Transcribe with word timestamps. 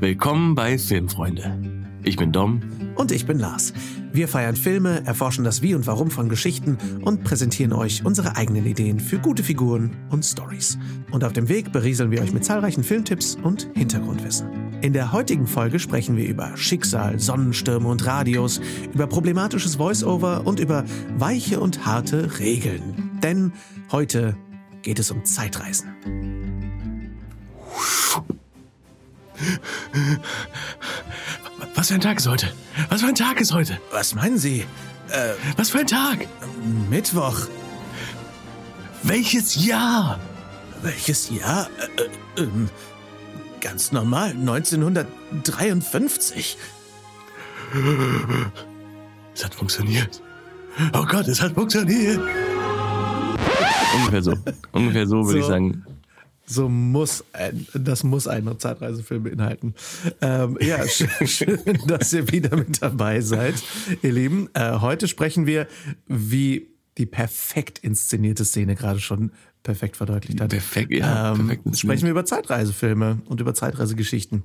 Willkommen 0.00 0.54
bei 0.54 0.78
Filmfreunde. 0.78 1.60
Ich 2.04 2.16
bin 2.16 2.30
Dom. 2.30 2.60
Und 2.94 3.10
ich 3.10 3.26
bin 3.26 3.40
Lars. 3.40 3.72
Wir 4.12 4.28
feiern 4.28 4.54
Filme, 4.54 5.04
erforschen 5.04 5.42
das 5.42 5.60
Wie 5.60 5.74
und 5.74 5.88
Warum 5.88 6.12
von 6.12 6.28
Geschichten 6.28 6.78
und 7.02 7.24
präsentieren 7.24 7.72
euch 7.72 8.04
unsere 8.04 8.36
eigenen 8.36 8.64
Ideen 8.64 9.00
für 9.00 9.18
gute 9.18 9.42
Figuren 9.42 9.96
und 10.10 10.24
Stories. 10.24 10.78
Und 11.10 11.24
auf 11.24 11.32
dem 11.32 11.48
Weg 11.48 11.72
berieseln 11.72 12.12
wir 12.12 12.22
euch 12.22 12.32
mit 12.32 12.44
zahlreichen 12.44 12.84
Filmtipps 12.84 13.36
und 13.42 13.68
Hintergrundwissen. 13.74 14.48
In 14.82 14.92
der 14.92 15.10
heutigen 15.10 15.48
Folge 15.48 15.80
sprechen 15.80 16.16
wir 16.16 16.28
über 16.28 16.56
Schicksal, 16.56 17.18
Sonnenstürme 17.18 17.88
und 17.88 18.06
Radios, 18.06 18.60
über 18.94 19.08
problematisches 19.08 19.74
Voice-Over 19.76 20.46
und 20.46 20.60
über 20.60 20.84
weiche 21.16 21.58
und 21.58 21.86
harte 21.86 22.38
Regeln. 22.38 23.18
Denn 23.20 23.52
heute 23.90 24.36
geht 24.82 25.00
es 25.00 25.10
um 25.10 25.24
Zeitreisen. 25.24 25.88
Was 31.74 31.88
für 31.88 31.94
ein 31.94 32.00
Tag 32.00 32.18
ist 32.18 32.28
heute? 32.28 32.52
Was 32.88 33.00
für 33.02 33.08
ein 33.08 33.14
Tag 33.14 33.40
ist 33.40 33.52
heute? 33.52 33.78
Was 33.92 34.14
meinen 34.14 34.38
Sie? 34.38 34.60
Äh, 35.10 35.32
Was 35.56 35.70
für 35.70 35.78
ein 35.80 35.86
Tag? 35.86 36.26
Mittwoch. 36.90 37.46
Welches 39.02 39.64
Jahr? 39.64 40.18
Welches 40.82 41.30
Jahr? 41.30 41.68
Äh, 41.96 42.02
äh, 42.40 42.44
ähm, 42.44 42.68
ganz 43.60 43.92
normal, 43.92 44.30
1953. 44.30 46.56
Es 49.34 49.44
hat 49.44 49.54
funktioniert. 49.54 50.20
Oh 50.94 51.04
Gott, 51.04 51.28
es 51.28 51.40
hat 51.40 51.52
funktioniert. 51.52 52.20
Ungefähr 53.96 54.22
so. 54.22 54.34
Ungefähr 54.72 55.06
so 55.06 55.16
würde 55.24 55.32
So. 55.32 55.38
ich 55.38 55.46
sagen. 55.46 55.84
So 56.50 56.68
muss 56.68 57.24
ein, 57.34 57.66
das 57.74 58.04
muss 58.04 58.26
ein 58.26 58.58
Zeitreisefilm 58.58 59.24
beinhalten. 59.24 59.74
Ähm, 60.22 60.56
ja, 60.60 60.78
sch- 60.82 61.26
schön, 61.26 61.60
dass 61.86 62.12
ihr 62.12 62.30
wieder 62.32 62.56
mit 62.56 62.82
dabei 62.82 63.20
seid, 63.20 63.54
ihr 64.02 64.12
Lieben. 64.12 64.48
Äh, 64.54 64.78
heute 64.80 65.08
sprechen 65.08 65.46
wir, 65.46 65.66
wie 66.06 66.68
die 66.96 67.04
perfekt 67.06 67.78
inszenierte 67.80 68.44
Szene 68.44 68.74
gerade 68.76 68.98
schon 68.98 69.30
perfekt 69.62 69.96
verdeutlicht 69.98 70.40
hat. 70.40 70.50
Perfekt, 70.50 70.90
ja, 70.92 71.32
Ähm, 71.32 71.48
perfekt 71.48 71.78
sprechen 71.78 72.04
wir 72.04 72.12
über 72.12 72.24
Zeitreisefilme 72.24 73.18
und 73.26 73.40
über 73.40 73.54
Zeitreisegeschichten. 73.54 74.42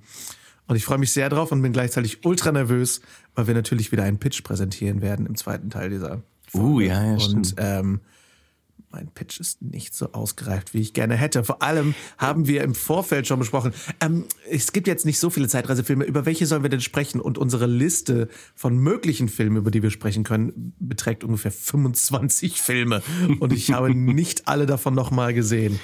Und 0.68 0.76
ich 0.76 0.86
freue 0.86 0.98
mich 0.98 1.12
sehr 1.12 1.30
drauf 1.30 1.52
und 1.52 1.62
bin 1.62 1.72
gleichzeitig 1.74 2.26
ultra 2.26 2.52
nervös, 2.52 3.02
weil 3.36 3.48
wir 3.48 3.54
natürlich 3.54 3.92
wieder 3.92 4.04
einen 4.04 4.18
Pitch 4.20 4.44
präsentieren 4.44 5.02
werden 5.02 5.26
im 5.26 5.36
zweiten 5.36 5.70
Teil 5.70 5.90
dieser 5.90 6.22
Uh, 6.54 6.80
ja, 6.82 7.04
ja, 7.04 7.14
und 7.14 7.22
stimmt. 7.22 7.56
ähm, 7.58 8.02
mein 8.94 9.08
Pitch 9.08 9.40
ist 9.40 9.62
nicht 9.64 9.96
so 9.96 10.12
ausgereift, 10.12 10.76
wie 10.76 10.80
ich 10.80 10.94
gerne 10.94 11.16
hätte. 11.16 11.44
Vor 11.44 11.64
allem 11.64 11.96
haben 12.20 12.48
wir 12.48 12.64
im 12.64 12.76
Vorfeld 12.76 13.26
schon 13.26 13.40
besprochen, 13.40 13.74
ähm, 14.00 14.26
es 14.50 14.72
gibt 14.72 14.88
jetzt 14.88 15.04
nicht 15.06 15.18
so 15.18 15.32
viele 15.32 15.48
Zeitreisefilme. 15.48 16.06
Über 16.06 16.28
welche 16.28 16.46
sollen 16.46 16.62
wir 16.62 16.70
denn 16.70 16.80
sprechen? 16.80 17.20
Und 17.20 17.40
unsere 17.40 17.66
Liste 17.66 18.30
von 18.54 18.78
möglichen 18.78 19.30
Filmen, 19.30 19.58
über 19.58 19.72
die 19.72 19.82
wir 19.82 19.90
sprechen 19.90 20.24
können, 20.24 20.74
beträgt 20.80 21.24
ungefähr 21.24 21.52
25 21.52 22.62
Filme. 22.62 23.02
Und 23.40 23.52
ich 23.52 23.74
habe 23.74 23.96
nicht 23.96 24.48
alle 24.48 24.68
davon 24.68 24.94
nochmal 24.94 25.34
gesehen. 25.34 25.80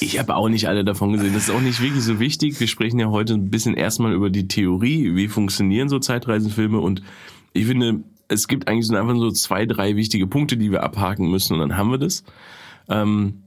Ich 0.00 0.18
habe 0.18 0.36
auch 0.36 0.50
nicht 0.50 0.68
alle 0.68 0.84
davon 0.84 1.14
gesehen. 1.14 1.32
Das 1.32 1.44
ist 1.44 1.50
auch 1.50 1.60
nicht 1.60 1.80
wirklich 1.80 2.04
so 2.04 2.20
wichtig. 2.20 2.60
Wir 2.60 2.68
sprechen 2.68 2.98
ja 2.98 3.08
heute 3.08 3.32
ein 3.32 3.48
bisschen 3.48 3.74
erstmal 3.74 4.12
über 4.12 4.28
die 4.28 4.46
Theorie, 4.46 5.14
wie 5.14 5.28
funktionieren 5.28 5.88
so 5.88 5.98
Zeitreisenfilme. 5.98 6.78
Und 6.78 7.02
ich 7.54 7.64
finde, 7.64 8.04
es 8.28 8.48
gibt 8.48 8.68
eigentlich 8.68 8.86
so 8.86 8.96
einfach 8.96 9.16
so 9.16 9.30
zwei, 9.30 9.66
drei 9.66 9.96
wichtige 9.96 10.26
Punkte, 10.26 10.56
die 10.56 10.70
wir 10.70 10.82
abhaken 10.82 11.30
müssen 11.30 11.54
und 11.54 11.60
dann 11.60 11.76
haben 11.76 11.90
wir 11.90 11.98
das. 11.98 12.24
Ähm, 12.88 13.42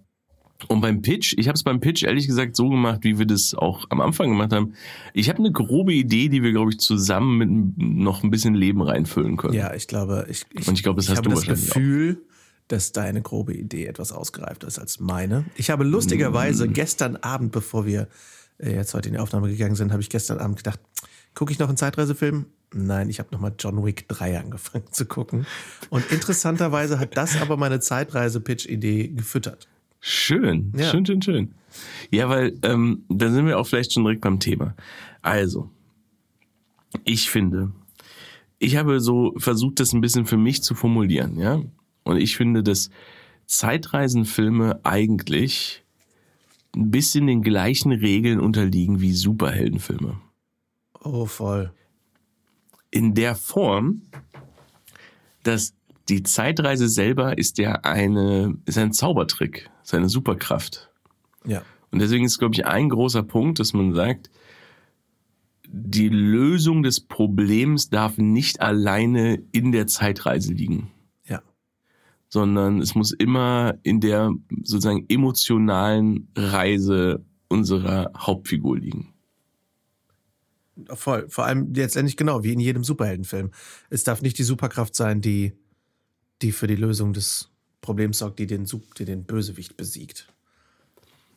und 0.68 0.81
beim 0.81 1.02
Pitch, 1.02 1.36
ich 1.38 1.48
habe 1.48 1.56
es 1.56 1.64
beim 1.64 1.81
Pitch 1.81 2.04
ehrlich 2.04 2.28
gesagt 2.28 2.56
so 2.56 2.70
gemacht, 2.70 3.00
wie 3.03 3.20
wir 3.20 3.26
das 3.26 3.53
auch 3.56 3.86
am 3.90 4.00
Anfang 4.00 4.30
gemacht 4.30 4.53
haben. 4.53 4.73
Ich 5.14 5.28
habe 5.30 5.40
eine 5.40 5.52
grobe 5.52 5.94
Idee, 5.94 6.30
die 6.30 6.44
wir, 6.44 6.52
glaube 6.52 6.72
ich, 6.72 6.80
zusammen 6.80 7.38
mit 7.38 7.78
noch 7.78 8.23
ein 8.23 8.31
bisschen 8.31 8.56
Leben 8.56 8.81
reinfüllen 8.81 9.36
können. 9.38 9.53
Ja, 9.53 9.74
ich 9.74 9.88
glaube, 9.88 10.25
ich, 10.30 10.46
ich, 10.52 10.68
Und 10.68 10.75
ich 10.75 10.84
glaube, 10.84 10.97
das 10.97 11.09
hast 11.09 11.18
habe 11.18 11.30
du 11.30 11.36
das 11.36 11.46
Gefühl, 11.46 12.22
dass 12.68 12.94
deine 12.94 13.22
grobe 13.22 13.53
Idee 13.53 13.86
etwas 13.86 14.12
ausgereifter 14.12 14.68
ist 14.68 14.80
als 14.80 15.00
meine. 15.00 15.46
Ich 15.56 15.69
habe 15.69 15.84
lustigerweise 15.84 16.68
gestern 16.68 17.18
Abend, 17.18 17.52
bevor 17.52 17.86
wir 17.86 18.07
äh, 18.57 18.74
jetzt 18.74 18.94
heute 18.94 19.09
in 19.09 19.16
die 19.16 19.19
Aufnahme 19.19 19.50
gegangen 19.50 19.75
sind, 19.75 19.92
habe 19.92 20.02
ich 20.02 20.09
gestern 20.09 20.40
Abend 20.40 20.57
gedacht, 20.57 20.80
gucke 21.36 21.52
ich 21.52 21.59
noch 21.59 21.68
einen 21.68 21.78
Zeitreisefilm? 21.78 22.46
Nein, 22.78 23.09
ich 23.09 23.19
habe 23.19 23.30
nochmal 23.31 23.53
John 23.58 23.86
Wick 23.86 24.06
3 24.09 24.38
angefangen 24.38 24.84
zu 24.91 25.06
gucken. 25.06 25.46
Und 25.90 26.12
interessanterweise 26.12 27.00
hat 27.00 27.16
das 27.16 27.41
aber 27.41 27.56
meine 27.56 27.80
Zeitreise-Pitch-Idee 27.80 29.08
gefüttert. 29.09 29.69
Schön, 30.02 30.74
Ja. 30.75 30.91
schön, 30.91 31.06
schön, 31.06 31.22
schön. 31.22 31.56
Ja, 32.12 32.28
weil 32.30 32.53
ähm, 32.63 33.03
da 33.09 33.31
sind 33.31 33.46
wir 33.47 33.58
auch 33.59 33.66
vielleicht 33.66 33.94
schon 33.94 34.03
direkt 34.03 34.22
beim 34.22 34.40
Thema. 34.41 34.75
Also, 35.22 35.69
ich 37.06 37.30
finde, 37.30 37.72
ich 38.59 38.75
habe 38.75 39.00
so 39.00 39.34
versucht, 39.38 39.80
das 39.80 39.94
ein 39.94 40.02
bisschen 40.02 40.25
für 40.25 40.38
mich 40.38 40.62
zu 40.62 40.75
formulieren, 40.75 41.40
ja. 41.40 41.62
Und 42.03 42.18
ich 42.18 42.36
finde, 42.36 42.62
dass 42.62 42.90
Zeitreisenfilme 43.46 44.81
eigentlich 44.84 45.84
ein 46.75 46.92
bisschen 46.92 47.25
den 47.28 47.42
gleichen 47.42 47.92
Regeln 47.94 48.40
unterliegen 48.42 49.00
wie 49.02 49.13
Superheldenfilme. 49.13 50.19
Oh, 51.03 51.25
voll. 51.25 51.72
In 52.95 53.13
der 53.13 53.35
Form, 53.35 54.03
dass 55.44 55.73
die 56.07 56.23
Zeitreise 56.23 56.88
selber 56.88 57.38
ist 57.38 57.57
ja 57.57 57.73
eine, 57.83 58.57
ist 58.66 58.78
ein 58.78 58.94
Zaubertrick, 58.94 59.69
ist 59.83 59.94
eine 59.94 60.07
Superkraft. 60.07 60.89
Ja. 61.45 61.61
Und 61.91 62.00
deswegen 62.00 62.23
ist, 62.23 62.39
glaube 62.39 62.53
ich, 62.53 62.66
ein 62.66 62.88
großer 62.88 63.22
Punkt, 63.23 63.59
dass 63.59 63.73
man 63.73 63.94
sagt, 63.94 64.29
die 65.67 66.07
Lösung 66.07 66.83
des 66.83 67.01
Problems 67.01 67.89
darf 67.89 68.17
nicht 68.17 68.61
alleine 68.61 69.44
in 69.51 69.73
der 69.73 69.88
Zeitreise 69.88 70.53
liegen, 70.53 70.89
Ja. 71.27 71.41
sondern 72.29 72.79
es 72.79 72.95
muss 72.95 73.12
immer 73.12 73.75
in 73.83 74.00
der 74.00 74.31
sozusagen 74.63 75.06
emotionalen 75.09 76.29
Reise 76.33 77.25
unserer 77.50 78.12
Hauptfigur 78.17 78.77
liegen. 78.77 79.15
Voll. 80.94 81.25
Vor 81.30 81.46
allem 81.46 81.74
letztendlich 81.74 82.18
genau, 82.18 82.44
wie 82.44 82.53
in 82.53 82.59
jedem 82.59 82.84
Superheldenfilm. 82.84 83.52
Es 83.90 84.03
darf 84.03 84.22
nicht 84.22 84.38
die 84.38 84.44
Superkraft 84.44 84.96
sein, 84.96 85.22
die, 85.22 85.53
die 86.41 86.52
für 86.52 86.68
die 86.68 86.75
Lösung 86.75 87.13
des 87.13 87.50
Problems 87.81 88.18
sorgt, 88.18 88.40
die 88.40 88.47
den, 88.47 88.66
die 88.97 89.06
den 89.06 89.24
Bösewicht 89.24 89.78
besiegt. 89.78 90.28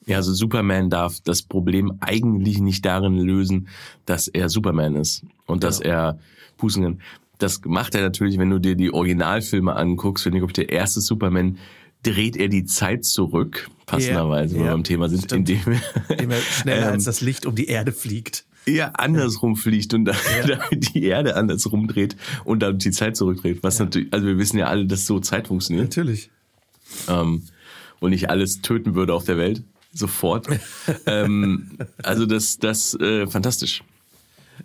Ja, 0.06 0.16
also 0.16 0.32
Superman 0.32 0.88
darf 0.90 1.20
das 1.20 1.42
Problem 1.42 1.98
eigentlich 2.00 2.58
nicht 2.60 2.84
darin 2.84 3.18
lösen, 3.18 3.68
dass 4.06 4.26
er 4.26 4.48
Superman 4.48 4.96
ist 4.96 5.22
und 5.46 5.62
dass 5.62 5.80
Genau. 5.80 5.94
er 5.94 6.18
pusten 6.56 6.82
kann. 6.82 7.00
Das 7.36 7.60
macht 7.64 7.94
er 7.94 8.00
natürlich, 8.02 8.38
wenn 8.38 8.50
du 8.50 8.58
dir 8.58 8.74
die 8.74 8.92
Originalfilme 8.92 9.76
anguckst, 9.76 10.24
finde 10.24 10.38
ich, 10.38 10.44
ich, 10.44 10.52
der 10.54 10.70
erste 10.70 11.00
Superman 11.00 11.58
dreht 12.02 12.36
er 12.36 12.48
die 12.48 12.64
Zeit 12.64 13.04
zurück, 13.04 13.68
passenderweise, 13.86 14.54
Ja, 14.54 14.58
wenn 14.58 14.64
wir 14.64 14.66
ja, 14.70 14.72
beim 14.72 14.84
Thema 14.84 15.08
sind, 15.08 15.24
stimmt. 15.24 15.48
indem 15.50 15.80
Indem 16.08 16.30
er 16.30 16.40
schneller 16.40 16.86
Ähm, 16.88 16.92
als 16.94 17.04
das 17.04 17.20
Licht 17.20 17.44
um 17.46 17.54
die 17.54 17.66
Erde 17.66 17.92
fliegt. 17.92 18.46
Er 18.66 19.00
andersrum 19.00 19.56
fliegt 19.56 19.94
und 19.94 20.04
damit 20.46 20.94
die 20.94 21.04
Erde 21.04 21.36
andersrum 21.36 21.88
dreht 21.88 22.16
und 22.44 22.60
dann 22.60 22.78
die 22.78 22.90
Zeit 22.90 23.16
zurückdreht. 23.16 23.62
Was 23.62 23.78
natürlich, 23.78 24.12
also 24.12 24.26
wir 24.26 24.38
wissen 24.38 24.58
ja 24.58 24.66
alle, 24.66 24.86
dass 24.86 25.06
so 25.06 25.20
Zeit 25.20 25.48
funktioniert 25.48 25.88
Natürlich. 25.88 26.30
ähm, 27.08 27.44
und 28.00 28.10
nicht 28.10 28.30
alles 28.30 28.60
töten 28.62 28.94
würde 28.94 29.14
auf 29.14 29.24
der 29.24 29.36
Welt 29.38 29.62
sofort. 29.92 30.48
ähm, 31.06 31.78
also 32.02 32.26
das, 32.26 32.58
das 32.58 32.94
äh, 32.94 33.26
fantastisch. 33.26 33.82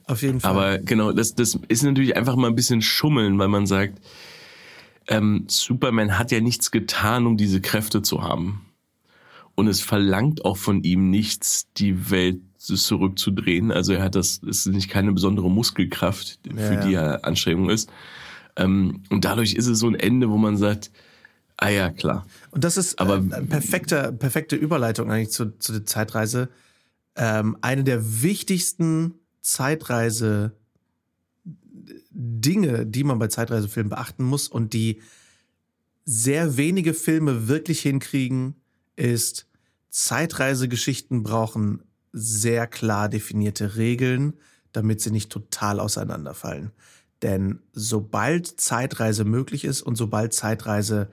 Auf 0.05 0.21
jeden 0.21 0.39
Fall. 0.39 0.51
Aber 0.51 0.77
genau, 0.79 1.11
das, 1.11 1.35
das 1.35 1.57
ist 1.67 1.83
natürlich 1.83 2.17
einfach 2.17 2.35
mal 2.35 2.47
ein 2.47 2.55
bisschen 2.55 2.81
Schummeln, 2.81 3.37
weil 3.39 3.47
man 3.47 3.67
sagt, 3.67 3.99
ähm, 5.07 5.45
Superman 5.47 6.17
hat 6.17 6.31
ja 6.31 6.39
nichts 6.39 6.71
getan, 6.71 7.25
um 7.25 7.37
diese 7.37 7.61
Kräfte 7.61 8.01
zu 8.01 8.23
haben. 8.23 8.62
Und 9.55 9.67
es 9.67 9.81
verlangt 9.81 10.45
auch 10.45 10.57
von 10.57 10.83
ihm 10.83 11.09
nichts, 11.09 11.67
die 11.77 12.09
Welt 12.09 12.41
zurückzudrehen. 12.57 13.71
Also 13.71 13.93
er 13.93 14.03
hat 14.03 14.15
das, 14.15 14.41
es 14.43 14.65
ist 14.65 14.73
nicht 14.73 14.89
keine 14.89 15.11
besondere 15.11 15.51
Muskelkraft, 15.51 16.39
für 16.55 16.59
Ja, 16.73 16.85
die 16.85 16.93
er 16.93 17.25
Anstrengung 17.25 17.69
ist. 17.69 17.89
Ähm, 18.55 19.03
und 19.09 19.25
dadurch 19.25 19.53
ist 19.53 19.67
es 19.67 19.79
so 19.79 19.87
ein 19.87 19.95
Ende, 19.95 20.29
wo 20.29 20.37
man 20.37 20.57
sagt, 20.57 20.91
ah 21.57 21.69
ja, 21.69 21.89
klar. 21.91 22.25
Und 22.51 22.63
das 22.63 22.77
ist 22.77 22.99
Aber- 22.99 23.15
aber, 23.15 23.37
äh, 23.37 23.41
perfekte, 23.43 24.11
perfekte 24.13 24.55
Überleitung 24.55 25.11
eigentlich 25.11 25.31
zu, 25.31 25.57
zu 25.59 25.71
der 25.73 25.85
Zeitreise. 25.85 26.49
Ähm, 27.15 27.57
eine 27.61 27.83
der 27.83 28.23
wichtigsten 28.23 29.15
Zeitreise 29.41 30.53
Dinge, 32.11 32.85
die 32.85 33.03
man 33.03 33.19
bei 33.19 33.27
Zeitreisefilmen 33.27 33.89
beachten 33.89 34.23
muss 34.23 34.47
und 34.47 34.73
die 34.73 35.01
sehr 36.05 36.57
wenige 36.57 36.93
Filme 36.93 37.47
wirklich 37.47 37.81
hinkriegen, 37.81 38.55
ist 38.95 39.47
Zeitreisegeschichten 39.89 41.23
brauchen 41.23 41.83
sehr 42.11 42.67
klar 42.67 43.09
definierte 43.09 43.75
Regeln, 43.75 44.33
damit 44.71 45.01
sie 45.01 45.11
nicht 45.11 45.31
total 45.31 45.79
auseinanderfallen. 45.79 46.71
Denn 47.21 47.59
sobald 47.71 48.59
Zeitreise 48.59 49.23
möglich 49.23 49.63
ist 49.63 49.81
und 49.81 49.95
sobald 49.95 50.33
Zeitreise 50.33 51.09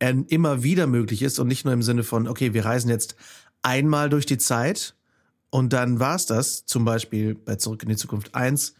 äh, 0.00 0.14
immer 0.28 0.62
wieder 0.62 0.86
möglich 0.86 1.22
ist 1.22 1.38
und 1.38 1.46
nicht 1.46 1.64
nur 1.64 1.72
im 1.72 1.82
Sinne 1.82 2.02
von, 2.02 2.26
okay, 2.26 2.52
wir 2.52 2.64
reisen 2.64 2.90
jetzt 2.90 3.16
einmal 3.62 4.10
durch 4.10 4.26
die 4.26 4.38
Zeit 4.38 4.94
Und 5.50 5.72
dann 5.72 6.00
war 6.00 6.16
es 6.16 6.26
das, 6.26 6.66
zum 6.66 6.84
Beispiel 6.84 7.34
bei 7.34 7.56
Zurück 7.56 7.84
in 7.84 7.88
die 7.88 7.96
Zukunft 7.96 8.34
1, 8.34 8.74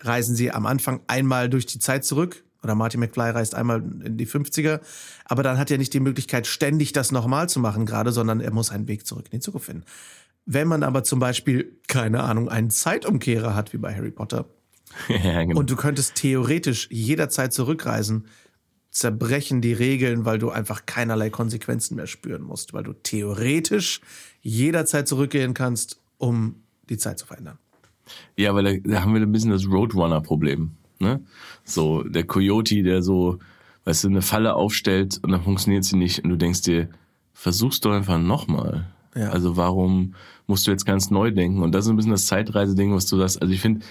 reisen 0.00 0.36
sie 0.36 0.52
am 0.52 0.66
Anfang 0.66 1.00
einmal 1.06 1.48
durch 1.48 1.64
die 1.64 1.78
Zeit 1.78 2.04
zurück, 2.04 2.44
oder 2.62 2.74
Marty 2.74 2.96
McFly 2.96 3.30
reist 3.30 3.54
einmal 3.54 3.82
in 4.04 4.16
die 4.16 4.26
50er, 4.26 4.80
aber 5.24 5.42
dann 5.42 5.58
hat 5.58 5.70
er 5.70 5.78
nicht 5.78 5.94
die 5.94 6.00
Möglichkeit, 6.00 6.46
ständig 6.46 6.92
das 6.92 7.12
nochmal 7.12 7.48
zu 7.48 7.60
machen 7.60 7.86
gerade, 7.86 8.12
sondern 8.12 8.40
er 8.40 8.52
muss 8.52 8.70
einen 8.70 8.88
Weg 8.88 9.06
zurück 9.06 9.26
in 9.26 9.38
die 9.38 9.40
Zukunft 9.40 9.66
finden. 9.66 9.84
Wenn 10.44 10.66
man 10.66 10.82
aber 10.82 11.04
zum 11.04 11.18
Beispiel, 11.18 11.78
keine 11.88 12.22
Ahnung, 12.22 12.48
einen 12.48 12.70
Zeitumkehrer 12.70 13.54
hat, 13.54 13.72
wie 13.72 13.78
bei 13.78 13.94
Harry 13.94 14.10
Potter, 14.10 14.46
ja, 15.08 15.44
genau. 15.44 15.60
und 15.60 15.70
du 15.70 15.76
könntest 15.76 16.14
theoretisch 16.14 16.88
jederzeit 16.90 17.52
zurückreisen, 17.52 18.26
zerbrechen 18.90 19.60
die 19.60 19.74
Regeln, 19.74 20.24
weil 20.24 20.38
du 20.38 20.50
einfach 20.50 20.86
keinerlei 20.86 21.30
Konsequenzen 21.30 21.96
mehr 21.96 22.06
spüren 22.06 22.42
musst, 22.42 22.72
weil 22.72 22.82
du 22.82 22.94
theoretisch 22.94 24.00
jederzeit 24.40 25.06
zurückgehen 25.06 25.54
kannst, 25.54 26.00
um 26.16 26.62
die 26.88 26.96
Zeit 26.96 27.18
zu 27.18 27.26
verändern. 27.26 27.58
Ja, 28.36 28.54
weil 28.54 28.64
da, 28.64 28.90
da 28.90 29.02
haben 29.02 29.14
wir 29.14 29.20
ein 29.20 29.30
bisschen 29.30 29.50
das 29.50 29.66
Roadrunner-Problem. 29.66 30.72
Ne? 31.00 31.22
So, 31.68 32.02
der 32.02 32.24
Coyote, 32.24 32.82
der 32.82 33.02
so, 33.02 33.38
weißt 33.84 34.04
du, 34.04 34.08
eine 34.08 34.22
Falle 34.22 34.54
aufstellt 34.54 35.20
und 35.22 35.32
dann 35.32 35.42
funktioniert 35.42 35.84
sie 35.84 35.96
nicht 35.96 36.24
und 36.24 36.30
du 36.30 36.36
denkst 36.36 36.62
dir, 36.62 36.88
versuch's 37.34 37.80
doch 37.80 37.92
einfach 37.92 38.18
nochmal. 38.18 38.86
Ja. 39.14 39.30
Also 39.30 39.56
warum 39.56 40.14
musst 40.46 40.66
du 40.66 40.70
jetzt 40.70 40.86
ganz 40.86 41.10
neu 41.10 41.30
denken? 41.30 41.62
Und 41.62 41.74
das 41.74 41.84
ist 41.84 41.90
ein 41.90 41.96
bisschen 41.96 42.12
das 42.12 42.26
Zeitreise-Ding, 42.26 42.94
was 42.94 43.06
du 43.06 43.18
sagst. 43.18 43.40
Also 43.40 43.52
ich 43.52 43.60
finde, 43.60 43.84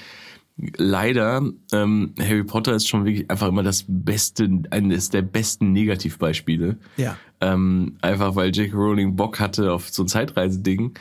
leider, 0.78 1.44
ähm, 1.72 2.14
Harry 2.20 2.44
Potter 2.44 2.76
ist 2.76 2.88
schon 2.88 3.06
wirklich 3.06 3.30
einfach 3.30 3.48
immer 3.48 3.64
das 3.64 3.86
beste, 3.88 4.50
eines 4.72 5.10
der 5.10 5.22
besten 5.22 5.72
Negativbeispiele. 5.72 6.78
Ja. 6.98 7.18
Ähm, 7.42 7.98
einfach 8.02 8.36
weil 8.36 8.50
J.K. 8.50 8.76
Rowling 8.76 9.16
Bock 9.16 9.40
hatte 9.40 9.72
auf 9.72 9.90
so 9.90 10.04
ein 10.04 10.08
Zeitreiseding 10.08 10.94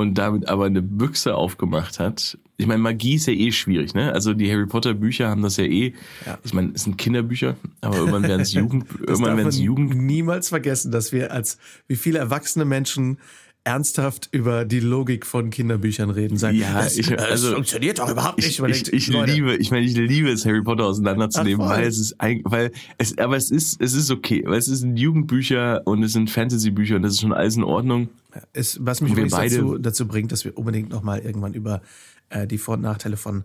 und 0.00 0.14
damit 0.14 0.48
aber 0.48 0.66
eine 0.66 0.82
Büchse 0.82 1.34
aufgemacht 1.34 1.98
hat. 1.98 2.38
Ich 2.56 2.66
meine, 2.66 2.82
Magie 2.82 3.14
ist 3.14 3.26
ja 3.26 3.32
eh 3.32 3.52
schwierig, 3.52 3.94
ne? 3.94 4.12
Also 4.12 4.34
die 4.34 4.50
Harry 4.50 4.66
Potter 4.66 4.94
Bücher 4.94 5.28
haben 5.28 5.42
das 5.42 5.56
ja 5.56 5.64
eh. 5.64 5.94
Ja. 6.26 6.38
Ich 6.44 6.52
meine, 6.52 6.72
es 6.74 6.84
sind 6.84 6.98
Kinderbücher, 6.98 7.56
aber 7.80 7.98
irgendwann 7.98 8.24
werden 8.24 8.40
es 8.40 8.52
Jugend, 8.54 8.86
irgendwann 9.00 9.36
werden 9.36 9.48
es 9.48 9.56
man 9.56 9.64
Jugend. 9.64 9.94
niemals 9.94 10.48
vergessen, 10.48 10.90
dass 10.90 11.12
wir 11.12 11.32
als 11.32 11.58
wie 11.86 11.96
viele 11.96 12.18
erwachsene 12.18 12.64
Menschen 12.64 13.18
ernsthaft 13.64 14.28
über 14.32 14.64
die 14.64 14.80
Logik 14.80 15.26
von 15.26 15.50
Kinderbüchern 15.50 16.08
reden. 16.10 16.36
Sagen, 16.38 16.56
Ja, 16.58 16.74
das, 16.82 16.96
ich- 16.96 17.08
das 17.08 17.30
also- 17.30 17.52
funktioniert 17.54 17.98
doch 17.98 18.08
überhaupt 18.10 18.38
nicht. 18.38 18.58
Ich, 18.58 18.92
ich, 18.92 18.92
ich 18.92 19.06
liebe, 19.08 19.56
ich 19.56 19.70
meine, 19.70 19.84
ich 19.84 19.94
liebe 19.94 20.30
es, 20.30 20.46
Harry 20.46 20.62
Potter 20.62 20.86
auseinanderzunehmen, 20.86 21.66
Ach, 21.66 21.70
weil 21.76 21.86
es 21.86 21.98
ist, 21.98 22.18
ein, 22.20 22.40
weil 22.44 22.72
es, 22.96 23.16
aber 23.18 23.36
es 23.36 23.50
ist, 23.50 23.80
es 23.82 23.92
ist 23.92 24.10
okay, 24.10 24.42
weil 24.46 24.58
es 24.58 24.66
sind 24.66 24.96
Jugendbücher 24.96 25.82
und 25.86 26.02
es 26.02 26.12
sind 26.14 26.30
Fantasy-Bücher 26.30 26.96
und 26.96 27.02
das 27.02 27.12
ist 27.14 27.20
schon 27.20 27.32
alles 27.32 27.56
in 27.56 27.64
Ordnung. 27.64 28.08
ist, 28.54 28.78
was 28.80 29.00
mich 29.00 29.12
übrigens 29.12 29.32
beide- 29.32 29.56
dazu, 29.56 29.78
dazu 29.78 30.08
bringt, 30.08 30.32
dass 30.32 30.44
wir 30.44 30.56
unbedingt 30.56 30.88
nochmal 30.90 31.18
irgendwann 31.20 31.52
über 31.54 31.82
äh, 32.30 32.46
die 32.46 32.58
Vor- 32.58 32.74
und 32.74 32.82
Nachteile 32.82 33.16
von 33.16 33.44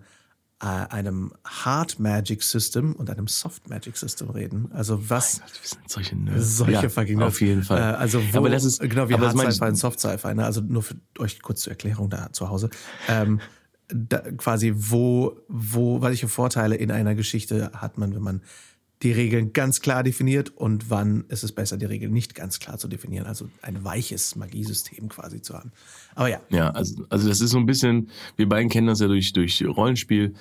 einem 0.63 1.33
Hard 1.43 1.99
Magic 1.99 2.41
System 2.41 2.93
und 2.95 3.09
einem 3.09 3.27
Soft 3.27 3.69
Magic 3.69 3.97
System 3.97 4.29
reden. 4.29 4.71
Also 4.71 5.09
was 5.09 5.39
Wir 5.39 5.45
sind 5.63 5.89
solche 5.89 6.15
Nerds. 6.15 6.57
solche 6.57 6.73
ja, 6.73 6.89
fucking 6.89 7.21
Auf 7.21 7.41
jeden 7.41 7.63
Fall. 7.63 7.79
Äh, 7.79 7.95
also 7.95 8.21
wo, 8.31 8.37
aber 8.37 8.49
das 8.49 8.63
ist, 8.63 8.79
genau 8.79 9.09
wie 9.09 9.15
Hard 9.15 9.37
Sci-Fi 9.37 9.65
und 9.65 9.75
Soft 9.75 9.99
Sci-Fi. 9.99 10.35
Ne? 10.35 10.45
Also 10.45 10.61
nur 10.61 10.83
für 10.83 10.95
euch 11.19 11.41
kurz 11.41 11.61
zur 11.61 11.71
Erklärung 11.71 12.09
da 12.09 12.31
zu 12.31 12.49
Hause. 12.49 12.69
Ähm, 13.09 13.41
da, 13.89 14.19
quasi 14.19 14.73
wo, 14.75 15.37
wo, 15.47 16.01
welche 16.01 16.27
Vorteile 16.27 16.75
in 16.75 16.91
einer 16.91 17.15
Geschichte 17.15 17.71
hat 17.73 17.97
man, 17.97 18.15
wenn 18.15 18.23
man 18.23 18.41
die 19.03 19.11
Regeln 19.11 19.51
ganz 19.51 19.81
klar 19.81 20.01
definiert 20.01 20.49
und 20.55 20.89
wann 20.89 21.25
ist 21.27 21.43
es 21.43 21.51
besser, 21.51 21.77
die 21.77 21.85
Regeln 21.85 22.13
nicht 22.13 22.35
ganz 22.35 22.59
klar 22.59 22.77
zu 22.77 22.87
definieren. 22.87 23.27
Also 23.27 23.49
ein 23.61 23.83
weiches 23.83 24.35
Magiesystem 24.37 25.09
quasi 25.09 25.41
zu 25.41 25.53
haben. 25.53 25.71
Aber 26.15 26.29
ja, 26.29 26.39
Ja, 26.49 26.69
also, 26.71 27.05
also 27.09 27.27
das 27.27 27.41
ist 27.41 27.51
so 27.51 27.57
ein 27.57 27.65
bisschen, 27.65 28.09
wir 28.37 28.47
beiden 28.47 28.69
kennen 28.69 28.87
das 28.87 29.01
ja 29.01 29.07
durch, 29.07 29.33
durch 29.33 29.63
Rollenspiel, 29.65 30.33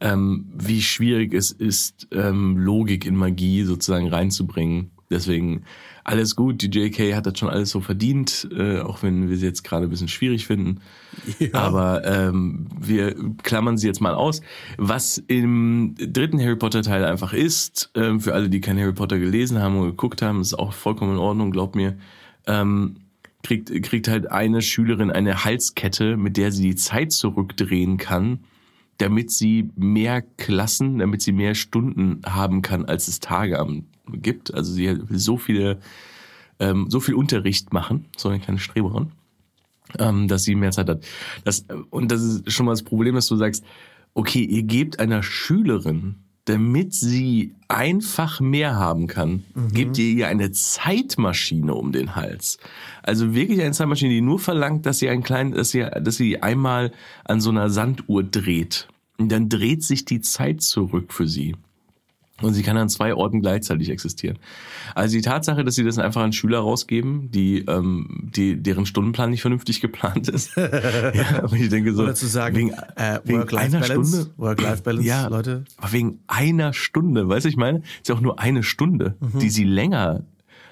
ähm, 0.00 0.46
wie 0.54 0.80
schwierig 0.82 1.34
es 1.34 1.50
ist, 1.50 2.08
ähm, 2.10 2.56
Logik 2.56 3.04
in 3.04 3.16
Magie 3.16 3.64
sozusagen 3.64 4.08
reinzubringen. 4.08 4.90
Deswegen 5.10 5.64
alles 6.04 6.36
gut, 6.36 6.62
die 6.62 6.66
JK 6.68 7.14
hat 7.14 7.26
das 7.26 7.38
schon 7.38 7.48
alles 7.48 7.70
so 7.70 7.80
verdient, 7.80 8.48
äh, 8.56 8.80
auch 8.80 9.02
wenn 9.02 9.28
wir 9.28 9.36
sie 9.36 9.46
jetzt 9.46 9.64
gerade 9.64 9.86
ein 9.86 9.90
bisschen 9.90 10.08
schwierig 10.08 10.46
finden. 10.46 10.80
Aber 11.52 12.04
ähm, 12.04 12.66
wir 12.80 13.14
klammern 13.42 13.76
sie 13.76 13.86
jetzt 13.86 14.00
mal 14.00 14.14
aus. 14.14 14.40
Was 14.78 15.18
im 15.26 15.94
dritten 15.98 16.40
Harry 16.40 16.56
Potter 16.56 16.82
Teil 16.82 17.04
einfach 17.04 17.32
ist, 17.32 17.90
ähm, 17.94 18.20
für 18.20 18.34
alle, 18.34 18.48
die 18.48 18.60
kein 18.60 18.78
Harry 18.78 18.92
Potter 18.92 19.18
gelesen 19.18 19.60
haben 19.60 19.76
und 19.78 19.86
geguckt 19.86 20.22
haben, 20.22 20.40
ist 20.40 20.54
auch 20.54 20.72
vollkommen 20.72 21.12
in 21.12 21.18
Ordnung, 21.18 21.50
glaubt 21.50 21.76
mir. 21.76 21.96
Ähm, 22.46 22.96
kriegt, 23.42 23.70
kriegt 23.82 24.08
halt 24.08 24.30
eine 24.30 24.62
Schülerin 24.62 25.10
eine 25.10 25.44
Halskette, 25.44 26.16
mit 26.16 26.36
der 26.36 26.52
sie 26.52 26.62
die 26.62 26.76
Zeit 26.76 27.12
zurückdrehen 27.12 27.96
kann, 27.96 28.40
damit 28.98 29.30
sie 29.30 29.70
mehr 29.76 30.22
Klassen, 30.22 30.98
damit 30.98 31.22
sie 31.22 31.32
mehr 31.32 31.54
Stunden 31.54 32.22
haben 32.24 32.62
kann, 32.62 32.84
als 32.84 33.08
es 33.08 33.20
Tage 33.20 33.58
am, 33.58 33.84
gibt. 34.12 34.54
Also 34.54 34.72
sie 34.72 34.86
will 35.08 35.18
so 35.18 35.36
viele, 35.36 35.78
ähm, 36.58 36.86
so 36.90 37.00
viel 37.00 37.14
Unterricht 37.14 37.72
machen, 37.72 38.06
so 38.16 38.28
eine 38.28 38.40
kleine 38.40 38.58
Streberin, 38.58 39.12
ähm, 39.98 40.28
dass 40.28 40.44
sie 40.44 40.54
mehr 40.54 40.72
Zeit 40.72 40.88
hat. 40.88 41.04
Das, 41.44 41.66
und 41.90 42.10
das 42.10 42.22
ist 42.22 42.52
schon 42.52 42.66
mal 42.66 42.72
das 42.72 42.82
Problem, 42.82 43.14
dass 43.14 43.26
du 43.26 43.36
sagst, 43.36 43.64
okay, 44.14 44.42
ihr 44.42 44.62
gebt 44.62 44.98
einer 44.98 45.22
Schülerin, 45.22 46.16
damit 46.46 46.94
sie 46.94 47.54
einfach 47.66 48.40
mehr 48.40 48.76
haben 48.76 49.08
kann, 49.08 49.42
gebt 49.72 49.98
ihr 49.98 50.06
ihr 50.06 50.28
eine 50.28 50.52
Zeitmaschine 50.52 51.74
um 51.74 51.90
den 51.90 52.14
Hals. 52.14 52.58
Also 53.02 53.34
wirklich 53.34 53.60
eine 53.60 53.72
Zeitmaschine, 53.72 54.14
die 54.14 54.20
nur 54.20 54.38
verlangt, 54.38 54.86
dass 54.86 55.00
sie 55.00 55.08
einen 55.08 55.24
kleinen, 55.24 55.52
dass 55.52 55.70
sie, 55.70 55.84
dass 56.00 56.16
sie 56.16 56.42
einmal 56.42 56.92
an 57.24 57.40
so 57.40 57.50
einer 57.50 57.68
Sanduhr 57.68 58.22
dreht. 58.22 58.86
Und 59.18 59.32
dann 59.32 59.48
dreht 59.48 59.82
sich 59.82 60.04
die 60.04 60.20
Zeit 60.20 60.62
zurück 60.62 61.12
für 61.12 61.26
sie. 61.26 61.56
Und 62.42 62.52
sie 62.52 62.62
kann 62.62 62.76
an 62.76 62.90
zwei 62.90 63.14
Orten 63.14 63.40
gleichzeitig 63.40 63.88
existieren. 63.88 64.38
Also 64.94 65.16
die 65.16 65.22
Tatsache, 65.22 65.64
dass 65.64 65.74
sie 65.74 65.84
das 65.84 65.98
einfach 65.98 66.22
an 66.22 66.34
Schüler 66.34 66.58
rausgeben, 66.58 67.30
die, 67.30 67.60
ähm, 67.66 68.28
die 68.34 68.62
deren 68.62 68.84
Stundenplan 68.84 69.30
nicht 69.30 69.40
vernünftig 69.40 69.80
geplant 69.80 70.28
ist. 70.28 70.54
ja, 70.56 71.42
aber 71.42 71.54
ich 71.56 71.70
denke 71.70 71.94
so. 71.94 72.02
oder 72.02 72.14
zu 72.14 72.26
sagen, 72.26 72.56
wegen, 72.56 72.70
äh, 72.96 73.20
wegen 73.24 73.40
einer 73.56 73.80
Balance. 73.80 73.84
Stunde. 74.12 74.30
Work-Life 74.36 74.82
Balance, 74.82 75.08
Ja, 75.08 75.28
Leute. 75.28 75.64
aber 75.78 75.92
wegen 75.92 76.18
einer 76.26 76.74
Stunde, 76.74 77.26
weißt 77.26 77.46
du, 77.46 77.48
ich 77.48 77.56
meine, 77.56 77.78
ist 77.78 78.08
ja 78.08 78.14
auch 78.14 78.20
nur 78.20 78.38
eine 78.38 78.62
Stunde, 78.62 79.16
die 79.40 79.48
sie 79.48 79.64
länger. 79.64 80.24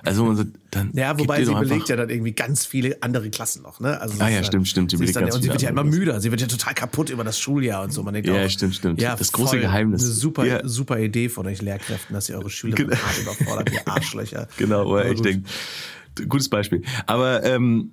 Also 0.04 0.24
man 0.24 0.36
sagt, 0.36 0.50
dann. 0.70 0.90
Ja, 0.94 1.18
wobei 1.18 1.44
sie 1.44 1.54
belegt 1.54 1.88
ja 1.88 1.96
dann 1.96 2.10
irgendwie 2.10 2.32
ganz 2.32 2.66
viele 2.66 3.02
andere 3.02 3.30
Klassen 3.30 3.62
noch, 3.62 3.80
ne? 3.80 4.00
Also 4.00 4.16
Ah 4.20 4.28
ja, 4.28 4.40
ist 4.40 4.46
stimmt, 4.48 4.68
stimmt, 4.68 4.90
sie 4.90 4.96
belegt 4.98 5.16
dann, 5.16 5.24
ganz 5.24 5.36
und 5.36 5.42
sie 5.42 5.48
wird 5.48 5.62
ja 5.62 5.70
immer 5.70 5.84
müder. 5.84 6.20
Sie 6.20 6.30
wird 6.30 6.40
ja 6.40 6.46
total 6.46 6.74
kaputt 6.74 7.10
über 7.10 7.24
das 7.24 7.38
Schuljahr 7.38 7.82
und 7.84 7.92
so. 7.92 8.02
Man 8.02 8.14
denkt 8.14 8.28
Ja, 8.28 8.44
auch, 8.44 8.50
stimmt, 8.50 8.74
stimmt. 8.74 9.00
Ja, 9.00 9.16
Das 9.16 9.32
große 9.32 9.58
Geheimnis. 9.58 10.02
Eine 10.02 10.10
super, 10.12 10.44
Ja. 10.44 10.60
super 10.66 10.98
Idee 10.98 11.28
von 11.28 11.46
euch 11.46 11.62
Lehrkräften, 11.62 12.14
dass 12.14 12.28
ihr 12.28 12.36
eure 12.36 12.50
Schülerinnen 12.50 12.90
Genau. 12.90 13.02
hart 13.02 13.18
überfordert, 13.18 13.72
ihr 13.72 13.86
Arschlöcher. 13.88 14.48
Genau, 14.58 14.82
Aber 14.82 15.10
ich 15.10 15.20
denke, 15.20 15.48
gutes 16.28 16.48
Beispiel. 16.48 16.82
Aber 17.06 17.42
ähm, 17.44 17.92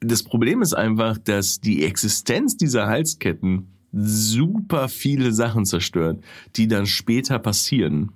das 0.00 0.22
Problem 0.22 0.62
ist 0.62 0.74
einfach, 0.74 1.18
dass 1.18 1.60
die 1.60 1.84
Existenz 1.84 2.56
dieser 2.56 2.86
Halsketten 2.86 3.68
super 3.92 4.88
viele 4.88 5.32
Sachen 5.32 5.64
zerstört, 5.64 6.22
die 6.56 6.68
dann 6.68 6.86
später 6.86 7.38
passieren. 7.38 8.10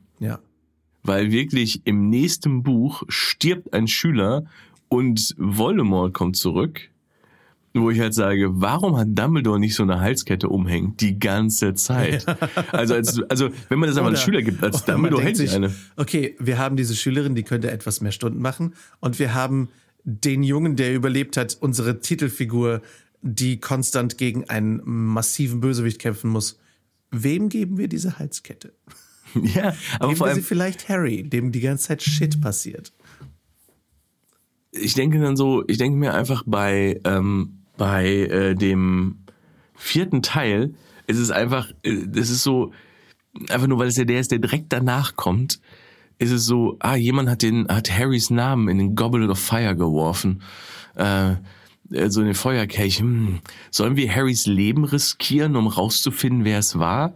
Ja. 1.04 1.14
Weil 1.14 1.30
wirklich 1.32 1.82
im 1.84 2.08
nächsten 2.10 2.62
Buch 2.62 3.02
stirbt 3.08 3.72
ein 3.72 3.88
Schüler 3.88 4.44
und 4.88 5.34
Voldemort 5.38 6.12
kommt 6.14 6.36
zurück. 6.36 6.90
Wo 7.72 7.88
ich 7.90 8.00
halt 8.00 8.14
sage, 8.14 8.48
warum 8.60 8.96
hat 8.96 9.06
Dumbledore 9.12 9.60
nicht 9.60 9.76
so 9.76 9.84
eine 9.84 10.00
Halskette 10.00 10.48
umhängen? 10.48 10.96
Die 10.96 11.20
ganze 11.20 11.74
Zeit. 11.74 12.26
Also, 12.72 12.94
als, 12.94 13.22
also 13.28 13.50
wenn 13.68 13.78
man 13.78 13.88
das 13.88 13.96
Oder- 13.96 14.08
als 14.08 14.22
Schüler 14.22 14.42
gibt, 14.42 14.60
als 14.64 14.84
Dumbledore 14.86 15.30
ich 15.30 15.36
sich, 15.36 15.54
eine. 15.54 15.72
Okay, 15.94 16.34
wir 16.40 16.58
haben 16.58 16.76
diese 16.76 16.96
Schülerin, 16.96 17.36
die 17.36 17.44
könnte 17.44 17.70
etwas 17.70 18.00
mehr 18.00 18.10
Stunden 18.10 18.42
machen. 18.42 18.74
Und 18.98 19.20
wir 19.20 19.34
haben 19.34 19.68
den 20.02 20.42
Jungen, 20.42 20.74
der 20.74 20.92
überlebt 20.94 21.36
hat, 21.36 21.58
unsere 21.60 22.00
Titelfigur, 22.00 22.82
die 23.22 23.60
konstant 23.60 24.18
gegen 24.18 24.48
einen 24.50 24.80
massiven 24.84 25.60
Bösewicht 25.60 26.00
kämpfen 26.00 26.30
muss. 26.30 26.58
Wem 27.12 27.48
geben 27.48 27.78
wir 27.78 27.86
diese 27.86 28.18
Halskette? 28.18 28.72
Ja, 29.54 29.74
aber 29.98 30.16
vor 30.16 30.26
allem, 30.26 30.36
sie 30.36 30.42
vielleicht 30.42 30.88
Harry, 30.88 31.22
dem 31.22 31.52
die 31.52 31.60
ganze 31.60 31.88
Zeit 31.88 32.02
Shit 32.02 32.40
passiert. 32.40 32.92
ich 34.72 34.94
denke 34.94 35.20
dann 35.20 35.36
so, 35.36 35.64
ich 35.66 35.78
denke 35.78 35.98
mir 35.98 36.14
einfach 36.14 36.42
bei, 36.46 37.00
ähm, 37.04 37.60
bei 37.76 38.06
äh, 38.06 38.54
dem 38.54 39.18
vierten 39.74 40.22
Teil, 40.22 40.74
es 41.06 41.18
ist 41.18 41.30
einfach, 41.30 41.70
äh, 41.82 42.06
das 42.06 42.30
ist 42.30 42.42
so, 42.42 42.72
einfach 43.48 43.66
nur 43.66 43.78
weil 43.78 43.88
es 43.88 43.96
ja 43.96 44.04
der 44.04 44.20
ist, 44.20 44.30
der 44.30 44.38
direkt 44.38 44.72
danach 44.72 45.16
kommt, 45.16 45.60
ist 46.18 46.30
es 46.30 46.44
so, 46.44 46.76
ah, 46.80 46.96
jemand 46.96 47.28
hat 47.30 47.42
den, 47.42 47.66
hat 47.68 47.90
Harrys 47.90 48.30
Namen 48.30 48.68
in 48.68 48.78
den 48.78 48.94
Goblet 48.94 49.30
of 49.30 49.38
Fire 49.38 49.74
geworfen. 49.74 50.42
Äh, 50.94 51.36
äh, 51.90 52.10
so 52.10 52.20
in 52.20 52.26
den 52.26 52.34
Feuerkelch. 52.34 53.00
Hm, 53.00 53.40
sollen 53.70 53.96
wir 53.96 54.14
Harrys 54.14 54.46
Leben 54.46 54.84
riskieren, 54.84 55.56
um 55.56 55.66
rauszufinden, 55.66 56.44
wer 56.44 56.58
es 56.58 56.78
war? 56.78 57.14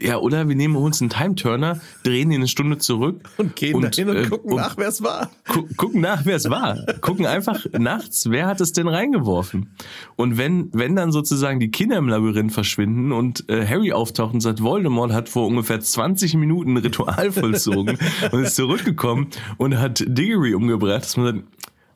Ja, 0.00 0.18
oder 0.18 0.48
wir 0.48 0.54
nehmen 0.54 0.76
uns 0.76 1.00
einen 1.00 1.10
Time-Turner, 1.10 1.80
drehen 2.04 2.30
ihn 2.30 2.36
eine 2.36 2.48
Stunde 2.48 2.78
zurück. 2.78 3.28
Und 3.36 3.56
gehen 3.56 3.74
und, 3.74 3.84
dahin 3.84 4.08
und 4.08 4.16
äh, 4.16 4.28
gucken 4.28 4.50
und 4.52 4.56
nach, 4.56 4.76
wer 4.76 4.88
es 4.88 5.02
war. 5.02 5.30
Gu 5.48 5.66
gucken 5.76 6.00
nach, 6.00 6.24
wer 6.24 6.36
es 6.36 6.48
war. 6.48 6.78
gucken 7.00 7.26
einfach 7.26 7.66
nachts, 7.76 8.30
wer 8.30 8.46
hat 8.46 8.60
es 8.60 8.72
denn 8.72 8.86
reingeworfen. 8.86 9.74
Und 10.14 10.38
wenn, 10.38 10.68
wenn 10.72 10.94
dann 10.94 11.10
sozusagen 11.10 11.58
die 11.58 11.70
Kinder 11.70 11.96
im 11.96 12.08
Labyrinth 12.08 12.52
verschwinden 12.52 13.10
und 13.10 13.48
äh, 13.48 13.66
Harry 13.66 13.92
auftaucht 13.92 14.34
und 14.34 14.40
sagt, 14.40 14.62
Voldemort 14.62 15.12
hat 15.12 15.28
vor 15.28 15.48
ungefähr 15.48 15.80
20 15.80 16.34
Minuten 16.34 16.74
ein 16.74 16.76
Ritual 16.76 17.32
vollzogen 17.32 17.98
und 18.30 18.42
ist 18.42 18.54
zurückgekommen 18.54 19.28
und 19.56 19.78
hat 19.78 20.04
Diggory 20.06 20.54
umgebracht, 20.54 21.02
dass 21.02 21.16
man 21.16 21.26
sagt, 21.26 21.44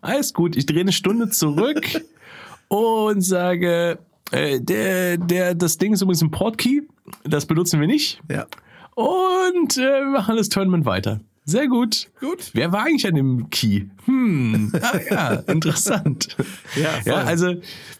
alles 0.00 0.34
gut, 0.34 0.56
ich 0.56 0.66
drehe 0.66 0.80
eine 0.80 0.92
Stunde 0.92 1.30
zurück 1.30 1.86
und 2.68 3.20
sage, 3.20 3.98
äh, 4.32 4.60
der, 4.60 5.18
der, 5.18 5.54
das 5.54 5.78
Ding 5.78 5.92
ist 5.92 6.02
übrigens 6.02 6.22
ein 6.22 6.30
Portkey, 6.30 6.82
das 7.24 7.46
benutzen 7.46 7.80
wir 7.80 7.86
nicht. 7.86 8.20
Ja. 8.30 8.46
Und 8.94 9.76
äh, 9.76 9.80
wir 9.80 10.10
machen 10.10 10.36
das 10.36 10.48
Tournament 10.48 10.86
weiter. 10.86 11.20
Sehr 11.44 11.68
gut. 11.68 12.10
Gut. 12.18 12.50
Wer 12.54 12.72
war 12.72 12.84
eigentlich 12.84 13.06
an 13.06 13.14
dem 13.14 13.50
Key? 13.50 13.84
Hm, 14.06 14.72
ah, 14.80 14.98
ja, 15.08 15.32
interessant. 15.46 16.36
ja, 16.74 16.90
voll. 16.90 17.12
ja, 17.12 17.18
also 17.18 17.54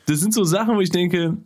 das 0.07 0.21
sind 0.21 0.35
so 0.35 0.43
Sachen, 0.43 0.75
wo 0.75 0.81
ich 0.81 0.91
denke, 0.91 1.37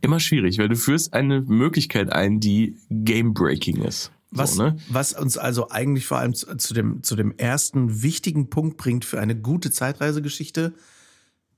immer 0.00 0.20
schwierig, 0.20 0.58
weil 0.58 0.68
du 0.68 0.76
führst 0.76 1.12
eine 1.12 1.42
Möglichkeit 1.42 2.10
ein, 2.10 2.40
die 2.40 2.78
game-breaking 2.90 3.82
ist. 3.82 4.10
Was, 4.30 4.54
so, 4.54 4.62
ne? 4.62 4.76
was 4.88 5.12
uns 5.12 5.36
also 5.36 5.68
eigentlich 5.68 6.06
vor 6.06 6.18
allem 6.18 6.32
zu, 6.32 6.56
zu, 6.56 6.72
dem, 6.72 7.02
zu 7.02 7.14
dem 7.16 7.32
ersten 7.36 8.02
wichtigen 8.02 8.48
Punkt 8.48 8.78
bringt 8.78 9.04
für 9.04 9.20
eine 9.20 9.36
gute 9.36 9.70
Zeitreisegeschichte. 9.70 10.72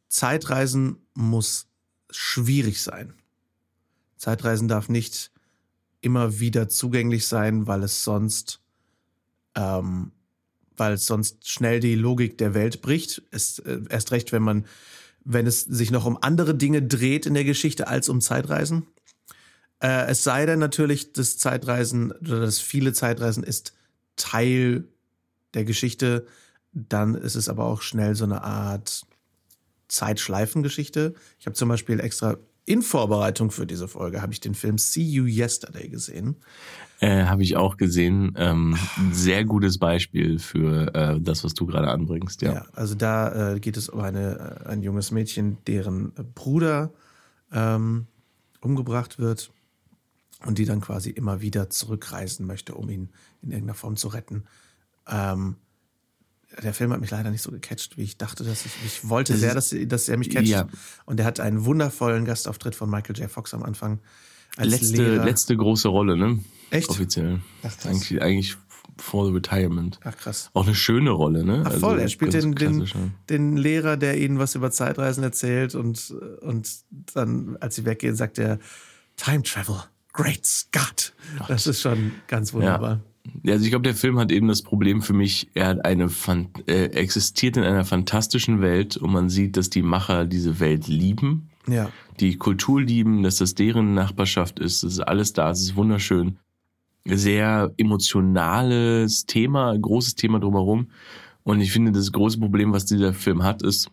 Zeitreisen 0.09 0.97
muss 1.15 1.69
schwierig 2.11 2.83
sein. 2.83 3.15
Zeitreisen 4.17 4.69
darf 4.69 4.89
nicht 4.89 5.31
immer 6.01 6.39
wieder 6.39 6.69
zugänglich 6.69 7.27
sein, 7.27 7.67
weil 7.67 7.83
es 7.83 8.05
sonst, 8.05 8.61
ähm, 9.55 10.13
weil 10.77 10.95
es 10.95 11.07
sonst 11.07 11.49
schnell 11.49 11.81
die 11.81 11.95
Logik 11.95 12.37
der 12.39 12.55
Welt 12.55 12.83
bricht. 12.83 13.23
Es, 13.31 13.59
äh, 13.61 13.81
erst 13.89 14.13
recht, 14.13 14.33
wenn 14.33 14.43
man, 14.43 14.67
wenn 15.25 15.47
es 15.47 15.63
sich 15.63 15.91
noch 15.91 16.05
um 16.05 16.19
andere 16.21 16.55
Dinge 16.55 16.83
dreht 16.83 17.27
in 17.27 17.35
der 17.35 17.45
Geschichte 17.45 17.89
als 17.89 18.09
um 18.09 18.21
Zeitreisen. 18.21 18.87
Äh, 19.81 20.07
es 20.07 20.25
sei 20.25 20.45
denn 20.47 20.59
natürlich, 20.59 21.13
das 21.13 21.39
Zeitreisen 21.39 22.13
oder 22.13 22.41
das 22.41 22.59
viele 22.59 22.93
Zeitreisen 22.93 23.43
ist 23.43 23.75
Teil 24.17 24.85
der 25.55 25.65
Geschichte, 25.65 26.27
dann 26.73 27.15
ist 27.15 27.35
es 27.35 27.49
aber 27.49 27.65
auch 27.65 27.83
schnell 27.83 28.15
so 28.15 28.25
eine 28.25 28.43
Art 28.43 29.07
Zeitschleifengeschichte. 29.89 31.15
Ich 31.39 31.47
habe 31.47 31.55
zum 31.55 31.69
Beispiel 31.69 32.01
extra 32.01 32.37
in 32.67 32.83
Vorbereitung 32.83 33.51
für 33.51 33.67
diese 33.67 33.89
Folge 33.89 34.23
habe 34.23 34.33
ich 34.33 34.41
den 34.41 34.55
Film 34.55 34.79
See 34.79 35.03
You 35.03 35.27
Yesterday 35.27 35.89
gesehen. 35.89 36.37
Äh, 37.01 37.25
habe 37.25 37.43
ich 37.43 37.57
auch 37.57 37.77
gesehen. 37.77 38.35
Ähm, 38.37 38.79
sehr 39.13 39.45
gutes 39.45 39.79
Beispiel 39.79 40.39
für 40.39 40.95
äh, 40.95 41.21
das, 41.21 41.45
was 41.45 41.53
du 41.55 41.67
gerade 41.67 41.89
anbringst. 41.89 42.41
Ja, 42.43 42.55
ja 42.55 42.67
also 42.73 42.95
da 42.95 43.53
äh, 43.53 43.61
geht 43.61 43.77
es 43.77 43.89
um 43.89 44.01
eine, 44.01 44.63
äh, 44.65 44.69
ein 44.69 44.83
junges 44.83 45.11
Mädchen, 45.11 45.59
deren 45.67 46.13
Bruder 46.35 46.93
ähm, 47.53 48.07
umgebracht 48.61 49.19
wird 49.19 49.53
und 50.47 50.59
die 50.59 50.65
dann 50.65 50.81
quasi 50.81 51.11
immer 51.11 51.43
wieder 51.43 51.69
zurückreisen 51.69 52.47
möchte, 52.47 52.75
um 52.75 52.89
ihn 52.89 53.11
in 53.43 53.51
irgendeiner 53.51 53.75
Form 53.75 53.97
zu 53.97 54.09
retten. 54.09 54.45
Ähm, 55.07 55.57
der 56.63 56.75
Film 56.75 56.93
hat 56.93 57.01
mich 57.01 57.11
leider 57.11 57.31
nicht 57.31 57.43
so 57.43 57.51
gecatcht, 57.51 57.97
wie 57.97 58.03
ich 58.03 58.17
dachte, 58.17 58.45
dass 58.45 58.65
ich, 58.67 58.73
ich 58.85 59.09
wollte 59.09 59.37
sehr, 59.37 59.55
dass, 59.55 59.75
dass 59.87 60.09
er 60.09 60.17
mich 60.17 60.31
catcht. 60.31 60.49
Ja. 60.49 60.69
Und 61.05 61.21
er 61.21 61.27
hat 61.27 61.41
einen 61.41 61.65
wundervollen 61.65 62.25
Gastauftritt 62.25 62.75
von 62.75 62.91
Michael 62.91 63.17
J. 63.19 63.31
Fox 63.31 63.55
am 63.55 63.63
Anfang. 63.63 64.01
letzte, 64.59 65.17
letzte 65.17 65.57
große 65.57 65.89
Rolle, 65.89 66.17
ne? 66.17 66.39
Echt? 66.71 66.89
Offiziell. 66.91 67.41
Ach, 67.63 67.73
eigentlich, 67.87 68.23
eigentlich 68.23 68.57
for 68.99 69.27
the 69.27 69.33
retirement. 69.33 69.99
Ach 70.05 70.17
krass. 70.17 70.51
Auch 70.53 70.67
eine 70.67 70.75
schöne 70.75 71.11
Rolle, 71.11 71.45
ne? 71.45 71.63
Ach 71.67 71.73
voll, 71.73 71.95
also, 71.95 72.03
er 72.03 72.09
spielt 72.09 72.35
den, 72.35 72.55
den, 72.55 72.89
den, 73.29 73.57
Lehrer, 73.57 73.97
der 73.97 74.19
ihnen 74.19 74.39
was 74.39 74.55
über 74.55 74.71
Zeitreisen 74.71 75.25
erzählt 75.25 75.75
und, 75.75 76.15
und 76.41 76.71
dann, 77.15 77.57
als 77.61 77.75
sie 77.75 77.85
weggehen, 77.85 78.15
sagt 78.15 78.39
er, 78.39 78.59
Time 79.17 79.43
Travel, 79.43 79.83
Great 80.13 80.47
Scott. 80.47 81.13
Das 81.49 81.67
ist 81.67 81.81
schon 81.81 82.13
ganz 82.29 82.53
wunderbar. 82.53 82.93
Ja. 82.93 83.01
Also 83.47 83.65
ich 83.65 83.71
glaube, 83.71 83.85
der 83.85 83.95
Film 83.95 84.19
hat 84.19 84.31
eben 84.31 84.49
das 84.49 84.63
Problem 84.63 85.03
für 85.03 85.15
mich, 85.15 85.49
er 85.55 85.69
hat 85.69 85.85
eine 85.85 86.11
äh, 86.67 86.85
existiert 86.87 87.57
in 87.57 87.63
einer 87.63 87.85
fantastischen 87.85 88.61
Welt 88.61 88.97
und 88.97 89.13
man 89.13 89.29
sieht, 89.29 89.57
dass 89.57 89.71
die 89.71 89.83
Macher 89.83 90.25
diese 90.25 90.61
Welt 90.61 90.89
lieben. 90.89 91.49
Ja. 91.67 91.91
Die 92.21 92.37
Kultur 92.37 92.83
lieben, 92.83 93.23
dass 93.23 93.37
das 93.37 93.55
deren 93.55 93.95
Nachbarschaft 93.95 94.59
ist, 94.59 94.83
das 94.83 94.95
ist 94.95 95.01
alles 95.01 95.33
da, 95.33 95.51
es 95.51 95.63
ist 95.63 95.77
wunderschön. 95.77 96.37
Sehr 97.07 97.73
emotionales 97.77 99.27
Thema, 99.27 99.77
großes 99.77 100.15
Thema 100.15 100.39
drumherum. 100.39 100.89
Und 101.43 101.61
ich 101.61 101.73
finde, 101.73 101.93
das 101.93 102.13
große 102.13 102.39
Problem, 102.39 102.73
was 102.73 102.87
dieser 102.87 103.13
Film 103.13 103.43
hat, 103.43 103.63
ist, 103.63 103.91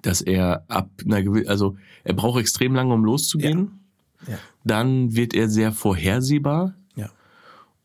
dass 0.00 0.20
er 0.20 0.64
ab 0.68 0.90
einer 1.04 1.22
gewissen, 1.22 1.48
also 1.48 1.76
er 2.02 2.14
braucht 2.14 2.40
extrem 2.40 2.74
lange, 2.74 2.94
um 2.94 3.04
loszugehen. 3.04 3.80
Ja. 4.26 4.34
Ja. 4.34 4.38
Dann 4.64 5.14
wird 5.14 5.34
er 5.34 5.50
sehr 5.50 5.72
vorhersehbar 5.72 6.74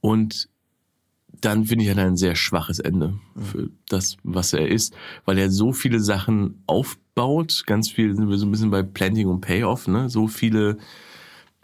und 0.02 0.50
dann 1.42 1.66
finde 1.66 1.86
ich, 1.86 1.92
hat 1.92 1.98
er 1.98 2.06
ein 2.06 2.18
sehr 2.18 2.36
schwaches 2.36 2.80
Ende 2.80 3.20
für 3.36 3.70
das, 3.88 4.18
was 4.24 4.54
er 4.54 4.68
ist, 4.68 4.94
weil 5.26 5.38
er 5.38 5.50
so 5.50 5.72
viele 5.72 6.00
Sachen 6.00 6.64
aufbaut. 6.66 7.64
Ganz 7.66 7.90
viel 7.90 8.16
sind 8.16 8.30
wir 8.30 8.38
so 8.38 8.46
ein 8.46 8.52
bisschen 8.52 8.72
bei 8.72 8.84
Planting 8.84 9.28
und 9.28 9.42
Payoff, 9.42 9.88
ne? 9.88 10.10
So 10.10 10.28
viele, 10.28 10.78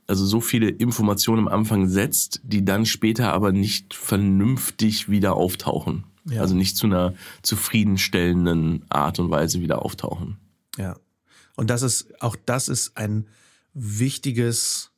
also 0.08 0.25
so 0.25 0.39
viele 0.39 0.70
Informationen 0.70 1.48
am 1.48 1.54
Anfang 1.54 1.89
setzt, 1.89 2.42
die 2.44 2.63
dann 2.63 2.86
später 2.86 3.34
aber 3.34 3.51
nicht 3.51 3.94
vernünftig 3.94 5.10
wieder 5.10 5.36
auftauchen. 5.36 6.06
Ja. 6.25 6.42
Also 6.42 6.56
nicht 6.56 6.77
zu 6.77 6.88
einer 6.88 7.13
zufriedenstellenden 7.42 8.86
Art 8.89 9.20
und 9.20 9.30
Weise 9.30 9.62
wieder 9.62 9.82
auftauchen. 9.84 10.38
Ja. 10.77 10.96
Und 11.56 11.70
das 11.70 11.82
ist, 11.82 12.22
auch 12.22 12.36
das 12.46 12.68
ist 12.68 12.98
ein 12.98 13.27
wichtiges 13.74 14.92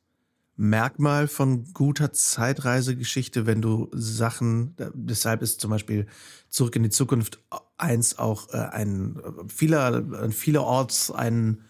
Merkmal 0.60 1.28
von 1.28 1.72
guter 1.72 2.12
Zeitreisegeschichte, 2.12 3.46
wenn 3.46 3.62
du 3.62 3.88
Sachen, 3.92 4.74
deshalb 4.92 5.40
ist 5.40 5.60
zum 5.60 5.70
Beispiel 5.70 6.06
Zurück 6.48 6.74
in 6.74 6.82
die 6.82 6.90
Zukunft 6.90 7.40
eins 7.76 8.18
auch 8.18 8.52
äh, 8.52 8.56
ein 8.56 9.20
vieler, 9.46 10.04
an 10.20 10.32
vielerorts 10.32 11.12
ein 11.12 11.60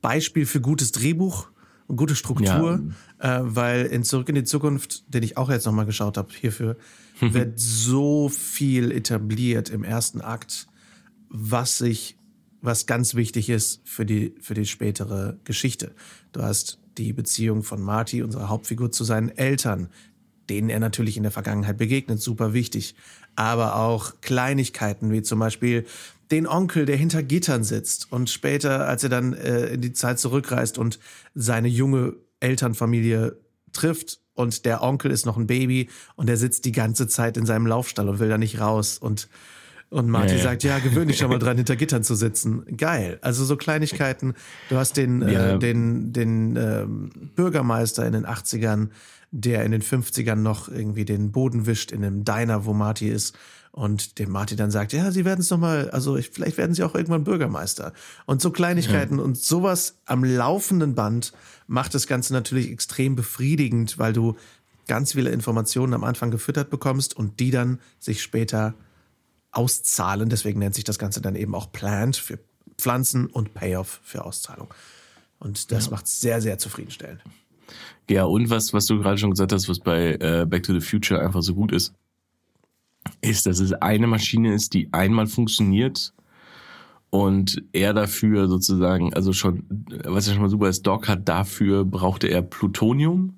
Beispiel 0.00 0.46
für 0.46 0.60
gutes 0.60 0.92
Drehbuch 0.92 1.50
und 1.88 1.96
gute 1.96 2.14
Struktur, 2.14 2.80
ja. 3.20 3.38
äh, 3.38 3.56
weil 3.56 3.86
in 3.86 4.04
Zurück 4.04 4.28
in 4.28 4.36
die 4.36 4.44
Zukunft, 4.44 5.12
den 5.12 5.24
ich 5.24 5.36
auch 5.36 5.50
jetzt 5.50 5.66
nochmal 5.66 5.86
geschaut 5.86 6.16
habe 6.16 6.32
hierfür, 6.32 6.76
wird 7.20 7.58
so 7.58 8.28
viel 8.28 8.92
etabliert 8.92 9.68
im 9.68 9.82
ersten 9.82 10.20
Akt, 10.20 10.68
was 11.28 11.78
sich, 11.78 12.16
was 12.60 12.86
ganz 12.86 13.16
wichtig 13.16 13.50
ist 13.50 13.80
für 13.84 14.06
die, 14.06 14.36
für 14.40 14.54
die 14.54 14.66
spätere 14.66 15.38
Geschichte. 15.42 15.92
Du 16.30 16.42
hast 16.42 16.78
die 16.98 17.12
Beziehung 17.12 17.62
von 17.62 17.80
Marty, 17.80 18.22
unserer 18.22 18.48
Hauptfigur, 18.48 18.90
zu 18.90 19.04
seinen 19.04 19.30
Eltern, 19.30 19.88
denen 20.50 20.70
er 20.70 20.80
natürlich 20.80 21.16
in 21.16 21.22
der 21.22 21.32
Vergangenheit 21.32 21.78
begegnet, 21.78 22.20
super 22.20 22.52
wichtig. 22.52 22.94
Aber 23.36 23.76
auch 23.76 24.20
Kleinigkeiten, 24.20 25.12
wie 25.12 25.22
zum 25.22 25.38
Beispiel 25.38 25.86
den 26.30 26.46
Onkel, 26.46 26.84
der 26.84 26.96
hinter 26.96 27.22
Gittern 27.22 27.64
sitzt 27.64 28.12
und 28.12 28.28
später, 28.28 28.86
als 28.86 29.02
er 29.02 29.08
dann 29.08 29.32
äh, 29.32 29.68
in 29.68 29.80
die 29.80 29.92
Zeit 29.92 30.18
zurückreist 30.18 30.76
und 30.78 30.98
seine 31.34 31.68
junge 31.68 32.16
Elternfamilie 32.40 33.36
trifft 33.72 34.20
und 34.34 34.64
der 34.64 34.82
Onkel 34.82 35.10
ist 35.10 35.26
noch 35.26 35.36
ein 35.36 35.46
Baby 35.46 35.88
und 36.16 36.28
er 36.28 36.36
sitzt 36.36 36.64
die 36.64 36.72
ganze 36.72 37.08
Zeit 37.08 37.36
in 37.36 37.46
seinem 37.46 37.66
Laufstall 37.66 38.08
und 38.08 38.18
will 38.18 38.28
da 38.28 38.38
nicht 38.38 38.60
raus 38.60 38.98
und 38.98 39.28
und 39.90 40.08
Marty 40.10 40.36
ja, 40.36 40.42
sagt, 40.42 40.64
ja, 40.64 40.78
gewöhn 40.80 41.08
dich 41.08 41.16
schon 41.16 41.30
mal 41.30 41.38
dran, 41.38 41.56
hinter 41.56 41.76
Gittern 41.76 42.04
zu 42.04 42.14
sitzen. 42.14 42.76
Geil. 42.76 43.18
Also 43.22 43.44
so 43.44 43.56
Kleinigkeiten. 43.56 44.34
Du 44.68 44.76
hast 44.76 44.96
den, 44.98 45.22
äh, 45.22 45.32
ja. 45.32 45.54
äh, 45.54 45.58
den, 45.58 46.12
den 46.12 46.56
ähm, 46.56 47.10
Bürgermeister 47.34 48.06
in 48.06 48.12
den 48.12 48.26
80ern, 48.26 48.88
der 49.30 49.64
in 49.64 49.72
den 49.72 49.82
50ern 49.82 50.36
noch 50.36 50.68
irgendwie 50.68 51.06
den 51.06 51.32
Boden 51.32 51.66
wischt 51.66 51.90
in 51.90 52.04
einem 52.04 52.24
Diner, 52.24 52.66
wo 52.66 52.74
Marty 52.74 53.08
ist. 53.08 53.36
Und 53.70 54.18
dem 54.18 54.30
Marty 54.30 54.56
dann 54.56 54.70
sagt, 54.70 54.92
ja, 54.92 55.10
sie 55.10 55.24
werden 55.24 55.40
es 55.40 55.50
noch 55.50 55.58
mal, 55.58 55.90
also 55.90 56.16
ich, 56.16 56.30
vielleicht 56.30 56.58
werden 56.58 56.74
sie 56.74 56.82
auch 56.82 56.94
irgendwann 56.94 57.24
Bürgermeister. 57.24 57.92
Und 58.26 58.42
so 58.42 58.50
Kleinigkeiten 58.50 59.18
ja. 59.18 59.24
und 59.24 59.38
sowas 59.38 59.98
am 60.04 60.24
laufenden 60.24 60.94
Band 60.94 61.32
macht 61.66 61.94
das 61.94 62.06
Ganze 62.06 62.32
natürlich 62.32 62.70
extrem 62.70 63.14
befriedigend, 63.14 63.98
weil 63.98 64.12
du 64.12 64.36
ganz 64.86 65.12
viele 65.12 65.30
Informationen 65.30 65.94
am 65.94 66.04
Anfang 66.04 66.30
gefüttert 66.30 66.70
bekommst 66.70 67.16
und 67.16 67.40
die 67.40 67.50
dann 67.50 67.78
sich 68.00 68.22
später 68.22 68.74
auszahlen. 69.52 70.28
Deswegen 70.28 70.58
nennt 70.58 70.74
sich 70.74 70.84
das 70.84 70.98
Ganze 70.98 71.20
dann 71.20 71.36
eben 71.36 71.54
auch 71.54 71.72
Plant 71.72 72.16
für 72.16 72.38
Pflanzen 72.76 73.26
und 73.26 73.54
Payoff 73.54 74.00
für 74.02 74.24
Auszahlung. 74.24 74.72
Und 75.38 75.72
das 75.72 75.86
ja. 75.86 75.90
macht 75.92 76.06
es 76.06 76.20
sehr, 76.20 76.40
sehr 76.40 76.58
zufriedenstellend. 76.58 77.22
Ja, 78.08 78.24
und 78.24 78.48
was, 78.50 78.72
was 78.72 78.86
du 78.86 78.98
gerade 78.98 79.18
schon 79.18 79.30
gesagt 79.30 79.52
hast, 79.52 79.68
was 79.68 79.80
bei 79.80 80.14
äh, 80.14 80.46
Back 80.48 80.62
to 80.62 80.72
the 80.72 80.80
Future 80.80 81.20
einfach 81.20 81.42
so 81.42 81.54
gut 81.54 81.72
ist, 81.72 81.92
ist, 83.20 83.46
dass 83.46 83.58
es 83.60 83.72
eine 83.72 84.06
Maschine 84.06 84.54
ist, 84.54 84.74
die 84.74 84.92
einmal 84.92 85.26
funktioniert 85.26 86.12
und 87.10 87.62
er 87.72 87.94
dafür 87.94 88.48
sozusagen, 88.48 89.14
also 89.14 89.32
schon, 89.32 89.64
was 90.04 90.26
ja 90.26 90.32
schon 90.32 90.42
mal 90.42 90.50
super 90.50 90.68
ist, 90.68 90.86
Doc 90.86 91.08
hat 91.08 91.28
dafür, 91.28 91.84
brauchte 91.84 92.28
er 92.28 92.42
Plutonium 92.42 93.37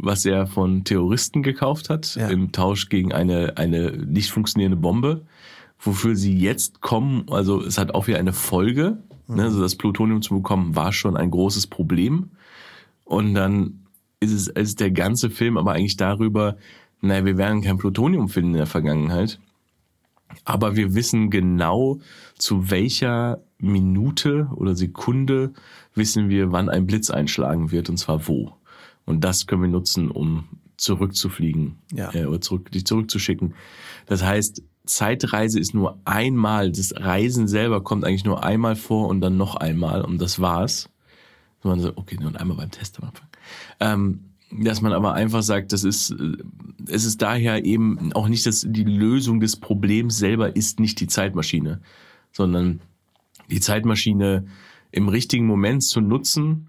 was 0.00 0.24
er 0.24 0.46
von 0.46 0.84
Terroristen 0.84 1.42
gekauft 1.42 1.90
hat, 1.90 2.16
Ja. 2.16 2.28
im 2.28 2.52
Tausch 2.52 2.88
gegen 2.88 3.12
eine, 3.12 3.56
eine 3.56 3.92
nicht 3.92 4.30
funktionierende 4.30 4.76
Bombe, 4.76 5.22
wofür 5.78 6.16
sie 6.16 6.38
jetzt 6.38 6.80
kommen. 6.80 7.24
Also 7.30 7.62
es 7.62 7.78
hat 7.78 7.94
auch 7.94 8.06
wieder 8.06 8.18
eine 8.18 8.32
Folge. 8.32 8.98
Ne? 9.28 9.42
Also 9.44 9.60
das 9.60 9.76
Plutonium 9.76 10.22
zu 10.22 10.34
bekommen 10.34 10.76
war 10.76 10.92
schon 10.92 11.16
ein 11.16 11.30
großes 11.30 11.66
Problem. 11.66 12.30
Und 13.04 13.34
dann 13.34 13.80
ist 14.20 14.32
es 14.32 14.48
ist 14.48 14.80
der 14.80 14.90
ganze 14.90 15.30
Film 15.30 15.56
aber 15.58 15.72
eigentlich 15.72 15.96
darüber, 15.96 16.56
naja, 17.02 17.24
wir 17.24 17.36
werden 17.36 17.62
kein 17.62 17.76
Plutonium 17.78 18.28
finden 18.28 18.52
in 18.52 18.56
der 18.58 18.66
Vergangenheit. 18.66 19.38
Aber 20.44 20.76
wir 20.76 20.94
wissen 20.94 21.30
genau, 21.30 22.00
zu 22.38 22.70
welcher 22.70 23.40
Minute 23.58 24.48
oder 24.56 24.74
Sekunde 24.74 25.52
wissen 25.94 26.28
wir, 26.28 26.52
wann 26.52 26.68
ein 26.68 26.86
Blitz 26.86 27.10
einschlagen 27.10 27.70
wird 27.70 27.88
und 27.88 27.96
zwar 27.96 28.26
wo. 28.26 28.52
Und 29.06 29.22
das 29.24 29.46
können 29.46 29.62
wir 29.62 29.68
nutzen, 29.68 30.10
um 30.10 30.44
zurückzufliegen 30.76 31.76
Ja. 31.94 32.12
äh, 32.14 32.26
oder 32.26 32.40
zurück, 32.40 32.70
dich 32.70 32.84
zurückzuschicken. 32.84 33.54
Das 34.06 34.22
heißt, 34.22 34.62
Zeitreise 34.84 35.58
ist 35.58 35.74
nur 35.74 35.98
einmal, 36.04 36.70
das 36.70 36.94
Reisen 36.96 37.48
selber 37.48 37.82
kommt 37.82 38.04
eigentlich 38.04 38.24
nur 38.24 38.44
einmal 38.44 38.76
vor 38.76 39.08
und 39.08 39.20
dann 39.20 39.36
noch 39.36 39.56
einmal 39.56 40.02
und 40.02 40.20
das 40.20 40.40
war's. 40.40 40.88
Und 41.62 41.70
man 41.70 41.80
sagt, 41.80 41.96
okay, 41.96 42.16
nur 42.20 42.38
einmal 42.38 42.56
beim 42.58 42.70
Test 42.70 43.00
am 43.00 43.08
Anfang. 43.08 43.28
Ähm, 43.80 44.20
dass 44.52 44.80
man 44.80 44.92
aber 44.92 45.14
einfach 45.14 45.42
sagt, 45.42 45.72
das 45.72 45.82
ist, 45.82 46.10
äh, 46.10 46.36
es 46.88 47.04
ist 47.04 47.20
daher 47.22 47.64
eben 47.64 48.12
auch 48.12 48.28
nicht, 48.28 48.46
dass 48.46 48.64
die 48.68 48.84
Lösung 48.84 49.40
des 49.40 49.56
Problems 49.56 50.18
selber 50.18 50.54
ist 50.54 50.78
nicht 50.78 51.00
die 51.00 51.08
Zeitmaschine, 51.08 51.80
sondern 52.32 52.80
die 53.50 53.60
Zeitmaschine 53.60 54.46
im 54.92 55.08
richtigen 55.08 55.46
Moment 55.46 55.82
zu 55.82 56.00
nutzen, 56.00 56.68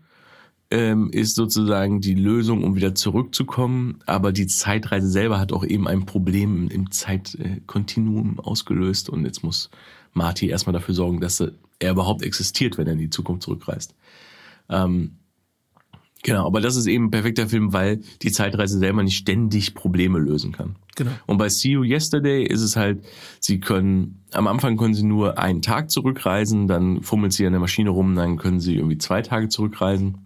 ähm, 0.69 1.09
ist 1.11 1.35
sozusagen 1.35 2.01
die 2.01 2.13
Lösung, 2.13 2.63
um 2.63 2.75
wieder 2.75 2.93
zurückzukommen. 2.95 3.99
Aber 4.05 4.31
die 4.31 4.47
Zeitreise 4.47 5.09
selber 5.09 5.39
hat 5.39 5.53
auch 5.53 5.63
eben 5.63 5.87
ein 5.87 6.05
Problem 6.05 6.69
im 6.69 6.91
Zeitkontinuum 6.91 8.39
ausgelöst. 8.39 9.09
Und 9.09 9.25
jetzt 9.25 9.43
muss 9.43 9.69
Marty 10.13 10.49
erstmal 10.49 10.73
dafür 10.73 10.93
sorgen, 10.93 11.21
dass 11.21 11.41
er 11.79 11.91
überhaupt 11.91 12.23
existiert, 12.23 12.77
wenn 12.77 12.87
er 12.87 12.93
in 12.93 12.99
die 12.99 13.09
Zukunft 13.09 13.43
zurückreist. 13.43 13.95
Ähm, 14.69 15.11
genau, 16.23 16.45
aber 16.45 16.59
das 16.59 16.75
ist 16.75 16.87
eben 16.87 17.05
ein 17.05 17.11
perfekter 17.11 17.47
Film, 17.47 17.71
weil 17.71 18.01
die 18.21 18.31
Zeitreise 18.31 18.79
selber 18.79 19.03
nicht 19.03 19.17
ständig 19.17 19.73
Probleme 19.73 20.19
lösen 20.19 20.51
kann. 20.51 20.75
Genau. 20.95 21.11
Und 21.27 21.37
bei 21.37 21.47
See 21.47 21.69
You 21.69 21.83
Yesterday 21.83 22.43
ist 22.43 22.61
es 22.61 22.75
halt, 22.75 23.05
sie 23.39 23.59
können, 23.59 24.23
am 24.31 24.47
Anfang 24.47 24.75
können 24.75 24.95
sie 24.95 25.05
nur 25.05 25.37
einen 25.37 25.61
Tag 25.61 25.91
zurückreisen, 25.91 26.67
dann 26.67 27.03
fummelt 27.03 27.33
sie 27.33 27.45
an 27.45 27.53
der 27.53 27.61
Maschine 27.61 27.91
rum, 27.91 28.15
dann 28.15 28.37
können 28.37 28.59
sie 28.59 28.75
irgendwie 28.75 28.97
zwei 28.97 29.21
Tage 29.21 29.47
zurückreisen, 29.47 30.17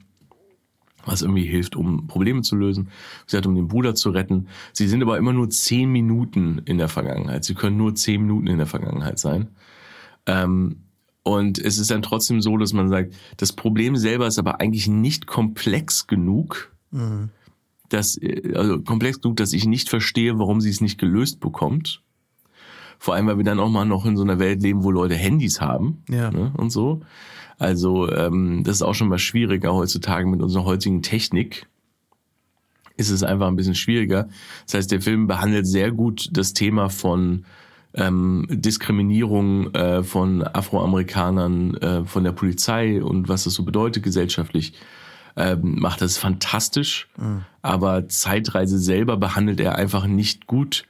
was 1.06 1.22
irgendwie 1.22 1.46
hilft, 1.46 1.76
um 1.76 2.08
Probleme 2.08 2.42
zu 2.42 2.56
lösen. 2.56 2.90
Sie 3.28 3.38
hat, 3.38 3.46
um 3.46 3.56
den 3.56 3.68
Bruder 3.68 3.96
zu 3.96 4.10
retten. 4.12 4.48
Sie 4.74 4.88
sind 4.88 5.02
aber 5.02 5.18
immer 5.18 5.34
nur 5.34 5.50
zehn 5.50 5.92
Minuten 5.92 6.62
in 6.66 6.78
der 6.78 6.88
Vergangenheit. 6.88 7.44
Sie 7.44 7.56
können 7.56 7.78
nur 7.78 7.96
zehn 7.96 8.22
Minuten 8.22 8.48
in 8.48 8.58
der 8.58 8.68
Vergangenheit 8.68 9.20
sein. 9.20 9.50
Ähm, 10.26 10.84
und 11.24 11.60
es 11.60 11.78
ist 11.78 11.92
dann 11.92 12.02
trotzdem 12.02 12.42
so, 12.42 12.58
dass 12.58 12.74
man 12.74 12.90
sagt, 12.90 13.14
das 13.38 13.54
Problem 13.54 13.96
selber 13.96 14.28
ist 14.28 14.40
aber 14.40 14.60
eigentlich 14.60 14.88
nicht 14.88 15.28
komplex 15.28 16.08
genug, 16.08 16.72
dass, 17.90 18.18
äh, 18.18 18.54
also 18.56 18.82
komplex 18.82 19.22
genug, 19.22 19.38
dass 19.38 19.54
ich 19.54 19.66
nicht 19.66 19.90
verstehe, 19.90 20.40
warum 20.40 20.62
sie 20.62 20.70
es 20.70 20.82
nicht 20.82 21.00
gelöst 21.00 21.40
bekommt. 21.40 22.02
Vor 23.02 23.16
allem, 23.16 23.26
weil 23.26 23.38
wir 23.38 23.44
dann 23.44 23.60
auch 23.60 23.72
mal 23.72 23.84
noch 23.84 24.06
in 24.06 24.16
so 24.16 24.22
einer 24.22 24.38
Welt 24.38 24.62
leben, 24.62 24.84
wo 24.84 24.92
Leute 24.92 25.16
Handys 25.16 25.60
haben 25.60 26.04
Ja. 26.08 26.30
ne, 26.30 26.54
und 26.56 26.70
so. 26.70 27.02
Also 27.58 28.08
ähm, 28.12 28.62
das 28.64 28.76
ist 28.76 28.82
auch 28.84 28.94
schon 28.94 29.08
mal 29.08 29.18
schwieriger 29.18 29.74
heutzutage 29.74 30.28
mit 30.28 30.40
unserer 30.40 30.66
heutigen 30.66 31.02
Technik. 31.02 31.66
Ist 32.98 33.10
es 33.10 33.24
einfach 33.24 33.48
ein 33.48 33.56
bisschen 33.56 33.74
schwieriger. 33.74 34.30
Das 34.68 34.76
heißt, 34.76 34.92
der 34.92 35.02
Film 35.02 35.26
behandelt 35.26 35.66
sehr 35.66 35.92
gut 35.92 36.30
das 36.34 36.54
Thema 36.54 36.90
von 36.90 37.46
ähm, 37.96 38.46
Diskriminierung 38.52 39.74
äh, 39.74 40.04
von 40.04 40.44
Afroamerikanern 40.44 41.78
äh, 41.78 42.06
von 42.06 42.24
der 42.24 42.34
Polizei 42.34 43.04
und 43.04 43.28
was 43.28 43.46
das 43.46 43.56
so 43.56 43.64
bedeutet 43.64 44.04
gesellschaftlich. 44.04 44.74
Ähm, 45.36 45.80
macht 45.80 46.02
das 46.04 46.20
fantastisch, 46.20 47.10
aber 47.64 48.08
Zeitreise 48.10 48.78
selber 48.78 49.18
behandelt 49.18 49.60
er 49.60 49.76
einfach 49.76 50.06
nicht 50.06 50.46
gut 50.46 50.86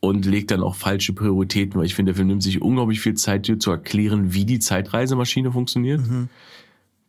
und 0.00 0.24
legt 0.26 0.50
dann 0.50 0.62
auch 0.62 0.74
falsche 0.76 1.12
Prioritäten, 1.12 1.78
weil 1.78 1.86
ich 1.86 1.94
finde, 1.94 2.12
der 2.12 2.16
Film 2.16 2.28
nimmt 2.28 2.42
sich 2.42 2.60
unglaublich 2.62 3.00
viel 3.00 3.14
Zeit, 3.14 3.48
dir 3.48 3.58
zu 3.58 3.70
erklären, 3.70 4.32
wie 4.34 4.44
die 4.44 4.58
Zeitreisemaschine 4.58 5.52
funktioniert, 5.52 6.00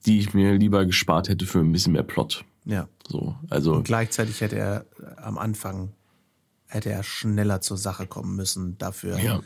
die 0.05 0.19
ich 0.19 0.33
mir 0.33 0.53
lieber 0.57 0.85
gespart 0.85 1.29
hätte 1.29 1.45
für 1.45 1.59
ein 1.59 1.71
bisschen 1.71 1.93
mehr 1.93 2.03
Plot. 2.03 2.43
Ja. 2.65 2.87
So, 3.07 3.35
also 3.49 3.75
Und 3.75 3.83
gleichzeitig 3.83 4.41
hätte 4.41 4.57
er 4.57 4.85
am 5.17 5.37
Anfang 5.37 5.93
hätte 6.67 6.89
er 6.89 7.03
schneller 7.03 7.61
zur 7.61 7.77
Sache 7.77 8.07
kommen 8.07 8.35
müssen 8.35 8.77
dafür, 8.77 9.17
Ja. 9.19 9.41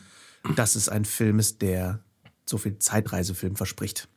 dass 0.56 0.76
es 0.76 0.90
ein 0.90 1.06
Film 1.06 1.38
ist, 1.38 1.62
der 1.62 2.00
so 2.46 2.58
viel 2.58 2.80
Zeitreisefilm 2.80 3.56
verspricht. 3.56 4.08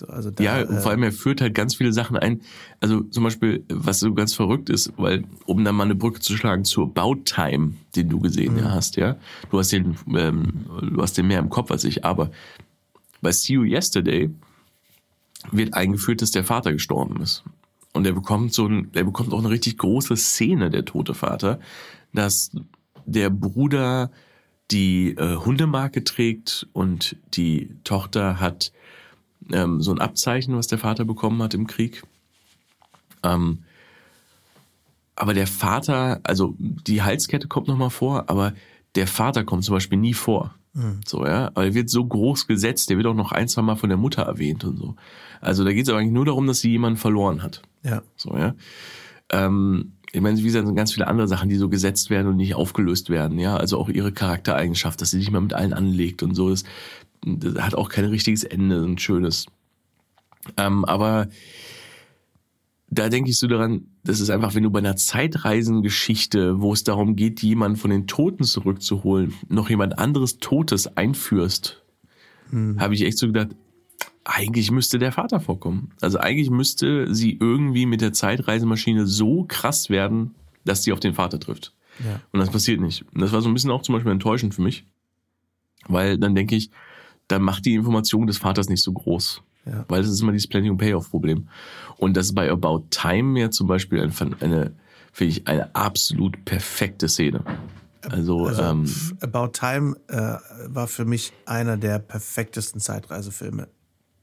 So, 0.00 0.06
also 0.06 0.30
da, 0.30 0.42
Ja, 0.42 0.62
und 0.62 0.76
äh, 0.76 0.80
vor 0.80 0.90
allem 0.90 1.02
er 1.02 1.12
führt 1.12 1.42
halt 1.42 1.54
ganz 1.54 1.74
viele 1.74 1.92
Sachen 1.92 2.16
ein. 2.16 2.40
Also 2.80 3.02
zum 3.02 3.22
Beispiel, 3.22 3.64
was 3.68 4.00
so 4.00 4.14
ganz 4.14 4.32
verrückt 4.32 4.70
ist, 4.70 4.92
weil, 4.96 5.24
um 5.44 5.62
dann 5.62 5.74
mal 5.74 5.84
eine 5.84 5.94
Brücke 5.94 6.20
zu 6.20 6.36
schlagen 6.36 6.64
zu 6.64 6.82
About 6.82 7.22
Time, 7.24 7.74
den 7.94 8.08
du 8.08 8.18
gesehen 8.20 8.56
ja, 8.56 8.70
hast, 8.70 8.96
ja. 8.96 9.16
Du 9.50 9.58
hast 9.58 9.72
den, 9.72 9.96
ähm, 10.16 10.66
du 10.80 11.02
hast 11.02 11.18
den 11.18 11.26
mehr 11.26 11.38
im 11.38 11.50
Kopf 11.50 11.70
als 11.70 11.84
ich, 11.84 12.04
aber 12.04 12.30
bei 13.20 13.30
See 13.30 13.54
You 13.54 13.64
Yesterday 13.64 14.30
wird 15.52 15.74
eingeführt, 15.74 16.22
dass 16.22 16.30
der 16.30 16.44
Vater 16.44 16.72
gestorben 16.72 17.20
ist. 17.20 17.44
Und 17.92 18.06
er 18.06 18.12
bekommt 18.12 18.54
so 18.54 18.66
ein, 18.66 18.88
er 18.94 19.04
bekommt 19.04 19.34
auch 19.34 19.40
eine 19.40 19.50
richtig 19.50 19.76
große 19.76 20.16
Szene, 20.16 20.70
der 20.70 20.86
tote 20.86 21.12
Vater, 21.12 21.60
dass 22.14 22.52
der 23.04 23.28
Bruder 23.28 24.10
die 24.70 25.10
äh, 25.10 25.36
Hundemarke 25.36 26.04
trägt 26.04 26.68
und 26.72 27.16
die 27.34 27.76
Tochter 27.84 28.40
hat 28.40 28.72
ähm, 29.52 29.80
so 29.80 29.90
ein 29.92 30.00
Abzeichen, 30.00 30.56
was 30.56 30.66
der 30.66 30.78
Vater 30.78 31.04
bekommen 31.04 31.42
hat 31.42 31.54
im 31.54 31.66
Krieg. 31.66 32.02
Ähm, 33.22 33.60
aber 35.16 35.34
der 35.34 35.46
Vater, 35.46 36.20
also 36.22 36.54
die 36.58 37.02
Halskette 37.02 37.48
kommt 37.48 37.68
nochmal 37.68 37.90
vor, 37.90 38.30
aber 38.30 38.54
der 38.94 39.06
Vater 39.06 39.44
kommt 39.44 39.64
zum 39.64 39.74
Beispiel 39.74 39.98
nie 39.98 40.14
vor. 40.14 40.54
So, 41.04 41.26
ja. 41.26 41.48
Aber 41.48 41.64
er 41.64 41.74
wird 41.74 41.90
so 41.90 42.04
groß 42.04 42.46
gesetzt, 42.46 42.90
der 42.90 42.96
wird 42.96 43.06
auch 43.06 43.14
noch 43.14 43.32
ein, 43.32 43.48
zwei 43.48 43.62
Mal 43.62 43.76
von 43.76 43.88
der 43.88 43.98
Mutter 43.98 44.22
erwähnt 44.22 44.64
und 44.64 44.76
so. 44.76 44.94
Also 45.40 45.64
da 45.64 45.72
geht 45.72 45.84
es 45.84 45.88
aber 45.88 45.98
eigentlich 45.98 46.12
nur 46.12 46.26
darum, 46.26 46.46
dass 46.46 46.60
sie 46.60 46.70
jemanden 46.70 46.98
verloren 46.98 47.42
hat. 47.42 47.62
ja. 47.82 48.02
So, 48.16 48.36
ja. 48.36 48.54
Ähm, 49.30 49.92
ich 50.12 50.20
meine, 50.20 50.38
wie 50.38 50.42
gesagt, 50.42 50.66
sind 50.66 50.74
ganz 50.74 50.92
viele 50.92 51.06
andere 51.06 51.28
Sachen, 51.28 51.48
die 51.48 51.56
so 51.56 51.68
gesetzt 51.68 52.10
werden 52.10 52.28
und 52.28 52.36
nicht 52.36 52.54
aufgelöst 52.54 53.10
werden, 53.10 53.38
ja. 53.38 53.56
Also 53.56 53.78
auch 53.78 53.88
ihre 53.88 54.12
Charaktereigenschaft, 54.12 55.00
dass 55.00 55.10
sie 55.10 55.18
sich 55.18 55.30
mal 55.30 55.40
mit 55.40 55.54
allen 55.54 55.72
anlegt 55.72 56.22
und 56.22 56.34
so. 56.34 56.50
Das 56.50 56.64
hat 57.58 57.74
auch 57.74 57.88
kein 57.88 58.06
richtiges 58.06 58.44
Ende, 58.44 58.82
ein 58.82 58.98
schönes. 58.98 59.46
Ähm, 60.56 60.84
aber 60.84 61.28
da 62.88 63.08
denke 63.08 63.30
ich 63.30 63.38
so 63.38 63.46
daran, 63.46 63.86
das 64.02 64.20
ist 64.20 64.30
einfach, 64.30 64.54
wenn 64.54 64.64
du 64.64 64.70
bei 64.70 64.80
einer 64.80 64.96
Zeitreisengeschichte, 64.96 66.60
wo 66.60 66.72
es 66.72 66.82
darum 66.82 67.14
geht, 67.14 67.42
jemanden 67.42 67.76
von 67.76 67.90
den 67.90 68.06
Toten 68.06 68.44
zurückzuholen, 68.44 69.34
noch 69.48 69.70
jemand 69.70 69.98
anderes 69.98 70.38
Totes 70.38 70.96
einführst, 70.96 71.82
habe 72.78 72.94
ich 72.94 73.02
echt 73.02 73.18
so 73.18 73.28
gedacht, 73.28 73.50
eigentlich 74.24 74.70
müsste 74.70 74.98
der 74.98 75.12
Vater 75.12 75.40
vorkommen. 75.40 75.92
Also 76.00 76.18
eigentlich 76.18 76.50
müsste 76.50 77.14
sie 77.14 77.36
irgendwie 77.40 77.86
mit 77.86 78.00
der 78.00 78.12
Zeitreisemaschine 78.12 79.06
so 79.06 79.44
krass 79.46 79.88
werden, 79.88 80.34
dass 80.64 80.82
sie 80.82 80.92
auf 80.92 81.00
den 81.00 81.14
Vater 81.14 81.38
trifft. 81.38 81.72
Ja. 82.04 82.20
Und 82.32 82.40
das 82.40 82.50
passiert 82.50 82.80
nicht. 82.80 83.04
Und 83.14 83.20
das 83.20 83.32
war 83.32 83.40
so 83.40 83.48
ein 83.48 83.54
bisschen 83.54 83.70
auch 83.70 83.82
zum 83.82 83.94
Beispiel 83.94 84.12
enttäuschend 84.12 84.54
für 84.54 84.62
mich. 84.62 84.84
Weil 85.86 86.18
dann 86.18 86.34
denke 86.34 86.56
ich, 86.56 86.70
dann 87.30 87.42
macht 87.42 87.64
die 87.64 87.74
Information 87.74 88.26
des 88.26 88.38
Vaters 88.38 88.68
nicht 88.68 88.82
so 88.82 88.92
groß. 88.92 89.42
Ja. 89.66 89.84
Weil 89.88 90.02
das 90.02 90.10
ist 90.10 90.20
immer 90.20 90.32
dieses 90.32 90.48
Planning- 90.48 90.72
und 90.72 90.78
Payoff-Problem. 90.78 91.48
Und 91.98 92.16
das 92.16 92.26
ist 92.26 92.34
bei 92.34 92.50
About 92.50 92.84
Time 92.90 93.38
ja 93.38 93.50
zum 93.50 93.66
Beispiel 93.66 94.00
eine, 94.00 94.12
eine 94.40 94.72
finde 95.12 95.32
ich, 95.32 95.46
eine 95.46 95.74
absolut 95.74 96.44
perfekte 96.44 97.08
Szene. 97.08 97.44
Also, 98.08 98.46
Also 98.46 98.62
ähm, 98.62 98.94
About 99.20 99.48
Time 99.48 99.96
äh, 100.08 100.36
war 100.68 100.86
für 100.86 101.04
mich 101.04 101.32
einer 101.44 101.76
der 101.76 101.98
perfektesten 101.98 102.80
Zeitreisefilme 102.80 103.68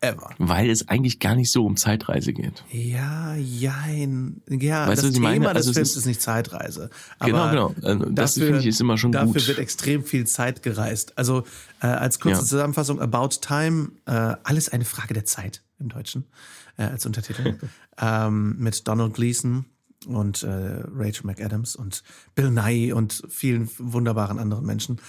ever. 0.10 0.30
weil 0.38 0.70
es 0.70 0.88
eigentlich 0.88 1.20
gar 1.20 1.36
nicht 1.36 1.52
so 1.52 1.66
um 1.66 1.76
Zeitreise 1.78 2.34
geht. 2.34 2.64
Ja, 2.72 3.36
jein. 3.36 4.42
Ja, 4.50 4.88
Weißt 4.88 5.04
das 5.04 5.12
ich 5.12 5.20
meine? 5.20 5.36
Thema 5.36 5.54
des 5.54 5.68
Also 5.68 5.74
Films 5.74 5.90
ist- 5.92 5.98
ist, 5.98 6.06
nicht 6.06 6.22
Zeitreise. 6.22 6.90
Genau, 7.20 7.50
genau. 7.50 7.76
Also 7.84 8.06
das 8.10 8.34
finde 8.36 8.60
ich 8.60 8.66
ist 8.68 8.82
immer 8.82 8.98
schon 8.98 9.12
dafür 9.12 9.34
gut. 9.34 9.48
wird 9.48 9.60
extrem 9.60 10.04
viel 10.04 10.26
Zeit 10.28 10.64
gereist. 10.64 11.18
Also 11.18 11.44
äh, 11.82 11.88
als 11.88 12.20
kurze 12.20 12.42
Ja. 12.42 12.46
Zusammenfassung, 12.46 13.00
About 13.02 13.30
Time, 13.42 13.90
äh, 14.06 14.12
alles 14.44 14.70
eine 14.70 14.86
Frage 14.86 15.14
der 15.14 15.26
Zeit 15.26 15.62
im 15.80 15.90
Deutschen 15.90 16.26
äh, 16.78 16.84
als 16.84 17.06
Untertitel. 17.06 17.58
ähm, 18.02 18.56
mit 18.58 18.88
Donald 18.88 19.14
Gleason 19.14 19.66
und 20.08 20.44
äh, 20.44 20.48
Rachel 20.96 21.26
McAdams 21.26 21.76
und 21.76 22.04
Bill 22.36 22.52
Nye 22.52 22.94
und 22.96 23.24
vielen 23.30 23.70
wunderbaren 23.78 24.40
anderen 24.40 24.66
Menschen. 24.66 25.00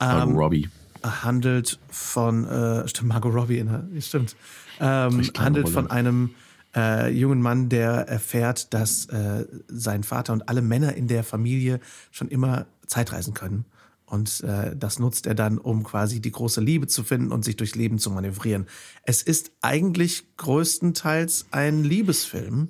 Ähm, 0.00 0.36
Robbie. 0.36 0.68
Handelt 1.02 1.78
von, 1.90 2.44
äh, 2.46 2.86
stimmt, 2.88 3.08
Margot 3.08 3.34
Robbie, 3.34 3.58
in, 3.58 3.66
der- 3.68 4.00
stimmt, 4.00 4.36
ähm, 4.80 5.22
handelt 5.38 5.68
von 5.68 5.90
einem 5.90 6.30
äh, 6.76 7.10
jungen 7.10 7.40
Mann, 7.40 7.68
der 7.68 8.08
erfährt, 8.08 8.72
dass 8.74 9.06
äh, 9.06 9.46
sein 9.68 10.02
Vater 10.04 10.32
und 10.32 10.48
alle 10.48 10.62
Männer 10.62 10.94
in 10.94 11.08
der 11.08 11.24
Familie 11.24 11.80
schon 12.10 12.28
immer 12.28 12.66
Zeitreisen 12.86 13.34
können. 13.34 13.64
Und 14.04 14.42
äh, 14.42 14.74
das 14.74 14.98
nutzt 14.98 15.26
er 15.26 15.34
dann, 15.34 15.58
um 15.58 15.82
quasi 15.82 16.20
die 16.20 16.30
große 16.32 16.62
Liebe 16.62 16.86
zu 16.86 17.04
finden 17.04 17.30
und 17.30 17.44
sich 17.44 17.56
durchs 17.56 17.74
Leben 17.74 17.98
zu 17.98 18.10
manövrieren. 18.10 18.66
Es 19.02 19.22
ist 19.22 19.50
eigentlich 19.60 20.26
größtenteils 20.38 21.46
ein 21.50 21.84
Liebesfilm. 21.84 22.68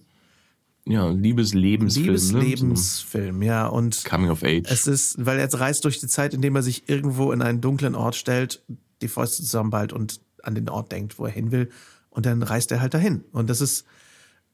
Ja, 0.89 1.11
Liebeslebensfilm. 1.11 2.07
Liebeslebensfilm, 2.07 3.39
ne? 3.39 3.47
ja. 3.47 3.67
Und 3.67 4.05
Coming 4.05 4.31
of 4.31 4.43
Age. 4.43 4.71
es 4.71 4.87
ist, 4.87 5.25
weil 5.25 5.39
er 5.39 5.53
reist 5.53 5.85
durch 5.85 6.01
die 6.01 6.07
Zeit, 6.07 6.35
indem 6.35 6.57
er 6.57 6.63
sich 6.63 6.89
irgendwo 6.89 7.33
in 7.33 7.43
einen 7.43 7.61
dunklen 7.61 7.95
Ort 7.95 8.17
stellt, 8.17 8.63
die 9.03 9.09
Fäuste 9.09 9.43
zusammenballt 9.43 9.93
und 9.93 10.21
an 10.43 10.55
den 10.55 10.69
Ort 10.69 10.93
denkt, 10.93 11.19
wo 11.19 11.27
er 11.27 11.33
hin 11.33 11.51
will. 11.53 11.69
Und 12.11 12.27
dann 12.27 12.43
reist 12.43 12.73
er 12.73 12.81
halt 12.81 12.95
dahin. 12.95 13.25
Und 13.33 13.51
das 13.51 13.61
ist 13.61 13.85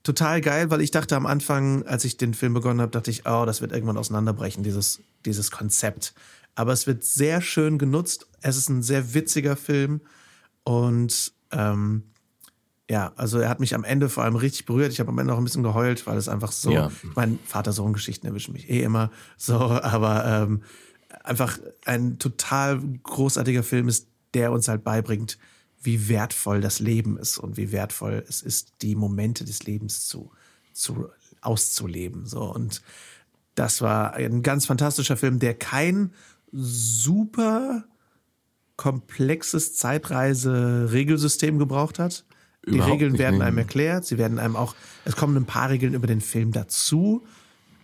total 0.03 0.41
geil, 0.41 0.71
weil 0.71 0.81
ich 0.81 0.91
dachte 0.91 1.17
am 1.17 1.25
Anfang, 1.25 1.85
als 1.85 2.05
ich 2.05 2.17
den 2.17 2.35
Film 2.35 2.53
begonnen 2.53 2.81
habe, 2.81 2.91
dachte 2.91 3.11
ich, 3.11 3.27
oh, 3.27 3.45
das 3.47 3.61
wird 3.61 3.73
irgendwann 3.73 3.97
auseinanderbrechen, 3.97 4.63
dieses, 4.63 5.01
dieses 5.25 5.51
Konzept 5.51 6.15
aber 6.55 6.73
es 6.73 6.87
wird 6.87 7.05
sehr 7.05 7.41
schön 7.41 7.79
genutzt. 7.79 8.27
Es 8.41 8.57
ist 8.57 8.69
ein 8.69 8.83
sehr 8.83 9.15
witziger 9.15 9.57
Film 9.57 10.01
und 10.63 11.33
ähm, 11.51 12.05
ja, 12.91 13.13
also 13.17 13.39
er 13.39 13.49
hat 13.49 13.61
mich 13.61 13.75
am 13.75 13.85
Ende 13.85 14.09
vor 14.09 14.25
allem 14.25 14.37
richtig 14.37 14.67
berührt. 14.67 14.93
Ich 14.93 15.01
habe 15.01 15.11
am 15.11 15.19
Ende 15.19 15.33
auch 15.33 15.39
ein 15.39 15.45
bisschen 15.45 15.63
geheult, 15.63 16.07
weil 16.07 16.19
es 16.19 16.29
einfach 16.29 16.53
so, 16.53 16.71
Ja. 16.71 16.91
ich 17.03 17.17
meine, 17.17 17.39
Vater-Sohn-Geschichten 17.47 18.27
erwischen 18.27 18.53
mich 18.53 18.69
eh 18.69 18.83
immer 18.83 19.11
so, 19.39 19.55
aber 19.57 20.25
ähm, 20.27 20.63
einfach 21.23 21.59
ein 21.87 22.19
total 22.19 22.81
großartiger 23.03 23.63
Film 23.63 23.89
ist, 23.89 24.09
der 24.35 24.53
uns 24.53 24.69
halt 24.69 24.85
beibringt, 24.85 25.39
wie 25.81 26.09
wertvoll 26.09 26.61
das 26.61 26.81
Leben 26.81 27.17
ist 27.19 27.39
und 27.39 27.57
wie 27.57 27.73
wertvoll 27.73 28.25
es 28.29 28.43
ist, 28.43 28.75
die 28.83 28.95
Momente 28.95 29.45
des 29.45 29.65
Lebens 29.65 30.07
zu, 30.07 30.31
zu 30.73 31.09
auszuleben. 31.41 32.27
So 32.27 32.43
und 32.53 32.83
das 33.55 33.81
war 33.81 34.15
ein 34.15 34.43
ganz 34.43 34.67
fantastischer 34.67 35.17
Film, 35.17 35.39
der 35.39 35.55
kein 35.55 36.13
super 36.53 37.85
komplexes 38.77 39.77
Zeitreise-Regelsystem 39.77 41.59
gebraucht 41.59 41.99
hat. 41.99 42.25
Die 42.67 42.81
Regeln 42.81 43.19
werden 43.19 43.39
nee. 43.39 43.45
einem 43.45 43.59
erklärt, 43.59 44.07
sie 44.07 44.19
werden 44.19 44.39
einem 44.39 44.57
auch, 44.57 44.75
es 45.05 45.17
kommen 45.17 45.37
ein 45.37 45.45
paar 45.45 45.71
Regeln 45.71 45.95
über 45.95 46.07
den 46.07 46.21
Film 46.21 46.53
dazu, 46.53 47.25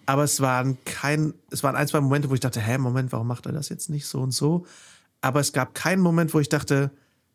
aber 0.07 0.25
es 0.25 0.40
waren 0.40 0.79
kein, 0.85 1.35
es 1.51 1.62
waren 1.62 1.77
ein, 1.77 1.87
zwei 1.87 2.01
Momente, 2.01 2.31
wo 2.31 2.35
ich 2.35 2.40
dachte, 2.40 2.61
hä, 2.61 2.79
Moment, 2.79 3.12
warum 3.12 3.27
macht 3.27 3.47
er 3.47 3.53
das 3.53 3.69
jetzt 3.69 3.90
nicht 3.90 4.07
so 4.07 4.21
und 4.21 4.33
so? 4.33 4.66
Aber 5.21 5.40
es 5.40 5.53
gab 5.53 5.75
keinen 5.75 6.01
Moment, 6.01 6.33
wo 6.33 6.40
ich 6.40 6.49
dachte, 6.49 6.90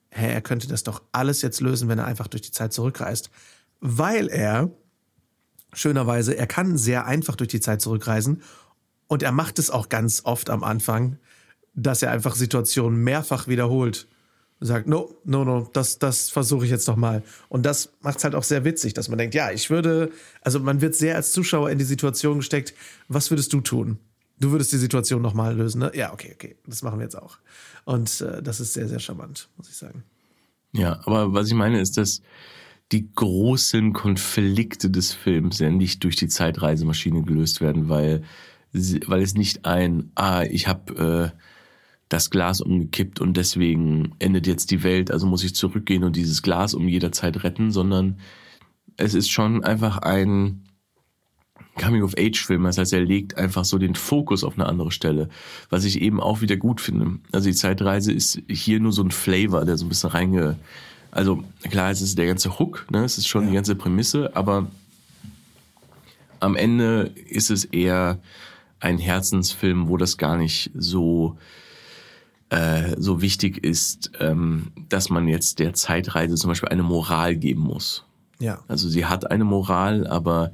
hä, 0.10 0.34
er 0.34 0.41
könnte 0.41 0.67
das 0.67 0.84
doch 0.84 1.01
alles 1.12 1.41
jetzt 1.41 1.62
lösen, 1.62 1.88
wenn 1.88 1.99
er 1.99 2.05
einfach 2.05 2.27
durch 2.27 2.41
die 2.41 2.51
Zeit 2.51 2.73
zurückreist. 2.73 3.29
Weil 3.79 4.27
er, 4.27 4.71
schönerweise, 5.73 6.36
er 6.36 6.47
kann 6.47 6.77
sehr 6.77 7.05
einfach 7.05 7.36
durch 7.36 7.49
die 7.49 7.60
Zeit 7.60 7.81
zurückreisen 7.81 8.41
und 9.08 9.23
er 9.23 9.31
macht 9.31 9.60
es 9.60 9.69
auch 9.69 9.89
ganz 9.89 10.21
oft 10.23 10.49
am 10.49 10.63
Anfang, 10.63 11.17
dass 11.75 12.01
er 12.01 12.12
einfach 12.12 12.36
Situationen 12.36 13.03
mehrfach 13.03 13.47
wiederholt. 13.47 14.08
Sagt, 14.61 14.87
no, 14.87 15.13
no, 15.25 15.43
no, 15.43 15.69
das, 15.73 15.99
das 15.99 16.29
versuche 16.29 16.65
ich 16.65 16.71
jetzt 16.71 16.87
noch 16.87 16.95
mal. 16.95 17.23
Und 17.49 17.65
das 17.65 17.91
macht 18.01 18.17
es 18.17 18.23
halt 18.23 18.35
auch 18.35 18.43
sehr 18.43 18.63
witzig, 18.63 18.93
dass 18.93 19.09
man 19.09 19.17
denkt, 19.17 19.35
ja, 19.35 19.51
ich 19.51 19.69
würde, 19.69 20.11
also 20.41 20.59
man 20.59 20.81
wird 20.81 20.95
sehr 20.95 21.15
als 21.15 21.33
Zuschauer 21.33 21.69
in 21.69 21.77
die 21.77 21.83
Situation 21.83 22.37
gesteckt, 22.37 22.73
was 23.07 23.29
würdest 23.29 23.51
du 23.53 23.61
tun? 23.61 23.99
Du 24.39 24.51
würdest 24.51 24.71
die 24.71 24.77
Situation 24.77 25.21
noch 25.21 25.33
mal 25.33 25.55
lösen, 25.55 25.79
ne? 25.79 25.91
Ja, 25.93 26.13
okay, 26.13 26.31
okay, 26.33 26.55
das 26.65 26.81
machen 26.83 26.99
wir 26.99 27.03
jetzt 27.03 27.17
auch. 27.17 27.37
Und 27.83 28.21
äh, 28.21 28.41
das 28.41 28.59
ist 28.59 28.73
sehr, 28.73 28.87
sehr 28.87 28.99
charmant, 28.99 29.49
muss 29.57 29.69
ich 29.69 29.75
sagen. 29.75 30.03
Ja, 30.73 30.99
aber 31.05 31.33
was 31.33 31.47
ich 31.47 31.53
meine 31.53 31.79
ist, 31.79 31.97
dass 31.97 32.21
die 32.91 33.11
großen 33.13 33.93
Konflikte 33.93 34.89
des 34.89 35.13
Films 35.13 35.59
ja 35.59 35.69
nicht 35.69 36.03
durch 36.03 36.15
die 36.15 36.27
Zeitreisemaschine 36.27 37.23
gelöst 37.23 37.61
werden, 37.61 37.89
weil, 37.89 38.23
weil 38.71 39.21
es 39.21 39.35
nicht 39.35 39.65
ein, 39.65 40.11
ah, 40.15 40.43
ich 40.43 40.67
habe 40.67 41.33
äh, 41.33 41.44
das 42.15 42.30
Glas 42.30 42.62
umgekippt 42.62 43.19
und 43.19 43.36
deswegen 43.36 44.15
endet 44.19 44.47
jetzt 44.47 44.71
die 44.71 44.84
Welt, 44.84 45.12
also 45.12 45.28
muss 45.28 45.43
ich 45.43 45.54
zurückgehen 45.54 46.06
und 46.06 46.15
dieses 46.15 46.41
Glas 46.41 46.73
um 46.73 46.88
jederzeit 46.88 47.43
retten, 47.43 47.71
sondern 47.71 48.19
es 48.95 49.13
ist 49.13 49.30
schon 49.30 49.65
einfach 49.65 49.97
ein 49.97 50.63
Coming-of-Age-Film. 51.78 52.63
Das 52.63 52.78
heißt, 52.78 52.93
er 52.93 53.01
legt 53.01 53.38
einfach 53.38 53.65
so 53.65 53.78
den 53.78 53.95
Fokus 53.95 54.45
auf 54.45 54.54
eine 54.54 54.65
andere 54.65 54.93
Stelle, 54.93 55.28
was 55.69 55.84
ich 55.84 55.99
eben 55.99 56.21
auch 56.21 56.39
wieder 56.39 56.56
gut 56.56 56.80
finde. 56.80 57.19
Also 57.34 57.49
die 57.49 57.56
Zeitreise 57.56 58.13
ist 58.13 58.41
hier 58.47 58.80
nur 58.80 58.93
so 58.93 59.04
ein 59.04 59.12
Flavor, 59.12 59.65
der 59.65 59.78
so 59.78 59.86
ein 59.86 59.89
bisschen 59.89 60.12
reinge... 60.12 60.58
Also 61.12 61.43
klar, 61.69 61.91
es 61.91 62.01
ist 62.01 62.17
der 62.17 62.28
ganze 62.28 62.60
Hook, 62.60 62.88
ne? 62.91 63.04
es 63.04 63.17
ist 63.17 63.28
schon 63.28 63.47
die 63.47 63.54
ganze 63.54 63.75
Prämisse, 63.75 64.36
aber 64.36 64.69
am 66.41 66.58
Ende 66.58 67.13
ist 67.30 67.49
es 67.51 67.63
eher 67.63 68.19
ein 68.82 68.97
Herzensfilm, 68.97 69.88
wo 69.88 69.95
das 69.95 70.17
gar 70.17 70.36
nicht 70.36 70.71
so 70.75 71.38
äh, 72.49 72.95
so 72.97 73.21
wichtig 73.21 73.63
ist, 73.63 74.12
ähm, 74.19 74.71
dass 74.89 75.10
man 75.10 75.27
jetzt 75.27 75.60
der 75.60 75.73
Zeitreise 75.73 76.36
zum 76.36 76.49
Beispiel 76.49 76.69
eine 76.69 76.84
Moral 76.84 77.36
geben 77.36 77.62
muss. 77.62 78.05
Ja. 78.39 78.60
Also 78.67 78.88
sie 78.89 79.05
hat 79.05 79.31
eine 79.31 79.43
Moral, 79.45 80.05
aber 80.08 80.51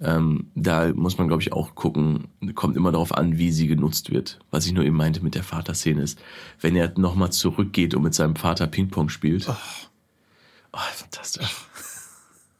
ähm, 0.00 0.50
da 0.54 0.92
muss 0.94 1.16
man, 1.18 1.26
glaube 1.28 1.42
ich, 1.42 1.52
auch 1.52 1.74
gucken, 1.74 2.28
kommt 2.54 2.76
immer 2.76 2.92
darauf 2.92 3.12
an, 3.14 3.38
wie 3.38 3.50
sie 3.50 3.66
genutzt 3.66 4.10
wird. 4.10 4.38
Was 4.50 4.66
ich 4.66 4.72
nur 4.72 4.84
eben 4.84 4.96
meinte 4.96 5.22
mit 5.22 5.34
der 5.34 5.42
Vaterszene 5.42 6.02
ist, 6.02 6.18
wenn 6.60 6.76
er 6.76 6.92
nochmal 6.98 7.32
zurückgeht 7.32 7.94
und 7.94 8.02
mit 8.02 8.14
seinem 8.14 8.36
Vater 8.36 8.66
Ping-Pong 8.66 9.08
spielt. 9.08 9.48
Oh, 9.48 10.78
fantastisch. 10.94 11.54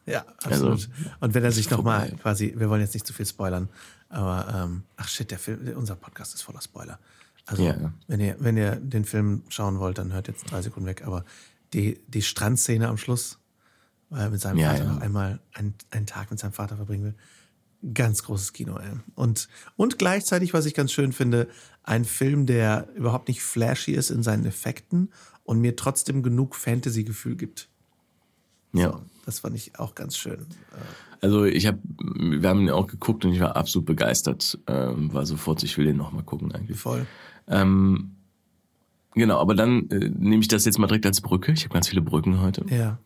Ja, 0.08 0.24
Also, 0.44 0.70
absolut. 0.70 0.88
und 1.18 1.34
wenn 1.34 1.42
er 1.42 1.50
sich 1.50 1.68
nochmal 1.68 2.12
quasi, 2.22 2.54
wir 2.56 2.70
wollen 2.70 2.80
jetzt 2.80 2.94
nicht 2.94 3.04
zu 3.04 3.12
viel 3.12 3.26
spoilern, 3.26 3.68
aber 4.08 4.46
ähm, 4.54 4.84
ach 4.96 5.08
shit, 5.08 5.28
der 5.32 5.38
Film, 5.40 5.58
unser 5.76 5.96
Podcast 5.96 6.32
ist 6.32 6.42
voller 6.42 6.60
Spoiler. 6.60 7.00
Also 7.46 7.62
Ja, 7.62 7.92
wenn 8.08 8.20
ihr, 8.20 8.36
wenn 8.38 8.56
ihr 8.56 8.76
den 8.76 9.04
Film 9.04 9.42
schauen 9.48 9.78
wollt, 9.78 9.98
dann 9.98 10.12
hört 10.12 10.28
jetzt 10.28 10.50
drei 10.50 10.62
Sekunden 10.62 10.88
weg. 10.88 11.06
Aber 11.06 11.24
die, 11.72 12.00
die 12.08 12.22
Strandszene 12.22 12.88
am 12.88 12.98
Schluss, 12.98 13.38
weil 14.10 14.22
er 14.22 14.30
mit 14.30 14.40
seinem 14.40 14.58
Ja, 14.58 14.70
Vater 14.70 14.84
ja. 14.84 14.92
noch 14.92 15.00
einmal 15.00 15.40
einen, 15.54 15.74
einen 15.90 16.06
Tag 16.06 16.30
mit 16.30 16.40
seinem 16.40 16.52
Vater 16.52 16.76
verbringen 16.76 17.04
will. 17.04 17.14
Ganz 17.94 18.24
großes 18.24 18.52
Kino, 18.52 18.78
ey. 18.78 18.92
Und, 19.14 19.48
und 19.76 19.98
gleichzeitig, 19.98 20.54
was 20.54 20.66
ich 20.66 20.74
ganz 20.74 20.92
schön 20.92 21.12
finde, 21.12 21.48
ein 21.84 22.04
Film, 22.04 22.46
der 22.46 22.88
überhaupt 22.94 23.28
nicht 23.28 23.42
flashy 23.42 23.92
ist 23.92 24.10
in 24.10 24.22
seinen 24.22 24.44
Effekten 24.44 25.10
und 25.44 25.60
mir 25.60 25.76
trotzdem 25.76 26.22
genug 26.22 26.56
Fantasy-Gefühl 26.56 27.36
gibt. 27.36 27.68
Ja. 28.72 29.00
Das 29.24 29.40
fand 29.40 29.56
ich 29.56 29.78
auch 29.78 29.94
ganz 29.94 30.16
schön. 30.16 30.46
Also 31.20 31.44
ich 31.44 31.66
habe, 31.66 31.78
wir 31.82 32.48
haben 32.48 32.60
ihn 32.60 32.70
auch 32.70 32.86
geguckt 32.86 33.24
und 33.24 33.32
ich 33.32 33.40
war 33.40 33.56
absolut 33.56 33.86
begeistert. 33.86 34.58
Ähm, 34.66 35.12
war 35.12 35.26
sofort, 35.26 35.62
ich 35.62 35.76
will 35.78 35.86
den 35.86 35.96
nochmal 35.96 36.22
gucken 36.24 36.52
eigentlich. 36.52 36.78
Voll. 36.78 37.06
Ähm, 37.48 38.16
genau, 39.14 39.38
aber 39.38 39.54
dann 39.54 39.88
äh, 39.90 40.10
nehme 40.10 40.42
ich 40.42 40.48
das 40.48 40.64
jetzt 40.64 40.78
mal 40.78 40.86
direkt 40.86 41.06
als 41.06 41.20
Brücke. 41.20 41.52
Ich 41.52 41.64
habe 41.64 41.74
ganz 41.74 41.88
viele 41.88 42.02
Brücken 42.02 42.40
heute. 42.40 42.64
Ja. 42.68 42.98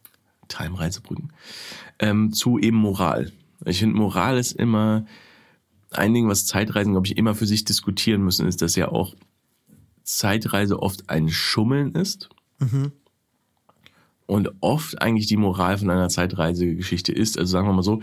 Time-Reisebrücken. 0.49 1.33
Ähm, 1.99 2.33
zu 2.33 2.59
eben 2.59 2.77
Moral. 2.77 3.33
Ich 3.65 3.79
finde, 3.79 3.97
Moral 3.97 4.39
ist 4.39 4.53
immer 4.53 5.05
ein 5.91 6.15
Ding, 6.15 6.29
was 6.29 6.47
Zeitreisen, 6.47 6.93
glaube 6.93 7.07
ich, 7.07 7.17
immer 7.17 7.35
für 7.35 7.47
sich 7.47 7.65
diskutieren 7.65 8.23
müssen, 8.23 8.47
ist, 8.47 8.63
dass 8.63 8.77
ja 8.77 8.89
auch 8.89 9.15
Zeitreise 10.03 10.81
oft 10.81 11.09
ein 11.11 11.29
Schummeln 11.29 11.95
ist. 11.95 12.29
Und 14.27 14.51
oft 14.61 15.03
eigentlich 15.03 15.27
die 15.27 15.37
Moral 15.37 15.79
von 15.79 15.91
einer 15.91 16.09
Zeitreisegeschichte 16.09 17.13
ist. 17.13 17.39
Also 17.39 17.51
sagen 17.51 17.67
wir 17.67 17.73
mal 17.73 17.83
so, 17.83 18.01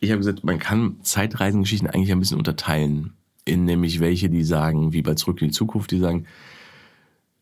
ich 0.00 0.10
habe 0.10 0.18
gesagt, 0.18 0.42
man 0.42 0.58
kann 0.58 0.96
Zeitreisengeschichten 1.02 1.88
eigentlich 1.88 2.10
ein 2.10 2.18
bisschen 2.18 2.38
unterteilen. 2.38 3.12
In 3.50 3.64
nämlich 3.64 4.00
welche, 4.00 4.30
die 4.30 4.44
sagen, 4.44 4.92
wie 4.92 5.02
bei 5.02 5.14
Zurück 5.14 5.42
in 5.42 5.48
die 5.48 5.54
Zukunft, 5.54 5.90
die 5.90 5.98
sagen, 5.98 6.26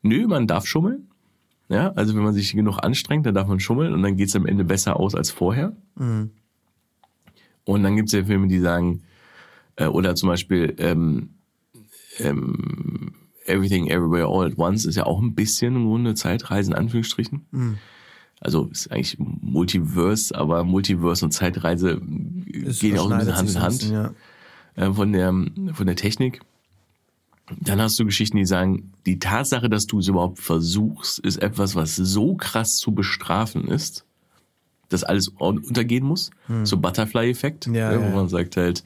nö, 0.02 0.26
man 0.26 0.46
darf 0.46 0.66
schummeln. 0.66 1.08
Ja, 1.68 1.92
also 1.96 2.16
wenn 2.16 2.22
man 2.22 2.32
sich 2.32 2.52
genug 2.52 2.78
anstrengt, 2.78 3.26
dann 3.26 3.34
darf 3.34 3.46
man 3.46 3.60
schummeln 3.60 3.92
und 3.92 4.02
dann 4.02 4.16
geht's 4.16 4.34
am 4.34 4.46
Ende 4.46 4.64
besser 4.64 4.98
aus 4.98 5.14
als 5.14 5.30
vorher. 5.30 5.76
Und 7.64 7.82
dann 7.82 7.96
gibt's 7.96 8.12
ja 8.12 8.24
Filme, 8.24 8.48
die 8.48 8.60
sagen, 8.60 9.02
äh, 9.76 9.86
oder 9.86 10.14
zum 10.14 10.30
Beispiel 10.30 10.74
ähm, 10.78 11.34
ähm, 12.18 13.12
Everything 13.44 13.88
Everywhere 13.88 14.26
All 14.26 14.46
at 14.46 14.58
Once 14.58 14.86
ist 14.86 14.96
ja 14.96 15.04
auch 15.04 15.20
ein 15.20 15.34
bisschen 15.34 15.76
im 15.76 15.84
Grunde 15.84 16.14
Zeitreisen, 16.14 16.72
in 16.72 16.78
Anführungsstrichen. 16.78 17.46
Also 18.40 18.66
ist 18.66 18.90
eigentlich 18.90 19.16
Multiverse, 19.18 20.34
aber 20.34 20.64
Multiverse 20.64 21.24
und 21.24 21.32
Zeitreise 21.32 22.00
Es 22.64 22.78
gehen 22.78 22.94
ja 22.94 23.02
auch 23.02 23.10
ein 23.10 23.18
bisschen 23.18 23.36
Hand 23.36 23.50
in 23.50 23.60
Hand 23.60 23.90
ja. 23.90 24.14
Äh, 24.78 24.92
von 24.92 25.12
der 25.12 25.28
von 25.74 25.86
der 25.86 25.96
Technik. 25.96 26.40
Dann 27.60 27.80
hast 27.80 27.98
du 27.98 28.04
Geschichten, 28.04 28.36
die 28.36 28.44
sagen, 28.44 28.92
die 29.06 29.18
Tatsache, 29.18 29.70
dass 29.70 29.86
du 29.86 30.00
es 30.00 30.08
überhaupt 30.08 30.38
versuchst, 30.38 31.18
ist 31.20 31.38
etwas, 31.38 31.74
was 31.74 31.96
so 31.96 32.34
krass 32.34 32.76
zu 32.76 32.92
bestrafen 32.92 33.66
ist, 33.68 34.04
dass 34.90 35.02
alles 35.02 35.32
un- 35.40 35.58
untergehen 35.64 36.04
muss. 36.04 36.30
So 36.64 36.76
Butterfly-Effekt, 36.76 37.64
Hm. 37.66 37.74
Ja, 37.74 37.88
ne, 37.90 37.94
ja, 38.04 38.12
wo 38.12 38.14
man 38.16 38.28
sagt 38.28 38.56
halt, 38.58 38.84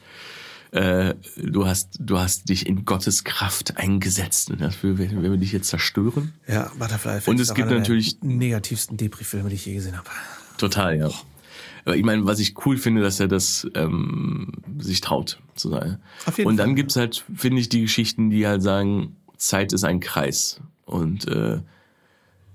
äh, 0.71 1.15
du 1.37 1.67
hast 1.67 1.99
du 1.99 2.19
hast 2.21 2.49
dich 2.51 2.67
in 2.67 2.85
Gottes 2.85 3.25
Kraft 3.25 3.77
eingesetzt 3.79 4.51
und 4.53 4.61
dafür 4.61 4.97
werden 4.97 5.21
wir 5.23 5.37
dich 5.37 5.51
jetzt 5.53 5.69
zerstören. 5.69 6.33
Ja, 6.47 6.71
Butterfly 6.79 7.11
Effect 7.17 7.29
Und 7.29 7.41
es 7.41 7.53
gibt 7.55 7.69
natürlich- 7.69 8.21
der 8.21 8.29
negativsten 8.31 8.97
Depri-Filme, 8.97 9.49
die 9.49 9.57
ich 9.57 9.67
je 9.67 9.75
gesehen 9.75 9.97
habe. 9.97 10.09
Total, 10.57 10.97
ja. 10.97 11.11
Aber 11.85 11.97
ich 11.97 12.05
meine, 12.05 12.27
was 12.27 12.39
ich 12.39 12.55
cool 12.67 12.77
finde, 12.77 13.03
dass 13.03 13.21
er 13.21 13.29
das 13.29 13.67
ähm, 13.75 14.53
sich 14.79 15.01
traut 15.01 15.41
zu 15.55 15.69
sein. 15.69 15.99
Auf 16.27 16.39
jeden 16.39 16.49
und 16.49 16.57
dann 16.57 16.69
Fall. 16.69 16.75
gibt's 16.77 16.97
halt, 16.97 17.25
finde 17.35 17.61
ich, 17.61 17.69
die 17.69 17.81
Geschichten, 17.83 18.31
die 18.31 18.47
halt 18.47 18.63
sagen, 18.63 19.17
Zeit 19.37 19.73
ist 19.73 19.85
ein 19.85 20.01
Kreis. 20.01 20.61
Und 20.85 21.27
äh, 21.29 21.61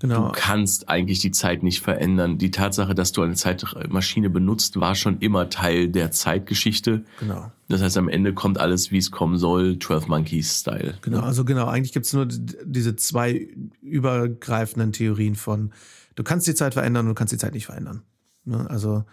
Genau. 0.00 0.28
du 0.28 0.32
kannst 0.32 0.88
eigentlich 0.88 1.18
die 1.18 1.32
Zeit 1.32 1.62
nicht 1.64 1.80
verändern. 1.80 2.38
Die 2.38 2.52
Tatsache, 2.52 2.94
dass 2.94 3.10
du 3.10 3.22
eine 3.22 3.34
Zeitmaschine 3.34 4.30
benutzt, 4.30 4.78
war 4.78 4.94
schon 4.94 5.18
immer 5.18 5.50
Teil 5.50 5.88
der 5.88 6.12
Zeitgeschichte. 6.12 7.04
Genau. 7.18 7.50
Das 7.68 7.82
heißt, 7.82 7.96
am 7.98 8.08
Ende 8.08 8.32
kommt 8.32 8.58
alles, 8.58 8.92
wie 8.92 8.98
es 8.98 9.10
kommen 9.10 9.38
soll, 9.38 9.78
12 9.78 10.06
Monkeys 10.06 10.60
Style. 10.60 10.94
Genau, 11.02 11.20
also 11.20 11.44
genau, 11.44 11.66
eigentlich 11.66 11.92
gibt's 11.92 12.12
nur 12.12 12.26
diese 12.26 12.94
zwei 12.94 13.48
übergreifenden 13.82 14.92
Theorien 14.92 15.34
von, 15.34 15.72
du 16.14 16.22
kannst 16.22 16.46
die 16.46 16.54
Zeit 16.54 16.74
verändern 16.74 17.06
und 17.06 17.10
du 17.10 17.14
kannst 17.14 17.32
die 17.32 17.38
Zeit 17.38 17.54
nicht 17.54 17.66
verändern. 17.66 18.02
Ne? 18.48 18.68
Also, 18.68 19.04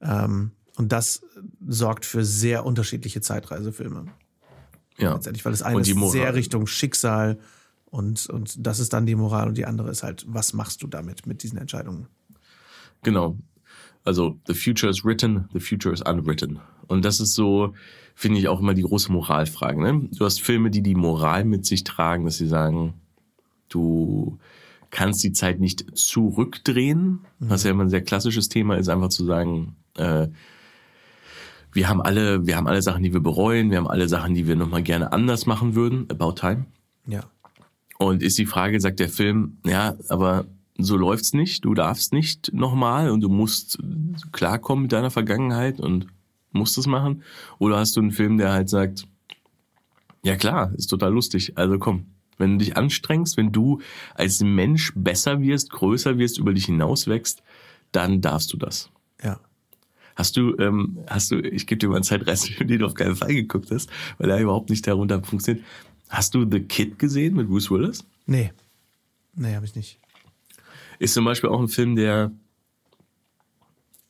ähm, 0.00 0.52
und 0.76 0.92
das 0.92 1.22
sorgt 1.66 2.06
für 2.06 2.24
sehr 2.24 2.64
unterschiedliche 2.64 3.20
Zeitreisefilme. 3.20 4.06
Ja. 4.98 5.14
Letztendlich, 5.14 5.44
weil 5.44 5.52
das 5.52 5.62
eine 5.62 5.80
ist 5.80 6.10
sehr. 6.10 6.34
Richtung 6.34 6.66
Schicksal 6.66 7.38
und, 7.86 8.26
und 8.26 8.66
das 8.66 8.78
ist 8.78 8.92
dann 8.92 9.06
die 9.06 9.14
Moral 9.14 9.48
und 9.48 9.58
die 9.58 9.66
andere 9.66 9.90
ist 9.90 10.02
halt, 10.02 10.24
was 10.28 10.52
machst 10.52 10.82
du 10.82 10.86
damit, 10.86 11.26
mit 11.26 11.42
diesen 11.42 11.58
Entscheidungen? 11.58 12.08
Genau. 13.02 13.36
Also, 14.04 14.38
the 14.46 14.54
future 14.54 14.90
is 14.90 15.04
written, 15.04 15.48
the 15.52 15.60
future 15.60 15.92
is 15.92 16.02
unwritten. 16.02 16.60
Und 16.88 17.04
das 17.04 17.20
ist 17.20 17.34
so, 17.34 17.74
finde 18.14 18.38
ich 18.38 18.48
auch 18.48 18.60
immer 18.60 18.74
die 18.74 18.82
große 18.82 19.12
Moralfrage. 19.12 19.80
Ne? 19.80 20.08
Du 20.12 20.24
hast 20.24 20.40
Filme, 20.40 20.70
die 20.70 20.82
die 20.82 20.94
Moral 20.94 21.44
mit 21.44 21.66
sich 21.66 21.84
tragen, 21.84 22.24
dass 22.24 22.36
sie 22.36 22.48
sagen, 22.48 22.94
du 23.68 24.38
kannst 24.92 25.24
die 25.24 25.32
Zeit 25.32 25.58
nicht 25.58 25.96
zurückdrehen, 25.98 27.20
was 27.40 27.64
ja 27.64 27.72
immer 27.72 27.84
ein 27.84 27.90
sehr 27.90 28.02
klassisches 28.04 28.48
Thema 28.48 28.76
ist, 28.76 28.88
einfach 28.88 29.08
zu 29.08 29.24
sagen, 29.24 29.74
äh, 29.96 30.28
wir 31.72 31.88
haben 31.88 32.02
alle, 32.02 32.46
wir 32.46 32.56
haben 32.56 32.68
alle 32.68 32.82
Sachen, 32.82 33.02
die 33.02 33.14
wir 33.14 33.22
bereuen, 33.22 33.70
wir 33.70 33.78
haben 33.78 33.88
alle 33.88 34.06
Sachen, 34.06 34.34
die 34.34 34.46
wir 34.46 34.54
nochmal 34.54 34.82
gerne 34.82 35.10
anders 35.10 35.46
machen 35.46 35.74
würden, 35.74 36.06
about 36.10 36.32
time. 36.32 36.66
Ja. 37.06 37.24
Und 37.98 38.22
ist 38.22 38.36
die 38.36 38.46
Frage, 38.46 38.78
sagt 38.80 39.00
der 39.00 39.08
Film, 39.08 39.56
ja, 39.64 39.96
aber 40.10 40.44
so 40.76 40.96
läuft's 40.96 41.32
nicht, 41.32 41.64
du 41.64 41.72
darfst 41.72 42.12
nicht 42.12 42.52
nochmal 42.52 43.10
und 43.10 43.22
du 43.22 43.30
musst 43.30 43.78
klarkommen 44.32 44.82
mit 44.82 44.92
deiner 44.92 45.10
Vergangenheit 45.10 45.80
und 45.80 46.06
musst 46.50 46.76
es 46.76 46.86
machen. 46.86 47.22
Oder 47.58 47.78
hast 47.78 47.96
du 47.96 48.00
einen 48.00 48.12
Film, 48.12 48.36
der 48.36 48.52
halt 48.52 48.68
sagt, 48.68 49.06
ja 50.22 50.36
klar, 50.36 50.70
ist 50.76 50.88
total 50.88 51.14
lustig, 51.14 51.56
also 51.56 51.78
komm, 51.78 52.06
wenn 52.42 52.58
du 52.58 52.64
dich 52.64 52.76
anstrengst, 52.76 53.38
wenn 53.38 53.52
du 53.52 53.80
als 54.14 54.40
Mensch 54.42 54.92
besser 54.94 55.40
wirst, 55.40 55.70
größer 55.70 56.18
wirst, 56.18 56.38
über 56.38 56.52
dich 56.52 56.66
hinaus 56.66 57.06
wächst, 57.06 57.42
dann 57.92 58.20
darfst 58.20 58.52
du 58.52 58.58
das. 58.58 58.90
Ja. 59.22 59.40
Hast 60.14 60.36
du, 60.36 60.54
ähm, 60.58 60.98
hast 61.06 61.30
du, 61.30 61.38
ich 61.38 61.66
gebe 61.66 61.78
dir 61.78 61.88
mal 61.88 61.96
einen 61.96 62.04
Zeitreisefilm, 62.04 62.68
den 62.68 62.80
du 62.80 62.86
auf 62.86 62.94
keinen 62.94 63.16
Fall 63.16 63.34
geguckt 63.34 63.70
hast, 63.70 63.88
weil 64.18 64.28
er 64.28 64.40
überhaupt 64.40 64.68
nicht 64.68 64.86
darunter 64.86 65.22
funktioniert. 65.22 65.64
Hast 66.10 66.34
du 66.34 66.46
The 66.48 66.60
Kid 66.60 66.98
gesehen 66.98 67.36
mit 67.36 67.48
Bruce 67.48 67.70
Willis? 67.70 68.04
Nee. 68.26 68.52
Nee, 69.34 69.54
habe 69.54 69.64
ich 69.64 69.74
nicht. 69.74 69.98
Ist 70.98 71.14
zum 71.14 71.24
Beispiel 71.24 71.48
auch 71.48 71.60
ein 71.60 71.68
Film, 71.68 71.96
der 71.96 72.30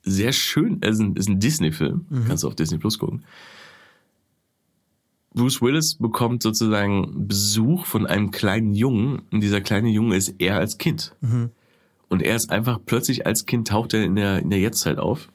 sehr 0.02 0.32
schön, 0.32 0.80
ist 0.80 0.98
ein, 0.98 1.14
ist 1.14 1.28
ein 1.28 1.38
Disney-Film, 1.38 2.06
kannst 2.26 2.42
du 2.42 2.48
auf 2.48 2.56
Disney 2.56 2.78
Plus 2.78 2.98
gucken. 2.98 3.24
Bruce 5.34 5.62
Willis 5.62 5.94
bekommt 5.96 6.42
sozusagen 6.42 7.26
Besuch 7.26 7.86
von 7.86 8.06
einem 8.06 8.30
kleinen 8.30 8.74
Jungen 8.74 9.22
und 9.30 9.40
dieser 9.40 9.60
kleine 9.60 9.88
Junge 9.88 10.16
ist 10.16 10.34
er 10.38 10.58
als 10.58 10.78
Kind. 10.78 11.14
Und 12.08 12.22
er 12.22 12.36
ist 12.36 12.50
einfach 12.50 12.78
plötzlich 12.84 13.26
als 13.26 13.46
Kind 13.46 13.68
taucht 13.68 13.94
er 13.94 14.04
in 14.04 14.16
der, 14.16 14.40
in 14.40 14.50
der 14.50 14.60
Jetztzeit 14.60 14.98
auf 14.98 15.28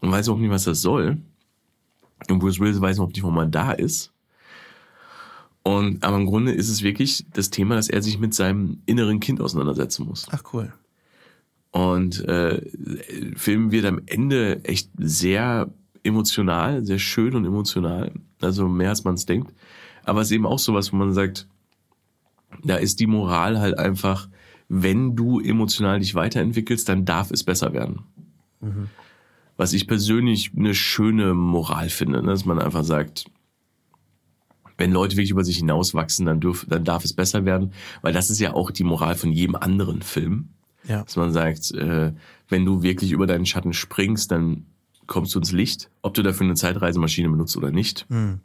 und 0.00 0.10
weiß 0.10 0.28
auch 0.28 0.38
nicht, 0.38 0.50
was 0.50 0.64
das 0.64 0.82
soll. 0.82 1.18
Und 2.30 2.38
Bruce 2.38 2.60
Willis 2.60 2.80
weiß 2.80 2.98
auch 3.00 3.08
nicht, 3.08 3.22
wo 3.22 3.30
man 3.30 3.50
da 3.50 3.72
ist. 3.72 4.12
Und 5.62 6.04
aber 6.04 6.18
im 6.18 6.26
Grunde 6.26 6.52
ist 6.52 6.68
es 6.68 6.82
wirklich 6.82 7.24
das 7.32 7.48
Thema, 7.48 7.76
dass 7.76 7.88
er 7.88 8.02
sich 8.02 8.18
mit 8.18 8.34
seinem 8.34 8.82
inneren 8.84 9.18
Kind 9.20 9.40
auseinandersetzen 9.40 10.04
muss. 10.04 10.26
Ach 10.30 10.42
cool. 10.52 10.72
Und 11.70 12.20
äh, 12.28 12.60
der 12.72 13.38
Film 13.38 13.72
wird 13.72 13.86
am 13.86 14.00
Ende 14.06 14.62
echt 14.64 14.90
sehr 14.98 15.72
emotional, 16.02 16.84
sehr 16.84 16.98
schön 16.98 17.34
und 17.34 17.46
emotional. 17.46 18.12
Also 18.44 18.68
mehr 18.68 18.90
als 18.90 19.04
man 19.04 19.14
es 19.14 19.26
denkt. 19.26 19.52
Aber 20.04 20.20
es 20.20 20.28
ist 20.28 20.32
eben 20.32 20.46
auch 20.46 20.58
sowas, 20.58 20.92
wo 20.92 20.96
man 20.96 21.12
sagt, 21.12 21.46
da 22.62 22.76
ist 22.76 23.00
die 23.00 23.06
Moral 23.06 23.58
halt 23.58 23.78
einfach, 23.78 24.28
wenn 24.68 25.16
du 25.16 25.40
emotional 25.40 25.98
dich 26.00 26.14
weiterentwickelst, 26.14 26.88
dann 26.88 27.04
darf 27.04 27.30
es 27.30 27.44
besser 27.44 27.72
werden. 27.72 28.02
Was 29.56 29.72
ich 29.72 29.86
persönlich 29.86 30.52
eine 30.56 30.74
schöne 30.74 31.34
Moral 31.34 31.88
finde, 31.90 32.22
ne? 32.22 32.28
dass 32.28 32.44
man 32.44 32.58
einfach 32.58 32.84
sagt, 32.84 33.26
wenn 34.76 34.90
Leute 34.90 35.16
wirklich 35.16 35.30
über 35.30 35.44
sich 35.44 35.58
hinauswachsen, 35.58 36.26
dann, 36.26 36.40
dürf, 36.40 36.66
dann 36.68 36.84
darf 36.84 37.04
es 37.04 37.12
besser 37.12 37.44
werden. 37.44 37.72
Weil 38.02 38.12
das 38.12 38.30
ist 38.30 38.40
ja 38.40 38.54
auch 38.54 38.70
die 38.70 38.84
Moral 38.84 39.14
von 39.14 39.30
jedem 39.30 39.54
anderen 39.54 40.02
Film 40.02 40.48
Ja. 40.88 41.04
dass 41.04 41.16
man 41.16 41.32
sagt, 41.32 41.70
äh, 41.72 42.12
wenn 42.48 42.64
du 42.64 42.82
wirklich 42.82 43.12
über 43.12 43.26
deinen 43.26 43.46
Schatten 43.46 43.72
springst, 43.72 44.30
dann 44.30 44.66
kommst 45.06 45.34
du 45.34 45.38
ins 45.38 45.52
Licht, 45.52 45.90
ob 46.02 46.14
du 46.14 46.22
dafür 46.22 46.46
eine 46.46 46.54
Zeitreisemaschine 46.54 47.28
benutzt 47.28 47.56
oder 47.56 47.70
nicht. 47.70 48.06
Hm. 48.08 48.40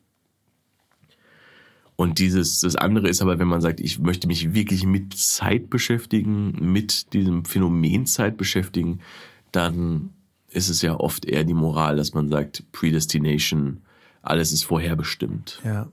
Und 1.95 2.19
dieses, 2.19 2.62
das 2.62 2.78
andere 2.78 3.10
ist 3.10 3.22
aber, 3.22 3.39
wenn 3.39 3.48
man 3.50 3.60
sagt, 3.60 3.82
ich 3.82 4.00
möchte 4.00 4.28
mich 4.28 4.54
wirklich 4.54 4.86
mit 4.86 5.13
Zeit 5.17 5.69
beschäftigen, 5.69 6.72
mit 6.72 7.12
diesem 7.12 7.43
Phänomen 7.43 8.06
Zeit 8.06 8.38
beschäftigen, 8.38 9.00
dann 9.52 10.12
ist 10.50 10.69
es 10.69 10.82
ja 10.82 10.95
oft 10.95 11.26
eher 11.26 11.43
die 11.43 11.54
Moral, 11.54 11.98
dass 11.98 12.13
man 12.13 12.30
sagt, 12.30 12.63
Predestination, 12.72 13.82
alles 14.22 14.54
ist 14.54 14.63
vorherbestimmt. 14.63 15.60
Ja. 15.65 15.89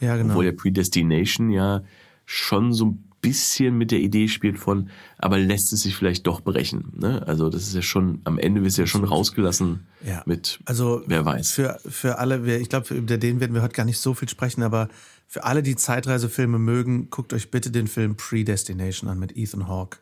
Ja, 0.00 0.16
genau. 0.16 0.30
Obwohl 0.30 0.46
der 0.46 0.52
Predestination 0.52 1.50
ja 1.50 1.82
schon 2.24 2.72
so 2.72 2.86
ein 2.86 3.09
bisschen 3.20 3.76
mit 3.76 3.90
der 3.90 4.00
Idee 4.00 4.28
spielt 4.28 4.58
von, 4.58 4.88
aber 5.18 5.38
lässt 5.38 5.72
es 5.72 5.82
sich 5.82 5.94
vielleicht 5.96 6.26
doch 6.26 6.40
brechen. 6.40 6.92
Ne? 6.96 7.26
Also 7.26 7.50
das 7.50 7.62
ist 7.62 7.74
ja 7.74 7.82
schon, 7.82 8.20
am 8.24 8.38
Ende 8.38 8.62
wird 8.62 8.70
es 8.70 8.76
ja 8.76 8.86
schon 8.86 9.04
rausgelassen 9.04 9.86
Ja. 10.06 10.22
mit, 10.26 10.60
Also 10.64 11.02
wer 11.06 11.24
weiß. 11.24 11.52
Für, 11.52 11.78
für 11.86 12.18
alle, 12.18 12.56
ich 12.58 12.68
glaube, 12.68 12.94
über 12.94 13.18
den 13.18 13.40
werden 13.40 13.54
wir 13.54 13.62
heute 13.62 13.74
gar 13.74 13.84
nicht 13.84 13.98
so 13.98 14.14
viel 14.14 14.28
sprechen, 14.28 14.62
aber 14.62 14.88
für 15.26 15.44
alle, 15.44 15.62
die 15.62 15.76
Zeitreisefilme 15.76 16.58
mögen, 16.58 17.08
guckt 17.10 17.32
euch 17.32 17.50
bitte 17.50 17.70
den 17.70 17.86
Film 17.86 18.16
Predestination 18.16 19.08
an 19.08 19.18
mit 19.18 19.36
Ethan 19.36 19.68
Hawke. 19.68 19.98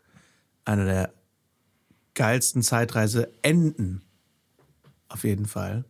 Einer 0.65 0.85
der 0.87 1.13
geilsten 2.15 2.63
Zeitreise-Enden. 2.63 4.03
Auf 5.09 5.25
jeden 5.25 5.47
Fall. 5.47 5.85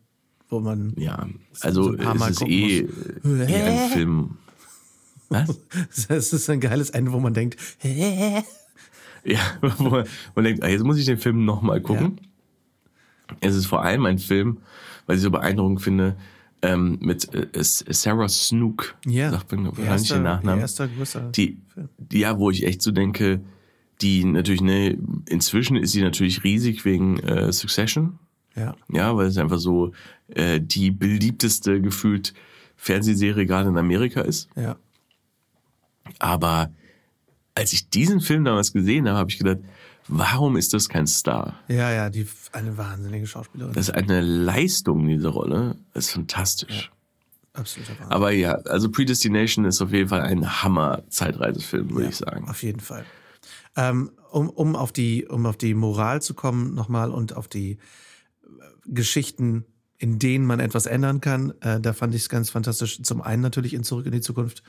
Wo 0.48 0.60
man. 0.60 0.94
Ja, 0.96 1.28
also 1.60 1.84
so 1.84 1.90
ein 1.90 1.98
paar 1.98 2.14
es 2.14 2.20
Mal 2.20 2.30
ist 2.30 2.42
eh, 2.42 2.78
eh 3.24 3.62
ein 3.62 3.90
Film. 3.90 4.38
Was? 5.28 5.58
Es 6.08 6.32
ist 6.32 6.48
ein 6.50 6.60
geiles 6.60 6.90
Ende, 6.90 7.12
wo 7.12 7.20
man 7.20 7.34
denkt, 7.34 7.58
hä? 7.78 8.42
Ja, 9.24 9.40
wo 9.78 9.88
man, 9.90 10.04
man 10.34 10.44
denkt, 10.44 10.62
ah, 10.64 10.68
jetzt 10.68 10.84
muss 10.84 10.98
ich 10.98 11.04
den 11.06 11.18
Film 11.18 11.44
nochmal 11.44 11.80
gucken. 11.80 12.20
Es 13.40 13.54
ist 13.54 13.66
vor 13.66 13.82
allem 13.84 14.06
ein 14.06 14.18
Film, 14.18 14.58
weil 15.06 15.16
ich 15.16 15.22
so 15.22 15.30
beeindruckend 15.30 15.82
finde, 15.82 16.16
ähm, 16.62 16.98
mit 17.00 17.32
äh, 17.34 17.46
Sarah 17.62 18.28
Snook, 18.28 18.96
Ja. 19.06 19.30
sagt 19.30 19.52
man 19.52 19.66
wahrscheinlich 19.76 20.08
den 20.08 20.22
Nachnamen. 20.22 20.60
Erster 20.60 20.88
größer. 20.88 21.30
die, 21.32 21.60
die, 21.98 22.20
ja, 22.20 22.38
wo 22.38 22.50
ich 22.50 22.64
echt 22.66 22.82
so 22.82 22.90
denke, 22.90 23.40
die 24.00 24.24
natürlich, 24.24 24.60
ne, 24.62 24.96
inzwischen 25.28 25.76
ist 25.76 25.92
sie 25.92 26.02
natürlich 26.02 26.42
riesig 26.44 26.84
wegen 26.84 27.18
äh, 27.20 27.52
Succession. 27.52 28.18
Ja. 28.56 28.74
Ja, 28.90 29.14
weil 29.16 29.26
es 29.26 29.36
einfach 29.36 29.58
so 29.58 29.92
äh, 30.28 30.60
die 30.60 30.90
beliebteste 30.90 31.80
gefühlt 31.80 32.34
Fernsehserie 32.76 33.46
gerade 33.46 33.68
in 33.68 33.76
Amerika 33.78 34.20
ist. 34.22 34.48
Ja. 34.56 34.76
Aber 36.18 36.72
als 37.54 37.72
ich 37.72 37.90
diesen 37.90 38.20
Film 38.20 38.44
damals 38.44 38.72
gesehen 38.72 39.08
habe, 39.08 39.18
habe 39.18 39.30
ich 39.30 39.38
gedacht, 39.38 39.58
warum 40.06 40.56
ist 40.56 40.74
das 40.74 40.88
kein 40.88 41.06
Star? 41.06 41.58
Ja, 41.68 41.92
ja, 41.92 42.10
die 42.10 42.26
eine 42.52 42.76
wahnsinnige 42.76 43.26
Schauspielerin. 43.26 43.72
Das 43.74 43.88
ist 43.88 43.94
eine 43.94 44.20
Leistung, 44.20 45.06
diese 45.06 45.28
Rolle. 45.28 45.76
Das 45.92 46.06
ist 46.06 46.12
fantastisch. 46.12 46.90
Absoluter 47.52 47.92
Wahnsinn. 47.92 48.12
Aber 48.12 48.30
ja, 48.30 48.52
also 48.52 48.90
Predestination 48.90 49.64
ist 49.64 49.80
auf 49.82 49.92
jeden 49.92 50.08
Fall 50.08 50.20
ein 50.22 50.62
Hammer-Zeitreisefilm, 50.62 51.90
würde 51.90 52.08
ich 52.08 52.16
sagen. 52.16 52.48
Auf 52.48 52.62
jeden 52.62 52.80
Fall. 52.80 53.04
Ähm, 53.76 54.10
um, 54.30 54.48
um, 54.50 54.76
auf 54.76 54.92
die, 54.92 55.26
um 55.26 55.46
auf 55.46 55.56
die 55.56 55.74
Moral 55.74 56.22
zu 56.22 56.34
kommen 56.34 56.74
nochmal 56.74 57.10
und 57.10 57.36
auf 57.36 57.48
die 57.48 57.72
äh, 57.72 57.76
Geschichten, 58.86 59.64
in 59.98 60.18
denen 60.18 60.46
man 60.46 60.60
etwas 60.60 60.86
ändern 60.86 61.20
kann, 61.20 61.52
äh, 61.60 61.80
da 61.80 61.92
fand 61.92 62.14
ich 62.14 62.22
es 62.22 62.28
ganz 62.28 62.50
fantastisch. 62.50 63.02
Zum 63.02 63.20
einen 63.20 63.42
natürlich 63.42 63.74
in 63.74 63.84
Zurück 63.84 64.06
in 64.06 64.12
die 64.12 64.20
Zukunft, 64.20 64.62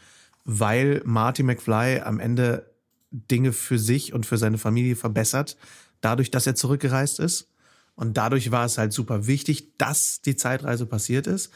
weil 0.52 1.02
Marty 1.06 1.44
McFly 1.44 2.02
am 2.04 2.20
Ende 2.20 2.72
Dinge 3.12 3.54
für 3.54 3.78
sich 3.78 4.14
und 4.14 4.26
für 4.26 4.38
seine 4.38 4.58
Familie 4.58 4.96
verbessert, 4.96 5.58
dadurch, 6.02 6.32
dass 6.32 6.48
er 6.48 6.56
zurückgereist 6.56 7.20
ist. 7.20 7.50
Und 7.96 8.18
dadurch 8.18 8.50
war 8.52 8.66
es 8.66 8.78
halt 8.78 8.92
super 8.94 9.28
wichtig, 9.28 9.78
dass 9.78 10.22
die 10.22 10.36
Zeitreise 10.36 10.86
passiert 10.88 11.28
ist. 11.28 11.52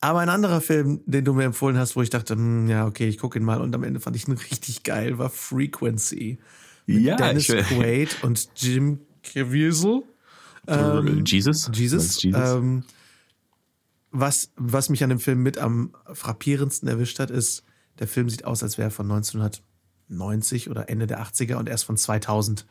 Aber 0.00 0.20
ein 0.20 0.28
anderer 0.28 0.60
Film, 0.60 1.00
den 1.06 1.24
du 1.24 1.32
mir 1.32 1.44
empfohlen 1.44 1.78
hast, 1.78 1.96
wo 1.96 2.02
ich 2.02 2.10
dachte, 2.10 2.34
hm, 2.34 2.68
ja, 2.68 2.86
okay, 2.86 3.08
ich 3.08 3.16
gucke 3.18 3.38
ihn 3.38 3.44
mal 3.44 3.60
und 3.60 3.74
am 3.74 3.82
Ende 3.84 3.98
fand 4.00 4.14
ich 4.16 4.28
ihn 4.28 4.32
richtig 4.50 4.82
geil, 4.82 5.18
war 5.18 5.30
Frequency. 5.30 6.38
Mit 6.86 7.02
Ja, 7.02 7.16
Dennis 7.16 7.48
ich- 7.48 7.66
Quaid 7.66 8.22
und 8.24 8.48
Jim 8.56 9.00
Caviezel. 9.22 10.02
Ähm, 10.66 11.24
Jesus? 11.24 11.70
Jesus. 11.72 12.22
Jesus? 12.22 12.54
Ähm, 12.56 12.84
was, 14.10 14.50
was 14.56 14.88
mich 14.90 15.02
an 15.02 15.10
dem 15.10 15.18
Film 15.20 15.42
mit 15.42 15.58
am 15.58 15.94
frappierendsten 16.12 16.88
erwischt 16.88 17.18
hat, 17.18 17.30
ist, 17.30 17.62
der 17.98 18.08
Film 18.08 18.28
sieht 18.30 18.44
aus, 18.44 18.62
als 18.62 18.78
wäre 18.78 18.88
er 18.88 18.92
von 18.92 19.06
1990 20.08 20.70
oder 20.70 20.88
Ende 20.88 21.06
der 21.06 21.22
80er 21.22 21.56
und 21.56 21.68
erst 21.68 21.84
von 21.84 21.96
2000. 21.96 22.66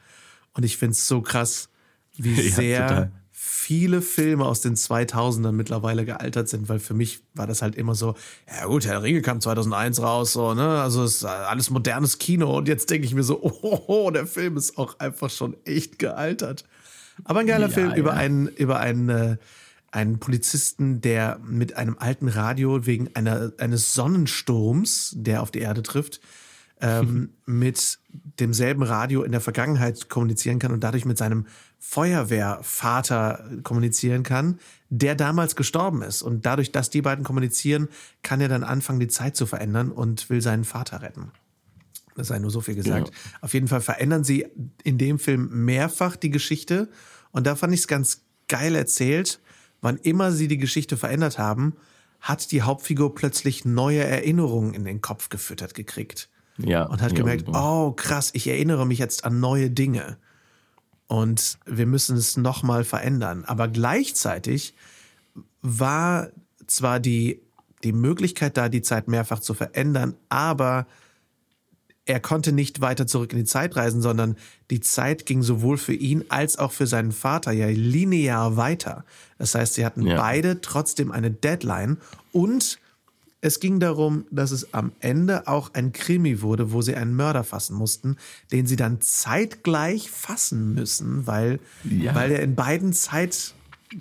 Und 0.54 0.63
ich 0.63 0.78
finde 0.78 0.92
es 0.94 1.08
so 1.08 1.22
krass, 1.22 1.70
wie 2.16 2.34
Ja, 2.42 2.52
sehr 2.56 2.88
total. 2.88 3.12
viele 3.32 4.02
Filme 4.02 4.46
aus 4.46 4.62
den 4.62 4.76
2000ern 4.76 5.52
mittlerweile 5.52 6.06
gealtert 6.06 6.50
sind, 6.50 6.68
weil 6.70 6.80
für 6.80 6.94
mich 6.96 7.20
war 7.36 7.46
das 7.46 7.62
halt 7.62 7.76
immer 7.76 7.94
so, 7.96 8.16
ja 8.48 8.66
gut, 8.66 8.86
Herr 8.86 9.04
Ringe 9.04 9.22
kam 9.22 9.40
2001 9.42 10.02
raus, 10.02 10.34
so, 10.34 10.54
ne, 10.54 10.82
also 10.82 11.04
es 11.04 11.18
ist 11.18 11.26
alles 11.26 11.70
modernes 11.70 12.18
Kino 12.18 12.58
und 12.58 12.68
jetzt 12.68 12.90
denke 12.90 13.06
ich 13.06 13.13
mir 13.13 13.24
so, 13.24 13.40
oh, 13.88 14.10
der 14.12 14.26
Film 14.26 14.58
ist 14.58 14.78
auch 14.78 14.98
einfach 15.00 15.30
schon 15.30 15.56
echt 15.66 16.00
gealtert. 16.00 16.63
Aber 17.24 17.40
ein 17.42 17.48
geiler 17.48 17.68
Ja, 17.68 17.74
Film 17.74 17.94
über 17.94 18.12
ja. 18.12 18.18
einen, 18.18 18.48
über 18.48 18.80
einen, 18.80 19.10
äh, 19.10 19.38
einen 19.91 20.19
Polizisten, 20.19 21.02
der 21.02 21.39
mit 21.43 21.76
einem 21.76 21.97
alten 21.97 22.28
Radio 22.28 22.86
wegen 22.86 23.10
einer, 23.15 23.54
eines 23.58 23.93
Sonnensturms, 23.93 25.13
der 25.15 25.41
auf 25.41 25.52
die 25.52 25.60
Erde 25.60 25.84
trifft, 25.84 26.19
ähm, 26.82 27.30
mit 27.45 28.00
demselben 28.10 28.84
Radio 28.84 29.23
in 29.23 29.32
der 29.32 29.41
Vergangenheit 29.41 30.10
kommunizieren 30.10 30.60
kann 30.60 30.71
und 30.71 30.84
dadurch 30.84 31.06
mit 31.06 31.17
seinem 31.17 31.45
Feuerwehrvater 31.80 33.50
kommunizieren 33.63 34.23
kann, 34.23 34.60
der 34.89 35.15
damals 35.15 35.56
gestorben 35.56 36.02
ist. 36.02 36.21
Und 36.21 36.45
dadurch, 36.45 36.71
dass 36.71 36.89
die 36.89 37.02
beiden 37.02 37.23
kommunizieren, 37.23 37.88
kann 38.23 38.41
er 38.41 38.50
dann 38.50 38.63
anfangen, 38.63 39.00
die 39.00 39.08
Zeit 39.08 39.36
zu 39.36 39.45
verändern 39.45 39.91
und 39.91 40.30
will 40.30 40.41
seinen 40.41 40.65
Vater 40.65 41.02
retten. 41.02 41.32
Das 42.15 42.28
sei 42.28 42.39
nur 42.39 42.50
so 42.50 42.62
viel 42.62 42.76
gesagt. 42.76 43.10
Ja. 43.10 43.13
Auf 43.41 43.54
jeden 43.54 43.67
Fall 43.67 43.82
verändern 43.82 44.23
sie 44.23 44.47
in 44.84 44.97
dem 44.97 45.19
Film 45.19 45.65
mehrfach 45.65 46.15
die 46.15 46.32
Geschichte. 46.32 46.89
Und 47.32 47.45
da 47.45 47.56
fand 47.56 47.73
ich 47.73 47.82
es 47.82 47.88
ganz 47.88 48.23
geil 48.47 48.76
erzählt. 48.76 49.39
Wann 49.82 49.98
immer 49.98 50.32
sie 50.32 50.48
die 50.48 50.58
Geschichte 50.58 50.98
verändert 50.98 51.38
haben, 51.38 51.76
hat 52.20 52.52
die 52.52 52.63
Hauptfigur 52.63 53.13
plötzlich 53.13 53.66
neue 53.66 54.04
Erinnerungen 54.04 54.74
in 54.74 54.84
den 54.84 55.02
Kopf 55.02 55.30
gefüttert 55.30 55.74
gekriegt. 55.74 56.30
Ja. 56.58 56.84
Und 56.84 57.02
hat 57.02 57.12
ja, 57.12 57.18
gemerkt, 57.18 57.48
oh 57.54 57.92
krass, 57.92 58.32
ich 58.34 58.48
erinnere 58.48 58.86
mich 58.88 59.00
jetzt 59.00 59.24
an 59.24 59.40
neue 59.40 59.70
Dinge. 59.70 60.18
Und 61.08 61.60
wir 61.66 61.86
müssen 61.86 62.18
es 62.18 62.36
nochmal 62.36 62.84
verändern. 62.84 63.46
Aber 63.46 63.68
gleichzeitig 63.68 64.76
war 65.62 66.30
zwar 66.66 67.00
die, 67.00 67.42
die 67.84 67.94
Möglichkeit 67.94 68.58
da, 68.58 68.70
die 68.70 68.82
Zeit 68.82 69.08
mehrfach 69.08 69.40
zu 69.40 69.54
verändern, 69.54 70.16
aber 70.30 70.88
er 72.08 72.20
konnte 72.20 72.52
nicht 72.52 72.82
weiter 72.82 73.06
zurück 73.06 73.34
in 73.34 73.39
die 73.39 73.46
Zeit 73.46 73.76
reisen, 73.76 74.02
sondern 74.02 74.38
die 74.72 74.80
Zeit 74.80 75.26
ging 75.26 75.43
sowohl 75.43 75.78
für 75.78 75.93
ihn 75.93 76.24
als 76.30 76.58
auch 76.58 76.72
für 76.72 76.88
seinen 76.88 77.12
Vater 77.12 77.52
ja 77.52 77.67
linear 77.67 78.58
weiter. 78.58 79.04
Das 79.38 79.54
heißt, 79.56 79.76
sie 79.76 79.86
hatten 79.86 80.02
Ja. 80.08 80.17
beide 80.17 80.62
trotzdem 80.62 81.12
eine 81.12 81.30
Deadline 81.32 81.98
und 82.32 82.80
es 83.41 83.60
ging 83.60 83.80
darum, 83.80 84.26
dass 84.32 84.50
es 84.52 84.74
am 84.74 84.91
Ende 85.00 85.48
auch 85.48 85.74
ein 85.76 85.91
Krimi 85.91 86.41
wurde, 86.41 86.72
wo 86.72 86.82
sie 86.82 86.96
einen 86.96 87.15
Mörder 87.15 87.43
fassen 87.43 87.76
mussten, 87.76 88.17
den 88.52 88.65
sie 88.65 88.76
dann 88.78 89.00
zeitgleich 89.00 90.10
fassen 90.10 90.74
müssen, 90.74 91.28
weil, 91.28 91.60
Ja. 91.84 92.15
weil 92.15 92.32
er 92.32 92.41
in 92.41 92.56
beiden 92.56 92.93
Zeit, 92.93 93.54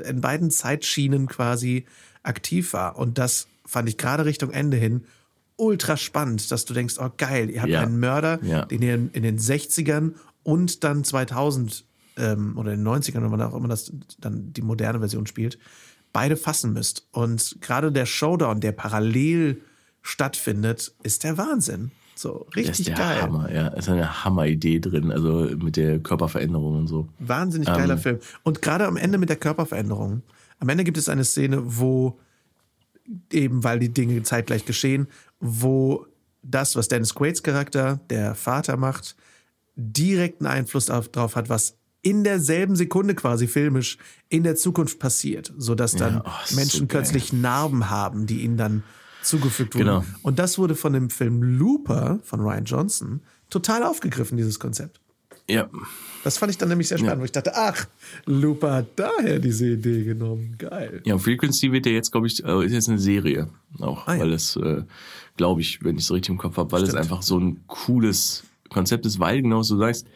in 0.09 0.21
beiden 0.23 0.51
Zeitschienen 0.51 1.27
quasi 1.27 1.85
aktiv 2.23 2.73
war. 2.73 2.97
Und 2.99 3.19
das 3.19 3.47
fand 3.67 3.89
ich 3.89 3.99
gerade 3.99 4.25
Richtung 4.25 4.51
Ende 4.53 4.77
hin 4.79 5.05
ultra 5.57 5.97
spannend, 5.97 6.51
dass 6.51 6.65
du 6.65 6.75
denkst, 6.75 6.97
oh 7.01 7.11
geil, 7.17 7.51
ihr 7.51 7.63
habt 7.63 7.71
Ja. 7.73 7.81
einen 7.81 7.99
Mörder, 7.99 8.39
Ja. 8.43 8.65
den 8.67 8.83
ihr 8.83 8.95
in, 8.95 9.23
den 9.23 9.39
60ern 9.39 10.13
und 10.43 10.85
dann 10.85 11.03
2000 11.05 11.85
ähm, 12.19 12.57
oder 12.57 12.73
in 12.73 12.85
den 12.85 12.87
90ern, 12.87 13.23
wenn 13.23 13.31
man 13.31 13.43
auch 13.43 13.55
immer 13.55 13.69
das 13.69 13.93
dann 14.19 14.53
die 14.53 14.63
moderne 14.63 14.99
Version 15.01 15.27
spielt, 15.27 15.59
beide 16.13 16.37
fassen 16.37 16.73
müsst. 16.73 17.07
Und 17.13 17.57
gerade 17.61 17.93
der 17.93 18.07
Showdown, 18.07 18.61
der 18.61 18.73
parallel 18.73 19.61
stattfindet, 20.03 20.95
ist 21.03 21.25
der 21.25 21.37
Wahnsinn. 21.37 21.91
So, 22.15 22.47
Das 22.55 22.63
ist 22.63 22.69
richtig 22.71 22.87
der 22.87 22.95
geil. 22.97 23.23
Hammer, 23.23 23.53
ja. 23.53 23.69
Ist 23.69 23.89
eine 23.91 24.25
Hammeridee 24.25 24.81
drin, 24.81 25.13
also 25.13 25.51
mit 25.59 25.77
der 25.77 25.99
Körperveränderung 25.99 26.77
und 26.79 26.87
so. 26.87 27.09
Wahnsinnig 27.19 27.69
geiler 27.69 27.99
Film. 27.99 28.21
Und 28.43 28.63
gerade 28.63 28.87
am 28.87 28.97
Ende 28.97 29.19
mit 29.19 29.29
der 29.29 29.37
Körperveränderung. 29.37 30.23
Am 30.59 30.69
Ende 30.71 30.85
gibt 30.85 30.97
es 30.97 31.11
eine 31.11 31.25
Szene, 31.25 31.61
wo 31.65 32.19
eben, 33.33 33.65
weil 33.65 33.79
die 33.79 33.93
Dinge 33.93 34.23
zeitgleich 34.23 34.65
geschehen, 34.65 35.09
wo 35.41 36.07
das, 36.43 36.77
was 36.77 36.89
Dennis 36.89 37.15
Quaid's 37.15 37.43
Charakter, 37.43 38.01
der 38.11 38.35
Vater 38.35 38.77
macht, 38.77 39.17
direkten 39.75 40.47
Einfluss 40.47 40.91
auf, 40.91 41.09
drauf 41.09 41.37
hat, 41.37 41.49
was 41.49 41.77
in 42.03 42.23
derselben 42.23 42.77
Sekunde 42.77 43.15
quasi 43.15 43.49
filmisch 43.49 43.99
in 44.29 44.45
der 44.45 44.55
Zukunft 44.55 44.99
passiert, 44.99 45.53
sodass 45.57 45.93
dann 45.93 46.15
Ja, 46.15 46.25
oh, 46.25 46.31
so 46.45 46.57
Menschen 46.57 46.89
geil. 46.89 47.01
plötzlich 47.01 47.33
Narben 47.33 47.91
haben, 47.91 48.27
die 48.27 48.43
ihnen 48.43 48.57
dann 48.57 48.85
zugefügt 49.23 49.75
wurden. 49.75 49.87
Genau. 49.87 50.05
Und 50.23 50.39
das 50.39 50.57
wurde 50.57 50.77
von 50.77 50.93
dem 50.93 51.11
Film 51.11 51.43
Looper 51.43 52.21
von 52.23 52.41
Ryan 52.41 52.65
Johnson 52.65 53.21
total 53.51 53.83
aufgegriffen, 53.83 54.37
dieses 54.37 54.61
Konzept. 54.61 55.01
Ja. 55.49 55.69
Das 56.25 56.39
fand 56.39 56.51
ich 56.51 56.59
dann 56.59 56.69
nämlich 56.71 56.89
sehr 56.89 56.99
spannend, 56.99 57.17
Ja. 57.19 57.21
wo 57.21 57.25
ich 57.25 57.31
dachte, 57.33 57.53
ach, 57.55 57.87
Looper 58.25 58.75
hat 58.75 58.87
daher 58.97 59.39
diese 59.39 59.71
Idee 59.71 60.03
genommen. 60.03 60.57
Geil. 60.59 61.01
Ja, 61.05 61.17
Frequency 61.19 61.71
wird 61.71 61.87
ja 61.87 61.93
jetzt, 61.93 62.11
glaube 62.11 62.27
ich, 62.27 62.45
äh, 62.45 62.65
ist 62.67 62.73
jetzt 62.73 62.89
eine 62.89 62.99
Serie 62.99 63.49
auch, 63.81 64.09
Ah, 64.09 64.15
ja. 64.15 64.21
weil 64.23 64.33
es, 64.33 64.57
äh, 64.57 64.83
glaube 65.37 65.61
ich, 65.61 65.85
wenn 65.85 65.97
ich 65.97 66.03
es 66.05 66.11
richtig 66.13 66.31
im 66.31 66.39
Kopf 66.39 66.57
habe, 66.57 66.73
weil 66.73 66.83
es 66.83 66.89
Stimmt. 66.89 67.03
einfach 67.05 67.23
so 67.23 67.39
ein 67.39 67.61
cooles 67.69 68.43
Konzept 68.71 69.07
ist, 69.07 69.21
weil 69.21 69.41
genau 69.43 69.59
du 69.59 69.77
sagst, 69.77 70.07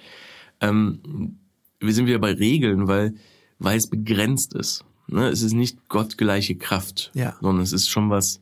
ähm, 0.61 1.37
wir 1.79 1.93
sind 1.95 2.07
wieder 2.07 2.19
bei 2.19 2.33
Regeln, 2.33 2.89
weil, 2.89 3.15
weil 3.61 3.79
es 3.79 3.89
begrenzt 3.89 4.55
ist. 4.55 4.85
Ne? 5.07 5.29
Es 5.29 5.43
ist 5.43 5.53
nicht 5.53 5.89
gottgleiche 5.89 6.57
Kraft, 6.57 7.13
Ja. 7.15 7.37
sondern 7.41 7.63
es 7.63 7.73
ist 7.73 7.89
schon 7.89 8.11
was, 8.11 8.41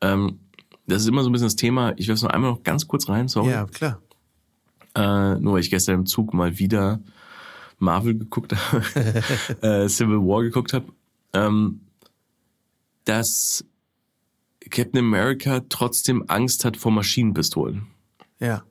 ähm, 0.00 0.38
das 0.86 1.02
ist 1.02 1.08
immer 1.08 1.22
so 1.22 1.28
ein 1.28 1.32
bisschen 1.32 1.46
das 1.46 1.56
Thema, 1.56 1.92
ich 1.96 2.08
werfe 2.08 2.16
es 2.16 2.22
noch 2.22 2.30
einmal 2.30 2.50
noch 2.52 2.62
ganz 2.62 2.88
kurz 2.88 3.08
rein, 3.10 3.28
sorry. 3.28 3.50
Ja, 3.50 3.66
klar. 3.66 4.00
Äh, 4.96 5.34
nur 5.40 5.54
weil 5.54 5.60
ich 5.60 5.70
gestern 5.70 5.96
im 5.96 6.06
Zug 6.06 6.32
mal 6.34 6.58
wieder 6.58 7.00
Marvel 7.78 8.16
geguckt 8.16 8.54
habe, 8.54 8.84
äh, 9.62 9.88
Civil 9.88 10.18
War 10.18 10.42
geguckt 10.42 10.72
habe, 10.72 10.86
ähm, 11.32 11.80
dass 13.04 13.64
Captain 14.70 15.00
America 15.00 15.60
trotzdem 15.68 16.24
Angst 16.28 16.64
hat 16.64 16.76
vor 16.76 16.92
Maschinenpistolen 16.92 17.86
Ja. 18.40 18.62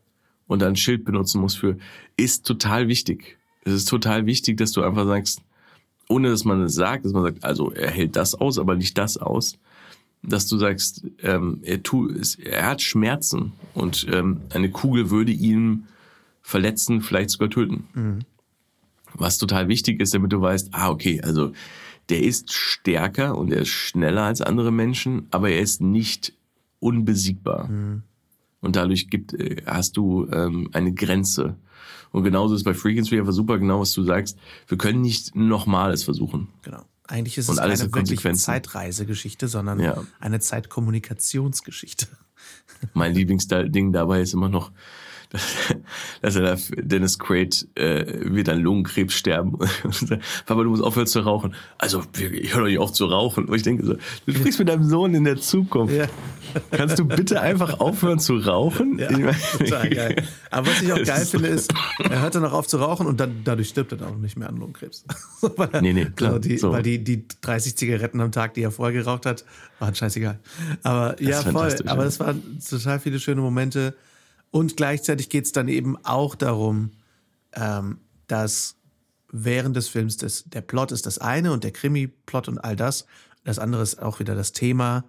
und 0.47 0.61
dann 0.61 0.69
ein 0.69 0.75
Schild 0.75 1.05
benutzen 1.05 1.41
muss 1.41 1.55
für, 1.55 1.77
ist 2.17 2.45
total 2.45 2.87
wichtig. 2.87 3.37
Es 3.65 3.73
ist 3.73 3.89
total 3.89 4.25
wichtig, 4.25 4.57
dass 4.57 4.71
du 4.71 4.81
einfach 4.81 5.05
sagst, 5.05 5.41
ohne 6.09 6.29
dass 6.29 6.45
man 6.45 6.63
es 6.63 6.73
sagt, 6.75 7.05
dass 7.05 7.13
man 7.13 7.23
sagt, 7.23 7.43
also 7.43 7.71
er 7.71 7.91
hält 7.91 8.15
das 8.15 8.35
aus, 8.35 8.57
aber 8.59 8.75
nicht 8.75 8.97
das 8.97 9.17
aus, 9.17 9.57
dass 10.21 10.47
du 10.47 10.57
sagst, 10.57 11.03
ähm, 11.21 11.59
er, 11.63 11.83
tu, 11.83 12.09
er 12.43 12.65
hat 12.67 12.81
Schmerzen 12.81 13.53
und 13.73 14.07
ähm, 14.09 14.41
eine 14.49 14.71
Kugel 14.71 15.09
würde 15.11 15.31
ihn 15.31 15.87
verletzen, 16.43 17.01
vielleicht 17.01 17.31
sogar 17.31 17.49
töten. 17.49 18.25
Was 19.15 19.37
total 19.39 19.67
wichtig 19.67 19.99
ist, 20.01 20.13
damit 20.13 20.31
du 20.31 20.41
weißt, 20.41 20.69
ah, 20.73 20.89
okay, 20.89 21.21
also 21.21 21.51
der 22.09 22.21
ist 22.21 22.51
stärker 22.53 23.37
und 23.37 23.51
er 23.51 23.61
ist 23.61 23.69
schneller 23.69 24.23
als 24.23 24.41
andere 24.41 24.71
Menschen, 24.71 25.27
aber 25.31 25.49
er 25.49 25.61
ist 25.61 25.81
nicht 25.81 26.33
unbesiegbar. 26.79 27.69
Und 28.61 28.75
dadurch 28.75 29.09
gibt, 29.09 29.33
äh, 29.33 29.63
hast 29.65 29.97
du 29.97 30.27
ähm, 30.31 30.69
eine 30.73 30.93
Grenze. 30.93 31.57
Und 32.11 32.23
genauso 32.23 32.53
ist 32.55 32.61
es 32.61 32.65
bei 32.65 32.73
Frequency 32.73 33.17
einfach 33.19 33.33
super 33.33 33.57
genau, 33.57 33.79
was 33.79 33.91
du 33.93 34.03
sagst. 34.03 34.37
Wir 34.67 34.77
können 34.77 35.01
nicht 35.01 35.35
nochmals 35.35 36.03
versuchen. 36.03 36.49
Genau. 36.61 36.83
Eigentlich 37.07 37.37
ist 37.37 37.49
Und 37.49 37.55
es 37.55 37.59
alles 37.59 37.79
keine 37.79 37.89
hat 37.89 37.95
wirklich 37.95 38.09
Konsequenzen. 38.09 38.43
Zeitreisegeschichte, 38.45 39.47
sondern 39.47 39.79
Ja. 39.79 40.03
eine 40.19 40.39
Zeitkommunikationsgeschichte. 40.39 42.07
Mein 42.93 43.13
Lieblingsding 43.13 43.91
dabei 43.91 44.21
ist 44.21 44.33
immer 44.33 44.49
noch, 44.49 44.71
dass, 46.21 46.35
er 46.35 46.57
Dennis 46.77 47.17
Quaid 47.17 47.67
äh, 47.75 48.05
wird 48.25 48.49
an 48.49 48.59
Lungenkrebs 48.59 49.13
sterben 49.13 49.57
Papa, 50.45 50.63
du 50.63 50.69
musst 50.69 50.83
aufhören 50.83 51.07
zu 51.07 51.21
rauchen. 51.21 51.55
Also, 51.77 52.03
ich 52.17 52.53
höre 52.53 52.61
doch 52.61 52.67
nicht 52.67 52.79
auf 52.79 52.93
zu 52.93 53.05
rauchen. 53.05 53.45
Und 53.45 53.55
ich 53.55 53.63
denke 53.63 53.85
so, 53.85 53.95
du 54.25 54.33
sprichst 54.33 54.59
mit 54.59 54.69
deinem 54.69 54.83
Sohn 54.83 55.13
in 55.15 55.23
der 55.23 55.37
Zukunft. 55.37 55.95
Ja. 55.95 56.05
Kannst 56.71 56.99
du 56.99 57.05
bitte 57.05 57.41
einfach 57.41 57.79
aufhören 57.79 58.19
zu 58.19 58.37
rauchen? 58.37 58.99
Ja, 58.99 59.09
total 59.57 59.89
geil. 59.89 60.23
Aber 60.51 60.67
was 60.67 60.81
ich 60.81 60.91
auch 60.91 60.97
Das 61.03 61.07
geil 61.07 61.25
finde, 61.25 61.47
ist, 61.47 61.73
er 61.99 62.21
hört 62.21 62.35
dann 62.35 62.45
auch 62.45 62.53
auf 62.53 62.67
zu 62.67 62.77
rauchen 62.77 63.07
und 63.07 63.19
dann, 63.19 63.41
dadurch 63.43 63.69
stirbt 63.69 63.91
er 63.91 63.97
dann 63.97 64.09
auch 64.09 64.17
nicht 64.17 64.37
mehr 64.37 64.49
an 64.49 64.57
Lungenkrebs. 64.57 65.05
weil 65.41 65.69
er, 65.71 65.81
Nee, 65.81 65.93
nee, 65.93 66.05
klar, 66.15 66.33
So, 66.33 66.39
die, 66.39 66.57
so. 66.57 66.71
Weil 66.71 66.83
die, 66.83 67.03
die 67.03 67.25
30 67.41 67.75
Zigaretten 67.75 68.21
am 68.21 68.31
Tag, 68.31 68.53
die 68.53 68.61
er 68.61 68.71
vorher 68.71 68.93
geraucht 68.93 69.25
hat, 69.25 69.43
waren 69.79 69.95
scheißegal. 69.95 70.39
Aber 70.83 71.21
ja, 71.21 71.39
ist 71.39 71.49
voll. 71.49 71.75
Aber 71.87 72.01
ja. 72.01 72.05
das 72.05 72.19
waren 72.19 72.59
total 72.67 72.99
viele 72.99 73.19
schöne 73.19 73.41
Momente. 73.41 73.95
Und 74.53 74.77
gleichzeitig 74.77 75.29
geht 75.29 75.45
es 75.45 75.51
dann 75.51 75.67
eben 75.67 75.97
auch 76.05 76.35
darum, 76.35 76.91
ähm, 77.53 77.97
dass 78.27 78.75
während 79.31 79.75
des 79.75 79.87
Films 79.87 80.17
das, 80.17 80.43
der 80.45 80.61
Plot 80.61 80.91
ist 80.91 81.07
das 81.07 81.17
eine 81.17 81.51
und 81.51 81.63
der 81.63 81.71
Krimi-Plot 81.71 82.47
und 82.49 82.59
all 82.59 82.75
das. 82.75 83.07
Das 83.43 83.57
andere 83.57 83.81
ist 83.81 83.99
auch 83.99 84.19
wieder 84.19 84.35
das 84.35 84.51
Thema, 84.51 85.05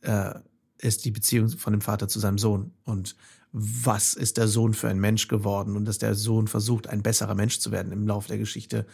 äh, 0.00 0.32
ist 0.78 1.04
die 1.04 1.10
Beziehung 1.10 1.50
von 1.50 1.74
dem 1.74 1.82
Vater 1.82 2.08
zu 2.08 2.18
seinem 2.18 2.38
Sohn. 2.38 2.72
Und 2.84 3.16
was 3.52 4.14
ist 4.14 4.38
der 4.38 4.48
Sohn 4.48 4.72
für 4.72 4.88
ein 4.88 4.98
Mensch 4.98 5.28
geworden? 5.28 5.76
Und 5.76 5.84
dass 5.84 5.98
der 5.98 6.14
Sohn 6.14 6.48
versucht, 6.48 6.86
ein 6.86 7.02
besserer 7.02 7.34
Mensch 7.34 7.58
zu 7.58 7.70
werden 7.70 7.92
im 7.92 8.06
Laufe 8.06 8.28
der 8.28 8.38
Geschichte. 8.38 8.86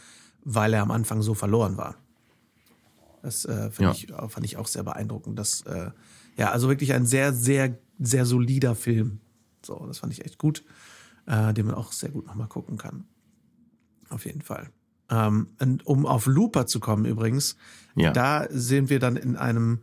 weil 0.45 0.75
er 0.75 0.83
am 0.83 0.91
Anfang 0.91 1.23
so 1.23 1.35
verloren 1.35 1.77
war. 1.77 1.95
Das 3.23 3.45
äh, 3.45 3.71
fand, 3.71 3.79
Ja. 3.79 3.93
ich, 3.93 4.09
fand 4.33 4.45
ich 4.45 4.57
auch 4.57 4.67
sehr 4.67 4.83
beeindruckend. 4.83 5.39
Das, 5.39 5.61
äh, 5.63 5.93
ja, 6.37 6.51
also 6.51 6.69
wirklich 6.69 6.93
ein 6.93 7.07
sehr, 7.07 7.33
sehr, 7.33 7.79
sehr 7.99 8.27
solider 8.27 8.75
Film. 8.75 9.21
So, 9.65 9.85
das 9.87 9.99
fand 9.99 10.13
ich 10.13 10.25
echt 10.25 10.39
gut, 10.39 10.65
äh, 11.27 11.53
den 11.55 11.67
man 11.67 11.75
auch 11.75 11.93
sehr 11.93 12.11
gut 12.11 12.27
nochmal 12.27 12.49
gucken 12.49 12.77
kann. 12.79 13.05
Auf 14.09 14.27
jeden 14.27 14.43
Fall. 14.43 14.71
Ähm, 15.11 15.49
und 15.61 15.87
um 15.87 16.07
auf 16.07 16.27
Looper 16.27 16.67
zu 16.67 16.81
kommen 16.81 17.05
übrigens, 17.05 17.57
Ja. 17.95 18.13
da 18.13 18.47
sind 18.51 18.91
wir 18.91 18.99
dann 18.99 19.17
in 19.17 19.37
einem 19.37 19.81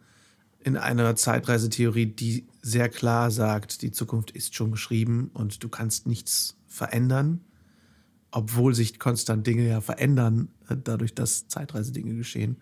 in 0.61 0.75
einer 0.75 1.15
Zeitreisetheorie, 1.15 2.07
die 2.07 2.45
sehr 2.61 2.89
klar 2.89 3.31
sagt, 3.31 3.81
die 3.81 3.91
Zukunft 3.91 4.31
ist 4.31 4.55
schon 4.55 4.71
geschrieben 4.71 5.31
und 5.33 5.63
du 5.63 5.69
kannst 5.69 6.05
nichts 6.05 6.57
verändern, 6.67 7.39
obwohl 8.31 8.75
sich 8.75 8.99
konstant 8.99 9.47
Dinge 9.47 9.65
ja 9.65 9.79
verändern, 9.79 10.49
äh, 10.67 10.75
dadurch, 10.75 11.15
dass 11.15 11.47
Zeitreisedinge 11.47 12.13
geschehen. 12.15 12.57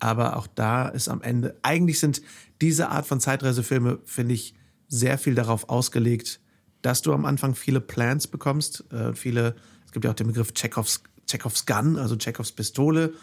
Aber 0.00 0.36
auch 0.36 0.46
da 0.46 0.88
ist 0.88 1.08
am 1.08 1.22
Ende, 1.22 1.58
eigentlich 1.62 1.98
sind 1.98 2.20
diese 2.60 2.90
Art 2.90 3.06
von 3.06 3.20
Zeitreisefilme, 3.20 4.00
finde 4.04 4.34
ich, 4.34 4.54
sehr 4.90 5.16
viel 5.16 5.34
darauf 5.34 5.70
ausgelegt, 5.70 6.40
dass 6.82 7.00
du 7.00 7.14
am 7.14 7.24
Anfang 7.24 7.54
viele 7.54 7.80
Plans 7.80 8.26
bekommst, 8.26 8.84
äh, 8.92 9.14
viele, 9.14 9.54
es 9.86 9.92
gibt 9.92 10.04
ja 10.04 10.10
auch 10.10 10.16
den 10.16 10.26
Begriff 10.26 10.52
Chekhovs, 10.52 11.02
Chekhovs 11.26 11.64
Gun, 11.64 11.96
also 11.96 12.16
Chekhovs 12.16 12.52
Pistole 12.52 13.14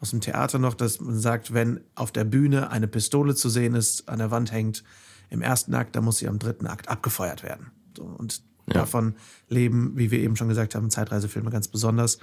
aus 0.00 0.10
dem 0.10 0.20
Theater 0.20 0.58
noch, 0.58 0.74
dass 0.74 1.00
man 1.00 1.18
sagt, 1.18 1.52
wenn 1.52 1.80
auf 1.94 2.12
der 2.12 2.24
Bühne 2.24 2.70
eine 2.70 2.86
Pistole 2.86 3.34
zu 3.34 3.48
sehen 3.48 3.74
ist, 3.74 4.08
an 4.08 4.18
der 4.18 4.30
Wand 4.30 4.52
hängt, 4.52 4.84
im 5.30 5.42
ersten 5.42 5.74
Akt, 5.74 5.96
dann 5.96 6.04
muss 6.04 6.18
sie 6.18 6.28
am 6.28 6.38
dritten 6.38 6.66
Akt 6.66 6.88
abgefeuert 6.88 7.42
werden. 7.42 7.72
So, 7.96 8.04
und 8.04 8.42
davon 8.66 9.14
leben, 9.48 9.92
wie 9.96 10.10
wir 10.10 10.20
eben 10.20 10.36
schon 10.36 10.48
gesagt 10.48 10.74
haben, 10.74 10.90
Zeitreisefilme 10.90 11.50
ganz 11.50 11.68
besonders. 11.68 12.18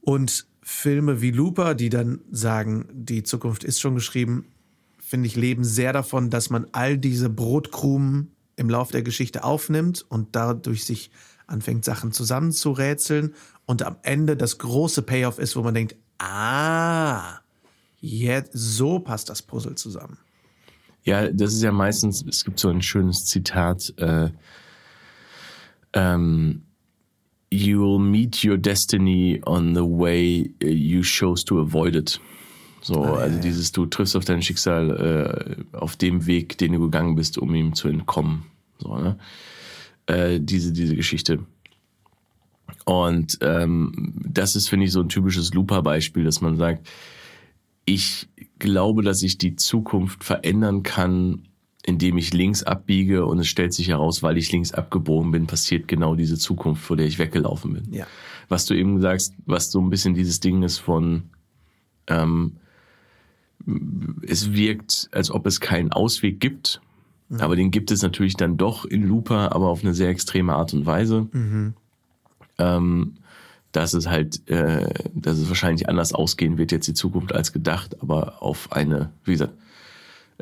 Und 0.00 0.46
Filme 0.62 1.20
wie 1.20 1.30
Looper, 1.30 1.74
die 1.74 1.88
dann 1.88 2.20
sagen, 2.30 2.88
die 2.92 3.22
Zukunft 3.22 3.64
ist 3.64 3.80
schon 3.80 3.94
geschrieben, 3.94 4.46
finde 5.10 5.26
ich, 5.26 5.34
leben 5.34 5.64
sehr 5.64 5.92
davon, 5.92 6.30
dass 6.30 6.50
man 6.50 6.68
all 6.70 6.96
diese 6.96 7.28
Brotkrumen 7.28 8.30
im 8.54 8.70
Lauf 8.70 8.92
der 8.92 9.02
Geschichte 9.02 9.42
aufnimmt 9.42 10.06
und 10.08 10.36
dadurch 10.36 10.84
sich 10.84 11.10
anfängt, 11.48 11.84
Sachen 11.84 12.12
zusammenzurätseln 12.12 13.34
und 13.66 13.82
am 13.82 13.96
Ende 14.02 14.36
das 14.36 14.58
große 14.58 15.02
Payoff 15.02 15.40
ist, 15.40 15.56
wo 15.56 15.62
man 15.62 15.74
denkt, 15.74 15.96
ah, 16.18 17.40
jetzt, 18.00 18.52
so 18.54 19.00
passt 19.00 19.28
das 19.30 19.42
Puzzle 19.42 19.74
zusammen. 19.74 20.16
Ja, 21.02 21.28
das 21.28 21.54
ist 21.54 21.62
ja 21.62 21.72
meistens, 21.72 22.24
es 22.28 22.44
gibt 22.44 22.60
so 22.60 22.68
ein 22.68 22.80
schönes 22.80 23.24
Zitat, 23.24 23.92
äh, 23.96 24.30
ähm, 25.92 26.62
You 27.52 27.80
will 27.80 27.98
meet 27.98 28.44
your 28.44 28.58
destiny 28.58 29.42
on 29.44 29.74
the 29.74 29.82
way 29.82 30.54
you 30.60 31.02
chose 31.02 31.44
to 31.46 31.58
avoid 31.58 31.96
it. 31.96 32.20
So, 32.82 33.04
Ah, 33.04 33.18
also 33.18 33.36
ja. 33.36 33.42
dieses, 33.42 33.72
du 33.72 33.86
triffst 33.86 34.16
auf 34.16 34.24
dein 34.24 34.42
Schicksal 34.42 35.64
äh, 35.72 35.76
auf 35.76 35.96
dem 35.96 36.26
Weg, 36.26 36.58
den 36.58 36.72
du 36.72 36.80
gegangen 36.80 37.14
bist, 37.14 37.38
um 37.38 37.54
ihm 37.54 37.74
zu 37.74 37.88
entkommen. 37.88 38.44
So, 38.78 38.96
ne? 38.96 39.18
äh, 40.06 40.40
diese, 40.40 40.72
diese 40.72 40.96
Geschichte. 40.96 41.40
Und 42.84 43.38
ähm, 43.42 44.14
das 44.26 44.56
ist, 44.56 44.68
finde 44.68 44.86
ich, 44.86 44.92
so 44.92 45.00
ein 45.00 45.08
typisches 45.08 45.52
Looper-Beispiel, 45.54 46.24
dass 46.24 46.40
man 46.40 46.56
sagt, 46.56 46.88
ich 47.84 48.28
glaube, 48.58 49.02
dass 49.02 49.22
ich 49.22 49.38
die 49.38 49.56
Zukunft 49.56 50.24
verändern 50.24 50.82
kann, 50.82 51.42
indem 51.84 52.18
ich 52.18 52.32
links 52.32 52.62
abbiege 52.62 53.24
und 53.26 53.38
es 53.38 53.48
stellt 53.48 53.72
sich 53.72 53.88
heraus, 53.88 54.22
weil 54.22 54.36
ich 54.36 54.52
links 54.52 54.72
abgebogen 54.72 55.30
bin, 55.30 55.46
passiert 55.46 55.88
genau 55.88 56.14
diese 56.14 56.38
Zukunft, 56.38 56.82
vor 56.82 56.96
der 56.96 57.06
ich 57.06 57.18
weggelaufen 57.18 57.72
bin. 57.72 57.92
Ja. 57.92 58.06
Was 58.48 58.66
du 58.66 58.74
eben 58.74 59.00
sagst, 59.00 59.34
was 59.46 59.70
so 59.70 59.80
ein 59.80 59.90
bisschen 59.90 60.14
dieses 60.14 60.40
Ding 60.40 60.62
ist 60.62 60.78
von, 60.78 61.30
ähm, 62.06 62.56
es 64.26 64.52
wirkt, 64.52 65.08
als 65.12 65.30
ob 65.30 65.46
es 65.46 65.60
keinen 65.60 65.92
Ausweg 65.92 66.40
gibt, 66.40 66.80
aber 67.38 67.54
den 67.54 67.70
gibt 67.70 67.90
es 67.90 68.02
natürlich 68.02 68.34
dann 68.34 68.56
doch 68.56 68.84
in 68.84 69.06
Looper, 69.06 69.54
aber 69.54 69.68
auf 69.68 69.82
eine 69.82 69.94
sehr 69.94 70.08
extreme 70.08 70.54
Art 70.54 70.74
und 70.74 70.84
Weise. 70.86 71.28
Ähm, 72.58 73.14
dass 73.72 73.94
es 73.94 74.08
halt, 74.08 74.48
äh, 74.48 74.92
dass 75.14 75.38
es 75.38 75.48
wahrscheinlich 75.48 75.88
anders 75.88 76.12
ausgehen 76.12 76.58
wird 76.58 76.72
jetzt 76.72 76.88
die 76.88 76.94
Zukunft 76.94 77.32
als 77.32 77.52
gedacht, 77.52 78.02
aber 78.02 78.42
auf 78.42 78.72
eine, 78.72 79.12
wie 79.24 79.32
gesagt, 79.32 79.54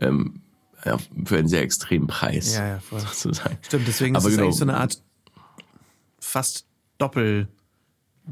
ähm, 0.00 0.40
ja, 0.84 0.96
für 1.24 1.36
einen 1.36 1.48
sehr 1.48 1.62
extremen 1.62 2.06
Preis. 2.06 2.54
Ja, 2.54 2.66
ja, 2.66 2.80
voll. 2.80 3.00
Sozusagen. 3.00 3.58
Stimmt, 3.62 3.86
deswegen 3.86 4.16
Aber 4.16 4.28
ist 4.28 4.32
es 4.32 4.36
genau. 4.36 4.46
eigentlich 4.46 4.58
so 4.58 4.64
eine 4.64 4.76
Art 4.76 5.02
fast 6.20 6.66
Doppel, 6.98 7.48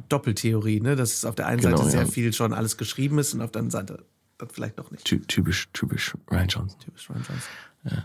Doppeltheorie, 0.09 0.81
ne? 0.81 0.97
Dass 0.97 1.13
es 1.13 1.25
auf 1.25 1.35
der 1.35 1.47
einen 1.47 1.61
Genau, 1.61 1.77
Seite 1.77 1.91
sehr 1.91 2.03
ja. 2.03 2.07
viel 2.07 2.33
schon 2.33 2.53
alles 2.53 2.77
geschrieben 2.77 3.19
ist 3.19 3.35
und 3.35 3.43
auf 3.43 3.51
der 3.51 3.61
anderen 3.61 3.87
Seite 3.87 4.05
dann 4.39 4.49
vielleicht 4.49 4.79
doch 4.79 4.91
nicht. 4.91 5.05
Ty 5.05 5.21
typisch, 5.21 5.69
typisch 5.73 6.15
Ryan 6.31 6.49
Johnson. 6.49 6.81
Typisch 6.81 7.11
Ryan 7.11 7.23
Johnson. 7.29 8.05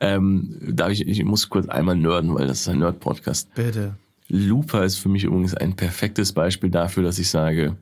Ähm, 0.00 0.58
darf 0.62 0.90
ich, 0.90 1.06
ich 1.06 1.24
muss 1.24 1.48
kurz 1.48 1.68
einmal 1.68 1.96
nerden, 1.96 2.34
weil 2.34 2.46
das 2.46 2.60
ist 2.60 2.68
ein 2.68 2.78
Nerd-Podcast. 2.78 3.54
Bitte. 3.54 3.96
Looper 4.28 4.84
ist 4.84 4.96
für 4.98 5.08
mich 5.08 5.24
übrigens 5.24 5.54
ein 5.54 5.76
perfektes 5.76 6.32
Beispiel 6.32 6.70
dafür, 6.70 7.02
dass 7.02 7.18
ich 7.18 7.28
sage, 7.28 7.76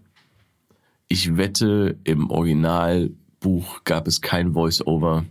ich 1.08 1.36
wette, 1.36 1.96
im 2.04 2.30
Originalbuch 2.30 3.84
gab 3.84 4.08
es 4.08 4.20
kein 4.20 4.52
Voice-Over 4.52 5.24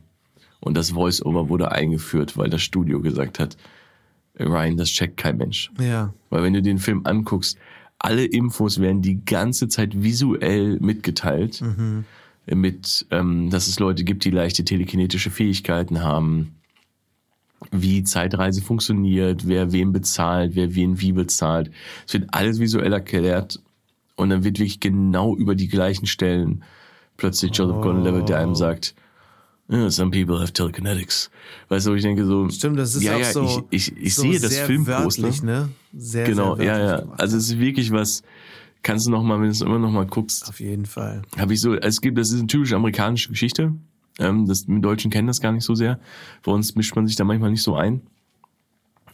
und 0.60 0.78
das 0.78 0.92
Voice-Over 0.92 1.50
wurde 1.50 1.72
eingeführt, 1.72 2.38
weil 2.38 2.50
das 2.50 2.62
Studio 2.62 3.02
gesagt 3.02 3.40
hat, 3.40 3.58
Ryan, 4.38 4.78
das 4.78 4.90
checkt 4.90 5.18
kein 5.18 5.38
Mensch. 5.38 5.72
Ja. 5.80 6.14
Weil 6.30 6.44
wenn 6.44 6.54
du 6.54 6.62
den 6.62 6.80
Film 6.80 7.02
anguckst, 7.06 7.58
alle 8.00 8.26
Infos 8.26 8.80
werden 8.80 9.02
die 9.02 9.24
ganze 9.26 9.68
Zeit 9.68 10.04
visuell 10.04 10.78
mitgeteilt. 10.80 11.62
Mit, 12.48 13.08
ähm, 13.10 13.50
dass 13.50 13.68
es 13.68 13.80
Leute 13.80 14.04
gibt, 14.04 14.24
die 14.24 14.30
leichte 14.30 14.64
telekinetische 14.64 15.32
Fähigkeiten 15.32 16.04
haben, 16.04 16.54
wie 17.72 18.04
Zeitreise 18.04 18.62
funktioniert, 18.62 19.48
wer 19.48 19.72
wem 19.72 19.92
bezahlt, 19.92 20.56
wer 20.56 20.76
wen 20.76 21.02
wie 21.02 21.12
bezahlt. 21.12 21.72
Es 22.06 22.14
wird 22.14 22.28
alles 22.32 22.60
visuell 22.60 22.94
erklärt 22.94 23.60
und 24.16 24.30
dann 24.30 24.44
wird 24.44 24.60
wirklich 24.60 24.80
genau 24.80 25.36
über 25.36 25.56
die 25.56 25.68
gleichen 25.68 26.06
Stellen 26.06 26.64
plötzlich 27.18 27.56
Joseph 27.56 27.82
Gordon-Levitt, 27.82 28.30
der 28.30 28.40
einem 28.40 28.56
sagt, 28.56 28.94
"Yeah, 29.70 29.90
some 29.90 30.12
people 30.12 30.40
have 30.40 30.54
telekinetics. 30.54 31.30
Weißt 31.70 31.88
du, 31.88 31.92
wo 31.92 31.96
ich 31.96 32.04
denke 32.04 32.26
so, 32.26 32.48
Stimmt, 32.50 32.78
das 32.78 32.96
ist 32.96 33.04
ja, 33.04 33.16
auch 33.16 33.20
ja, 33.20 33.32
so. 33.32 33.68
ich, 33.72 33.92
ich, 33.92 33.98
ich 33.98 34.16
so 34.16 34.22
sehe 34.22 34.40
das 34.40 34.54
sehr 34.54 34.66
Filmposter. 34.66 35.32
ne? 35.44 35.70
Sehr, 35.94 36.26
Genau, 36.28 36.56
sehr 36.56 36.66
ja, 36.66 36.80
ja. 36.80 37.00
gemacht. 37.02 37.20
Also 37.20 37.38
es 37.38 37.50
ist 37.50 37.60
wirklich 37.60 37.92
was, 37.92 38.22
kannst 38.84 39.08
du 39.08 39.12
noch 39.12 39.24
mal, 39.24 39.38
wenn 39.40 39.46
du 39.46 39.52
es 39.52 39.62
immer 39.62 39.80
noch 39.80 39.92
mal 39.92 40.06
guckst, 40.06 40.48
auf 40.48 40.60
jeden 40.60 40.86
Fall. 40.86 41.24
habe 41.38 41.54
ich 41.54 41.62
so, 41.62 41.74
es 41.74 42.00
gibt, 42.02 42.18
das 42.18 42.30
ist 42.30 42.38
eine 42.40 42.48
typische 42.48 42.76
amerikanische 42.76 43.30
Geschichte. 43.30 43.74
Ähm, 44.20 44.46
das, 44.46 44.68
wir 44.68 44.80
Deutschen 44.80 45.12
kennen 45.12 45.28
das 45.28 45.42
gar 45.42 45.52
nicht 45.52 45.66
so 45.66 45.76
sehr. 45.76 46.00
Bei 46.44 46.52
uns 46.52 46.76
mischt 46.76 46.96
man 46.96 47.08
sich 47.08 47.16
da 47.16 47.24
manchmal 47.24 47.52
nicht 47.52 47.64
so 47.64 47.76
ein. 47.76 48.02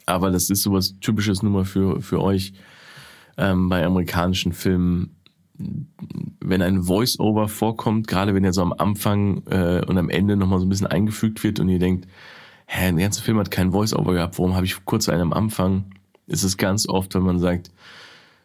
Aber 0.06 0.32
das 0.32 0.50
ist 0.50 0.62
sowas 0.64 0.96
Typisches 1.00 1.42
nur 1.42 1.52
mal 1.52 1.66
für, 1.66 2.02
für 2.02 2.22
euch 2.22 2.54
ähm, 3.38 3.70
bei 3.70 3.86
amerikanischen 3.86 4.52
Filmen. 4.52 5.16
Wenn 6.40 6.62
ein 6.62 6.84
Voice-Over 6.84 7.48
vorkommt, 7.48 8.08
gerade 8.08 8.34
wenn 8.34 8.44
er 8.44 8.54
so 8.54 8.62
am 8.62 8.74
Anfang 8.74 9.44
äh, 9.48 9.84
und 9.86 9.98
am 9.98 10.10
Ende 10.10 10.36
nochmal 10.36 10.60
so 10.60 10.66
ein 10.66 10.70
bisschen 10.70 10.88
eingefügt 10.88 11.44
wird 11.44 11.60
und 11.60 11.70
ihr 11.70 11.80
denkt, 11.80 12.08
hä, 12.66 12.92
der 12.92 13.02
ganze 13.02 13.22
Film 13.22 13.38
hat 13.38 13.52
keinen 13.52 13.72
Voice-Over 13.72 14.14
gehabt, 14.14 14.38
warum 14.40 14.56
habe 14.56 14.66
ich 14.66 14.86
kurz 14.86 15.10
einen 15.10 15.22
am 15.22 15.34
Anfang? 15.34 15.86
Ist 16.28 16.44
es 16.44 16.58
ganz 16.58 16.88
oft, 16.88 17.14
wenn 17.16 17.24
man 17.24 17.40
sagt, 17.40 17.72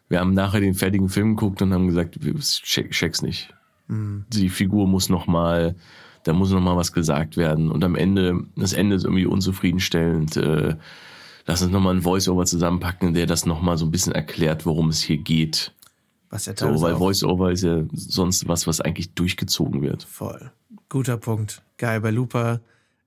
wir 0.09 0.19
haben 0.19 0.33
nachher 0.33 0.59
den 0.59 0.73
fertigen 0.73 1.09
Film 1.09 1.35
geguckt 1.35 1.61
und 1.61 1.73
haben 1.73 1.87
gesagt, 1.87 2.19
check, 2.41 2.91
check's 2.91 3.21
nicht. 3.21 3.53
Die 3.89 4.49
Figur 4.49 4.87
muss 4.87 5.09
noch 5.09 5.27
mal, 5.27 5.75
da 6.23 6.33
muss 6.33 6.51
noch 6.51 6.61
mal 6.61 6.75
was 6.75 6.91
gesagt 6.91 7.37
werden 7.37 7.71
und 7.71 7.83
am 7.83 7.95
Ende, 7.95 8.41
das 8.55 8.73
Ende 8.73 8.95
ist 8.97 9.05
irgendwie 9.05 9.25
unzufriedenstellend. 9.25 10.35
Äh, 10.35 10.75
lass 11.45 11.61
uns 11.61 11.71
noch 11.71 11.81
mal 11.81 11.95
ein 11.95 12.01
Voice-Over 12.01 12.45
zusammenpacken, 12.45 13.13
der 13.13 13.25
das 13.25 13.45
noch 13.45 13.61
mal 13.61 13.77
so 13.77 13.85
ein 13.85 13.91
bisschen 13.91 14.13
erklärt, 14.13 14.65
worum 14.65 14.89
es 14.89 15.01
hier 15.01 15.17
geht. 15.17 15.71
Was 16.29 16.45
ja 16.45 16.53
So, 16.57 16.81
weil 16.81 16.95
Voice-Over 16.95 17.51
ist 17.51 17.63
ja 17.63 17.83
sonst 17.93 18.47
was, 18.47 18.67
was 18.67 18.81
eigentlich 18.81 19.13
durchgezogen 19.13 19.81
wird. 19.81 20.03
voll. 20.03 20.51
Guter 20.89 21.17
Punkt. 21.17 21.61
Geil, 21.77 22.01
bei 22.01 22.11
Looper. 22.11 22.61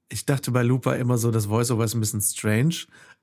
Ich 0.08 0.26
dachte 0.26 0.50
bei 0.50 0.62
Looper 0.62 0.96
immer 0.96 1.18
so, 1.18 1.30
das 1.30 1.48
Voiceover 1.48 1.84
ist 1.84 1.94
ein 1.94 2.00
bisschen 2.00 2.20
strange, 2.20 2.74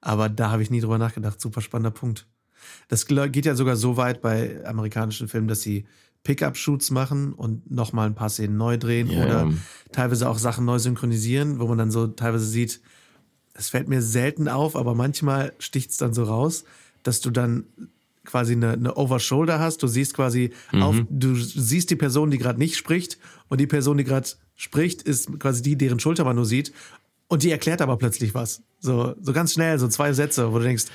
aber 0.01 0.29
da 0.29 0.51
habe 0.51 0.63
ich 0.63 0.71
nie 0.71 0.79
drüber 0.79 0.97
nachgedacht. 0.97 1.39
Super 1.39 1.61
spannender 1.61 1.91
Punkt. 1.91 2.25
Das 2.87 3.05
geht 3.05 3.45
ja 3.45 3.55
sogar 3.55 3.75
so 3.75 3.97
weit 3.97 4.21
bei 4.21 4.65
amerikanischen 4.65 5.27
Filmen, 5.27 5.47
dass 5.47 5.61
sie 5.61 5.85
Pickup-Shoots 6.23 6.91
machen 6.91 7.33
und 7.33 7.69
nochmal 7.69 8.07
ein 8.07 8.15
paar 8.15 8.29
Szenen 8.29 8.57
neu 8.57 8.77
drehen 8.77 9.09
Ja, 9.09 9.25
oder 9.25 9.53
teilweise 9.91 10.27
auch 10.27 10.37
Sachen 10.37 10.65
neu 10.65 10.79
synchronisieren, 10.79 11.59
wo 11.59 11.67
man 11.67 11.77
dann 11.77 11.91
so 11.91 12.07
teilweise 12.07 12.45
sieht, 12.45 12.81
es 13.53 13.69
fällt 13.69 13.87
mir 13.87 14.01
selten 14.01 14.47
auf, 14.47 14.75
aber 14.75 14.93
manchmal 14.93 15.53
sticht 15.59 15.91
es 15.91 15.97
dann 15.97 16.13
so 16.13 16.23
raus, 16.23 16.63
dass 17.03 17.21
du 17.21 17.31
dann 17.31 17.65
quasi 18.27 18.53
eine, 18.53 18.73
eine 18.73 18.95
Overshoulder 18.95 19.59
hast. 19.59 19.81
Du 19.81 19.87
siehst 19.87 20.13
quasi 20.13 20.51
auf, 20.71 20.95
du 21.09 21.33
siehst 21.35 21.89
die 21.89 21.95
Person, 21.95 22.29
die 22.29 22.37
gerade 22.37 22.59
nicht 22.59 22.75
spricht, 22.77 23.17
und 23.49 23.59
die 23.59 23.65
Person, 23.67 23.97
die 23.97 24.03
gerade 24.03 24.27
spricht, 24.55 25.01
ist 25.01 25.39
quasi 25.39 25.61
die, 25.63 25.75
deren 25.77 25.99
Schulter 25.99 26.23
man 26.23 26.35
nur 26.35 26.45
sieht. 26.45 26.71
Und 27.29 27.43
die 27.43 27.51
erklärt 27.51 27.81
aber 27.81 27.97
plötzlich 27.97 28.33
was. 28.35 28.61
So, 28.79 29.15
so 29.21 29.33
ganz 29.33 29.53
schnell, 29.53 29.79
so 29.79 29.87
zwei 29.87 30.13
Sätze, 30.13 30.51
wo 30.53 30.59
du 30.59 30.65
denkst, 30.65 30.85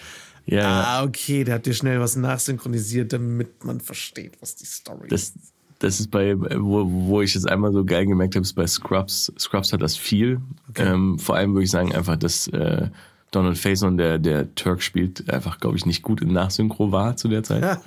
Ja, 0.46 0.82
Ah, 0.82 1.04
okay, 1.04 1.44
der 1.44 1.56
hat 1.56 1.66
dir 1.66 1.74
schnell 1.74 1.98
was 2.00 2.16
nachsynchronisiert, 2.16 3.12
damit 3.12 3.64
man 3.64 3.80
versteht, 3.80 4.32
was 4.40 4.54
die 4.56 4.66
Story 4.66 5.08
ist. 5.08 5.12
das, 5.12 5.32
das 5.78 6.00
ist 6.00 6.10
bei, 6.10 6.38
wo, 6.38 6.86
wo 6.88 7.22
ich 7.22 7.34
es 7.34 7.44
einmal 7.44 7.72
so 7.72 7.84
geil 7.84 8.06
gemerkt 8.06 8.34
habe, 8.36 8.42
ist 8.42 8.52
bei 8.54 8.66
Scrubs. 8.66 9.32
Scrubs 9.38 9.72
hat 9.72 9.82
das 9.82 9.96
viel. 9.96 10.40
Ähm, 10.76 11.18
vor 11.18 11.36
allem 11.36 11.54
würde 11.54 11.64
ich 11.64 11.70
sagen 11.70 11.94
einfach, 11.94 12.16
dass 12.16 12.46
äh, 12.48 12.88
Donald 13.32 13.58
Faison, 13.58 13.96
der, 13.96 14.18
der 14.18 14.54
Turk 14.54 14.82
spielt, 14.82 15.28
einfach, 15.28 15.58
glaube 15.58 15.76
ich, 15.76 15.86
nicht 15.86 16.02
gut 16.02 16.20
in 16.20 16.32
Nachsynchro 16.32 16.92
war 16.92 17.16
zu 17.16 17.28
der 17.28 17.42
Zeit. 17.42 17.78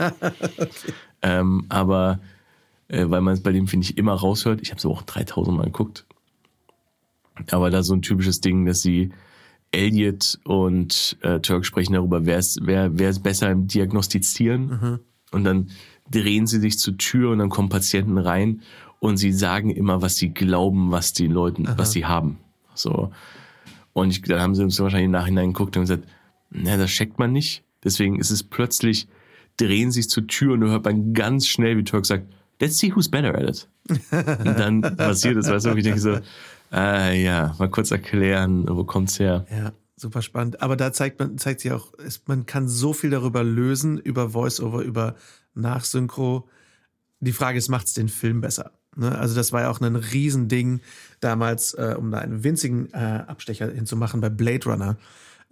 ähm, 1.21 1.65
aber 1.69 2.19
äh, 2.87 3.05
weil 3.07 3.21
man 3.21 3.35
es 3.35 3.41
bei 3.41 3.51
dem, 3.51 3.67
finde 3.67 3.85
ich, 3.85 3.97
immer 3.97 4.13
raushört. 4.13 4.61
Ich 4.61 4.71
habe 4.71 4.79
es 4.79 4.85
auch 4.85 5.03
3000 5.03 5.55
Mal 5.55 5.65
geguckt. 5.65 6.05
Aber 7.51 7.69
da 7.69 7.83
so 7.83 7.93
ein 7.93 8.01
typisches 8.01 8.41
Ding, 8.41 8.65
dass 8.65 8.81
sie 8.81 9.11
Elliot 9.71 10.39
und 10.45 11.17
äh, 11.21 11.39
Turk 11.39 11.65
sprechen 11.65 11.93
darüber, 11.93 12.25
wer 12.25 12.39
ist, 12.39 12.59
wer, 12.63 12.97
wer 12.97 13.09
ist 13.09 13.23
besser 13.23 13.51
im 13.51 13.67
Diagnostizieren. 13.67 14.99
Und 15.31 15.43
dann 15.43 15.69
drehen 16.09 16.47
sie 16.47 16.59
sich 16.59 16.79
zur 16.79 16.97
Tür 16.97 17.31
und 17.31 17.39
dann 17.39 17.49
kommen 17.49 17.69
Patienten 17.69 18.17
rein 18.17 18.61
und 18.99 19.17
sie 19.17 19.33
sagen 19.33 19.69
immer, 19.69 20.01
was 20.01 20.15
sie 20.15 20.29
glauben, 20.29 20.91
was 20.91 21.13
die 21.13 21.27
Leuten, 21.27 21.67
was 21.77 21.91
sie 21.91 22.05
haben. 22.05 22.37
So. 22.73 23.11
Und 23.95 24.11
ich, 24.11 24.21
dann 24.23 24.41
haben 24.41 24.55
sie 24.55 24.63
uns 24.63 24.77
wahrscheinlich 24.81 25.05
im 25.05 25.11
Nachhinein 25.11 25.53
geguckt 25.53 25.77
und 25.77 25.83
gesagt, 25.83 26.03
na, 26.49 26.75
das 26.75 26.91
checkt 26.91 27.17
man 27.17 27.31
nicht. 27.31 27.63
Deswegen 27.81 28.19
ist 28.19 28.29
es 28.29 28.43
plötzlich, 28.43 29.07
drehen 29.55 29.89
sich 29.89 30.09
zur 30.09 30.27
Tür 30.27 30.53
und 30.53 30.59
du 30.59 30.67
hört 30.67 30.83
man 30.83 31.13
ganz 31.13 31.47
schnell, 31.47 31.77
wie 31.77 31.85
Turk 31.85 32.05
sagt, 32.05 32.27
let's 32.59 32.77
see 32.77 32.93
who's 32.93 33.07
better 33.07 33.33
at 33.33 33.43
it. 33.43 33.69
und 34.11 34.59
dann 34.59 34.81
passiert 34.81 35.37
es, 35.37 35.49
weißt 35.49 35.67
du, 35.67 35.69
und 35.71 35.77
ich 35.77 35.85
denke 35.85 36.01
so, 36.01 36.19
ah, 36.71 37.11
ja, 37.11 37.55
mal 37.57 37.69
kurz 37.69 37.91
erklären, 37.91 38.65
wo 38.67 38.83
kommt's 38.83 39.17
her? 39.17 39.45
Ja, 39.49 39.71
super 39.95 40.21
spannend. 40.21 40.61
Aber 40.61 40.75
da 40.75 40.91
zeigt 40.91 41.17
man, 41.21 41.37
zeigt 41.37 41.61
sich 41.61 41.71
auch, 41.71 41.93
es, 41.97 42.21
man 42.25 42.45
kann 42.45 42.67
so 42.67 42.91
viel 42.91 43.11
darüber 43.11 43.45
lösen, 43.45 43.97
über 43.97 44.31
Voice-Over, 44.31 44.81
über 44.81 45.15
Nachsynchro. 45.53 46.49
Die 47.21 47.31
Frage 47.31 47.57
ist, 47.57 47.69
macht's 47.69 47.93
den 47.93 48.09
Film 48.09 48.41
besser? 48.41 48.73
Ne? 48.95 49.17
Also 49.17 49.35
das 49.35 49.51
war 49.51 49.61
ja 49.61 49.69
auch 49.69 49.81
ein 49.81 49.95
Riesending 49.95 50.81
damals, 51.19 51.73
äh, 51.73 51.95
um 51.97 52.11
da 52.11 52.19
einen 52.19 52.43
winzigen 52.43 52.93
äh, 52.93 53.23
Abstecher 53.27 53.71
hinzumachen 53.71 54.21
bei 54.21 54.29
Blade 54.29 54.65
Runner. 54.65 54.97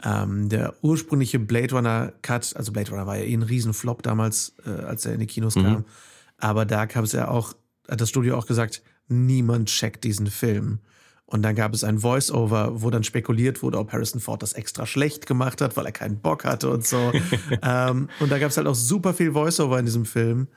Ähm, 0.03 0.49
der 0.49 0.73
ursprüngliche 0.81 1.39
Blade 1.39 1.75
Runner 1.75 2.13
Cut, 2.21 2.55
also 2.55 2.71
Blade 2.71 2.91
Runner 2.91 3.05
war 3.05 3.17
ja 3.17 3.23
eh 3.23 3.33
ein 3.33 3.43
Riesenflop 3.43 4.01
damals, 4.01 4.53
äh, 4.65 4.69
als 4.69 5.05
er 5.05 5.13
in 5.13 5.19
die 5.19 5.27
Kinos 5.27 5.53
kam. 5.53 5.85
Aber 6.37 6.65
da 6.65 6.85
gab 6.85 7.05
es 7.05 7.11
ja 7.11 7.27
auch, 7.27 7.53
hat 7.89 8.01
das 8.01 8.09
Studio 8.09 8.37
auch 8.37 8.47
gesagt, 8.47 8.81
niemand 9.07 9.69
checkt 9.69 10.03
diesen 10.03 10.27
Film. 10.27 10.79
Und 11.25 11.41
dann 11.41 11.55
gab 11.55 11.73
es 11.73 11.83
ein 11.83 11.99
Voice-Over, 11.99 12.81
wo 12.81 12.89
dann 12.89 13.03
spekuliert 13.03 13.63
wurde, 13.63 13.79
ob 13.79 13.91
Harrison 13.91 14.19
Ford 14.19 14.43
das 14.43 14.53
extra 14.53 14.85
schlecht 14.85 15.25
gemacht 15.25 15.61
hat, 15.61 15.77
weil 15.77 15.85
er 15.85 15.91
keinen 15.91 16.19
Bock 16.19 16.43
hatte 16.45 16.69
und 16.69 16.85
so. 16.85 17.11
ähm, 17.63 18.09
und 18.19 18.31
da 18.31 18.39
gab 18.39 18.49
es 18.49 18.57
halt 18.57 18.67
auch 18.67 18.75
super 18.75 19.13
viel 19.13 19.31
Voice-Over 19.31 19.79
in 19.79 19.85
diesem 19.85 20.05
Film, 20.05 20.47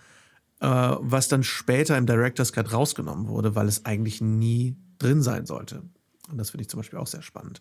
was 0.61 1.28
dann 1.28 1.42
später 1.42 1.96
im 1.98 2.07
Director's 2.07 2.52
Cut 2.52 2.72
rausgenommen 2.72 3.28
wurde, 3.28 3.54
weil 3.54 3.68
es 3.68 3.84
eigentlich 3.84 4.20
nie 4.20 4.76
drin 4.98 5.22
sein 5.22 5.44
sollte. 5.46 5.82
Und 6.30 6.38
das 6.38 6.50
finde 6.50 6.62
ich 6.62 6.68
zum 6.68 6.78
Beispiel 6.80 6.98
auch 6.98 7.07
sehr 7.07 7.22
spannend, 7.22 7.61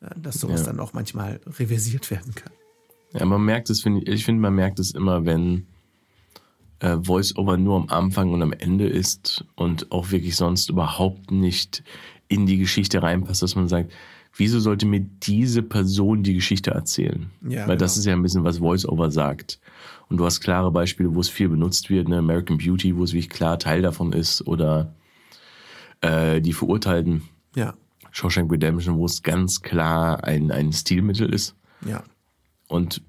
äh, 0.00 0.08
dass 0.18 0.36
sowas 0.40 0.60
Ja. 0.60 0.66
dann 0.66 0.80
auch 0.80 0.92
manchmal 0.92 1.40
reversiert 1.58 2.10
werden 2.10 2.34
kann. 2.34 2.52
Ja, 3.12 3.24
man 3.24 3.44
merkt 3.44 3.68
es, 3.70 3.82
finde 3.82 4.02
ich, 4.02 4.08
ich 4.08 4.24
finde, 4.24 4.40
man 4.40 4.54
merkt 4.54 4.78
es 4.78 4.92
immer, 4.92 5.24
wenn 5.24 5.66
äh, 6.78 6.96
Voice-Over 7.02 7.56
nur 7.56 7.76
am 7.76 7.88
Anfang 7.88 8.32
und 8.32 8.40
am 8.42 8.52
Ende 8.52 8.88
ist 8.88 9.44
und 9.56 9.90
auch 9.92 10.12
wirklich 10.12 10.36
sonst 10.36 10.70
überhaupt 10.70 11.30
nicht 11.30 11.82
in 12.28 12.46
die 12.46 12.56
Geschichte 12.58 13.02
reinpasst, 13.02 13.42
dass 13.42 13.56
man 13.56 13.68
sagt, 13.68 13.92
wieso 14.36 14.60
sollte 14.60 14.86
mir 14.86 15.00
diese 15.00 15.62
Person 15.62 16.22
die 16.22 16.34
Geschichte 16.34 16.70
erzählen? 16.70 17.30
Ja, 17.46 17.66
Weil 17.68 17.76
das 17.76 17.94
genau. 17.94 17.98
ist 18.00 18.06
ja 18.06 18.12
ein 18.14 18.22
bisschen, 18.22 18.44
was 18.44 18.58
Voice-Over 18.58 19.10
sagt. 19.10 19.58
Und 20.10 20.16
du 20.16 20.24
hast 20.24 20.40
klare 20.40 20.70
Beispiele, 20.72 21.14
wo 21.14 21.20
es 21.20 21.28
viel 21.28 21.48
benutzt 21.48 21.88
wird, 21.88 22.08
ne? 22.08 22.18
American 22.18 22.58
Beauty, 22.58 22.96
wo 22.96 23.04
es 23.04 23.12
wirklich 23.12 23.30
klar 23.30 23.58
Teil 23.58 23.80
davon 23.80 24.12
ist, 24.12 24.46
oder 24.46 24.92
äh, 26.00 26.40
die 26.40 26.52
Verurteilten, 26.52 27.22
Ja, 27.54 27.74
Shawshank 28.10 28.50
Redemption, 28.50 28.96
wo 28.96 29.06
es 29.06 29.22
ganz 29.22 29.62
klar 29.62 30.24
ein, 30.24 30.50
ein 30.50 30.72
Stilmittel 30.72 31.32
ist. 31.32 31.54
ja. 31.86 32.02
Und 32.68 33.02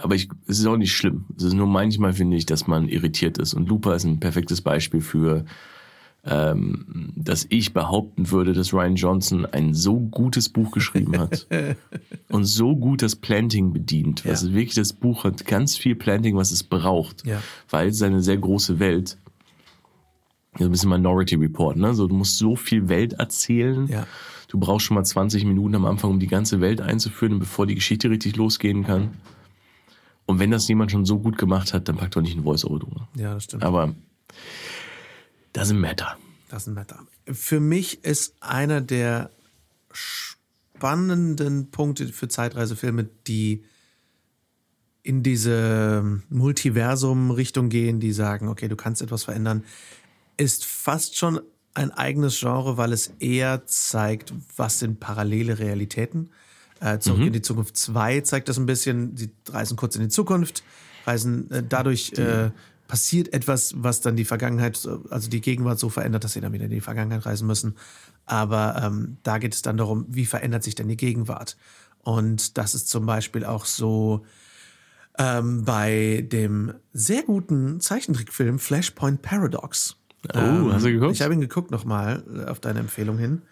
aber 0.00 0.16
ich, 0.16 0.28
es 0.48 0.58
ist 0.58 0.66
auch 0.66 0.76
nicht 0.76 0.92
schlimm. 0.92 1.26
Es 1.36 1.44
ist 1.44 1.52
nur 1.52 1.68
manchmal 1.68 2.12
finde 2.12 2.36
ich, 2.36 2.46
dass 2.46 2.66
man 2.66 2.88
irritiert 2.88 3.38
ist. 3.38 3.54
Und 3.54 3.68
Looper 3.68 3.94
ist 3.94 4.02
ein 4.02 4.18
perfektes 4.18 4.60
Beispiel 4.60 5.00
für, 5.00 5.44
ähm, 6.24 7.12
dass 7.16 7.46
ich 7.48 7.72
behaupten 7.72 8.30
würde, 8.30 8.52
dass 8.52 8.72
Ryan 8.74 8.96
Johnson 8.96 9.46
ein 9.46 9.72
so 9.72 9.98
gutes 10.00 10.48
Buch 10.48 10.72
geschrieben 10.72 11.18
hat 11.18 11.46
und 12.28 12.44
so 12.44 12.76
gut 12.76 13.02
das 13.02 13.16
Planting 13.16 13.72
bedient. 13.72 14.24
Ja. 14.24 14.32
ist 14.32 14.52
wirklich 14.52 14.74
das 14.74 14.92
Buch 14.92 15.24
hat 15.24 15.46
ganz 15.46 15.76
viel 15.76 15.94
Planting, 15.94 16.36
was 16.36 16.50
es 16.50 16.62
braucht, 16.64 17.24
Ja. 17.26 17.40
weil 17.70 17.88
es 17.88 18.02
eine 18.02 18.20
sehr 18.20 18.36
große 18.36 18.78
Welt. 18.78 19.16
So 20.58 20.64
ein 20.64 20.70
bisschen 20.72 20.90
Minority 20.90 21.36
Report, 21.36 21.76
ne? 21.76 21.94
So, 21.94 22.08
du 22.08 22.14
musst 22.16 22.36
so 22.38 22.56
viel 22.56 22.88
Welt 22.88 23.12
erzählen. 23.14 23.86
Ja. 23.86 24.06
Du 24.48 24.58
brauchst 24.58 24.86
schon 24.86 24.96
mal 24.96 25.04
20 25.04 25.44
Minuten 25.44 25.76
am 25.76 25.84
Anfang, 25.84 26.10
um 26.10 26.18
die 26.18 26.26
ganze 26.26 26.60
Welt 26.60 26.80
einzuführen, 26.80 27.38
bevor 27.38 27.66
die 27.66 27.74
Geschichte 27.76 28.10
richtig 28.10 28.34
losgehen 28.36 28.82
kann. 28.84 29.10
Und 30.26 30.40
wenn 30.40 30.50
das 30.50 30.66
jemand 30.66 30.90
schon 30.90 31.04
so 31.04 31.18
gut 31.20 31.38
gemacht 31.38 31.72
hat, 31.72 31.88
dann 31.88 31.96
packt 31.96 32.16
doch 32.16 32.22
nicht 32.22 32.36
ein 32.36 32.42
Voice-Over 32.42 32.78
drüber. 32.80 33.08
Ja, 33.14 33.34
das 33.34 33.44
stimmt. 33.44 33.62
Aber 33.62 33.94
doesn't 35.54 35.78
matter. 35.78 36.16
Ein 36.50 36.74
Matter. 36.74 37.06
Für 37.30 37.60
mich 37.60 38.04
ist 38.04 38.34
einer 38.40 38.80
der 38.80 39.30
spannenden 39.92 41.70
Punkte 41.70 42.08
für 42.08 42.28
Zeitreisefilme, 42.28 43.08
die 43.26 43.64
in 45.02 45.22
diese 45.22 46.22
Multiversum-Richtung 46.30 47.68
gehen, 47.68 48.00
die 48.00 48.12
sagen, 48.12 48.48
okay, 48.48 48.68
du 48.68 48.76
kannst 48.76 49.02
etwas 49.02 49.24
verändern, 49.24 49.64
ist 50.36 50.64
fast 50.64 51.16
schon 51.16 51.40
ein 51.74 51.90
eigenes 51.90 52.38
Genre, 52.40 52.76
weil 52.76 52.92
es 52.92 53.12
eher 53.18 53.66
zeigt, 53.66 54.32
was 54.56 54.78
sind 54.78 55.00
parallele 55.00 55.58
Realitäten. 55.58 56.30
Äh, 56.80 56.98
Zurück 56.98 57.26
in 57.26 57.32
die 57.32 57.42
Zukunft 57.42 57.76
2 57.76 58.22
zeigt 58.22 58.48
das 58.48 58.58
ein 58.58 58.66
bisschen. 58.66 59.16
Sie 59.16 59.30
reisen 59.48 59.76
kurz 59.76 59.96
in 59.96 60.02
die 60.02 60.08
Zukunft, 60.08 60.62
reisen 61.06 61.50
äh, 61.50 61.62
dadurch 61.66 62.12
äh, 62.14 62.50
passiert 62.88 63.32
etwas, 63.32 63.74
was 63.76 64.00
dann 64.00 64.16
die 64.16 64.24
Vergangenheit, 64.24 64.88
also 65.10 65.28
die 65.28 65.40
Gegenwart 65.40 65.78
so 65.78 65.90
verändert, 65.90 66.24
dass 66.24 66.32
sie 66.32 66.40
dann 66.40 66.52
wieder 66.52 66.64
in 66.64 66.70
die 66.70 66.80
Vergangenheit 66.80 67.26
reisen 67.26 67.46
müssen. 67.46 67.76
Aber 68.24 68.82
ähm, 68.82 69.18
da 69.22 69.38
geht 69.38 69.54
es 69.54 69.62
dann 69.62 69.76
darum, 69.76 70.06
wie 70.08 70.26
verändert 70.26 70.64
sich 70.64 70.74
denn 70.74 70.88
die 70.88 70.96
Gegenwart? 70.96 71.56
Und 72.02 72.58
das 72.58 72.74
ist 72.74 72.88
zum 72.88 73.06
Beispiel 73.06 73.44
auch 73.44 73.66
so 73.66 74.24
ähm, 75.18 75.64
bei 75.64 76.26
dem 76.32 76.74
sehr 76.92 77.22
guten 77.22 77.80
Zeichentrickfilm 77.80 78.58
Flashpoint 78.58 79.20
Paradox. 79.20 79.96
Oh, 80.34 80.72
hast 80.72 80.84
du 80.84 80.92
geguckt? 80.92 81.12
Ich 81.12 81.22
habe 81.22 81.34
ihn 81.34 81.40
geguckt 81.40 81.70
nochmal 81.70 82.24
äh, 82.34 82.50
auf 82.50 82.60
deine 82.60 82.80
Empfehlung 82.80 83.18
hin. 83.18 83.42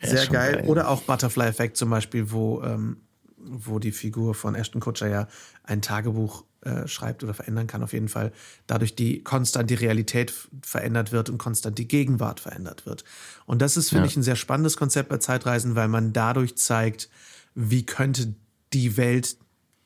Sehr 0.00 0.26
geil. 0.26 0.54
geil. 0.56 0.68
Oder 0.68 0.88
auch 0.88 1.02
Butterfly 1.02 1.46
Effect 1.46 1.76
zum 1.76 1.90
Beispiel, 1.90 2.30
wo, 2.30 2.62
ähm, 2.62 2.98
wo 3.36 3.78
die 3.78 3.92
Figur 3.92 4.34
von 4.34 4.54
Ashton 4.54 4.80
Kutcher 4.80 5.08
ja 5.08 5.28
ein 5.64 5.82
Tagebuch 5.82 6.44
äh, 6.64 6.88
schreibt 6.88 7.22
oder 7.24 7.34
verändern 7.34 7.66
kann, 7.66 7.82
auf 7.82 7.92
jeden 7.92 8.08
Fall. 8.08 8.32
Dadurch 8.66 8.94
die 8.94 9.22
konstant 9.22 9.70
die 9.70 9.74
Realität 9.74 10.32
verändert 10.62 11.12
wird 11.12 11.30
und 11.30 11.38
konstant 11.38 11.78
die 11.78 11.88
Gegenwart 11.88 12.40
verändert 12.40 12.86
wird. 12.86 13.04
Und 13.46 13.62
das 13.62 13.76
ist, 13.76 13.90
finde 13.90 14.04
Ja. 14.04 14.10
ich, 14.10 14.16
ein 14.16 14.22
sehr 14.22 14.36
spannendes 14.36 14.76
Konzept 14.76 15.08
bei 15.08 15.18
Zeitreisen, 15.18 15.74
weil 15.74 15.88
man 15.88 16.12
dadurch 16.12 16.56
zeigt, 16.56 17.08
wie 17.54 17.84
könnte 17.86 18.34
die 18.72 18.96
Welt 18.96 19.36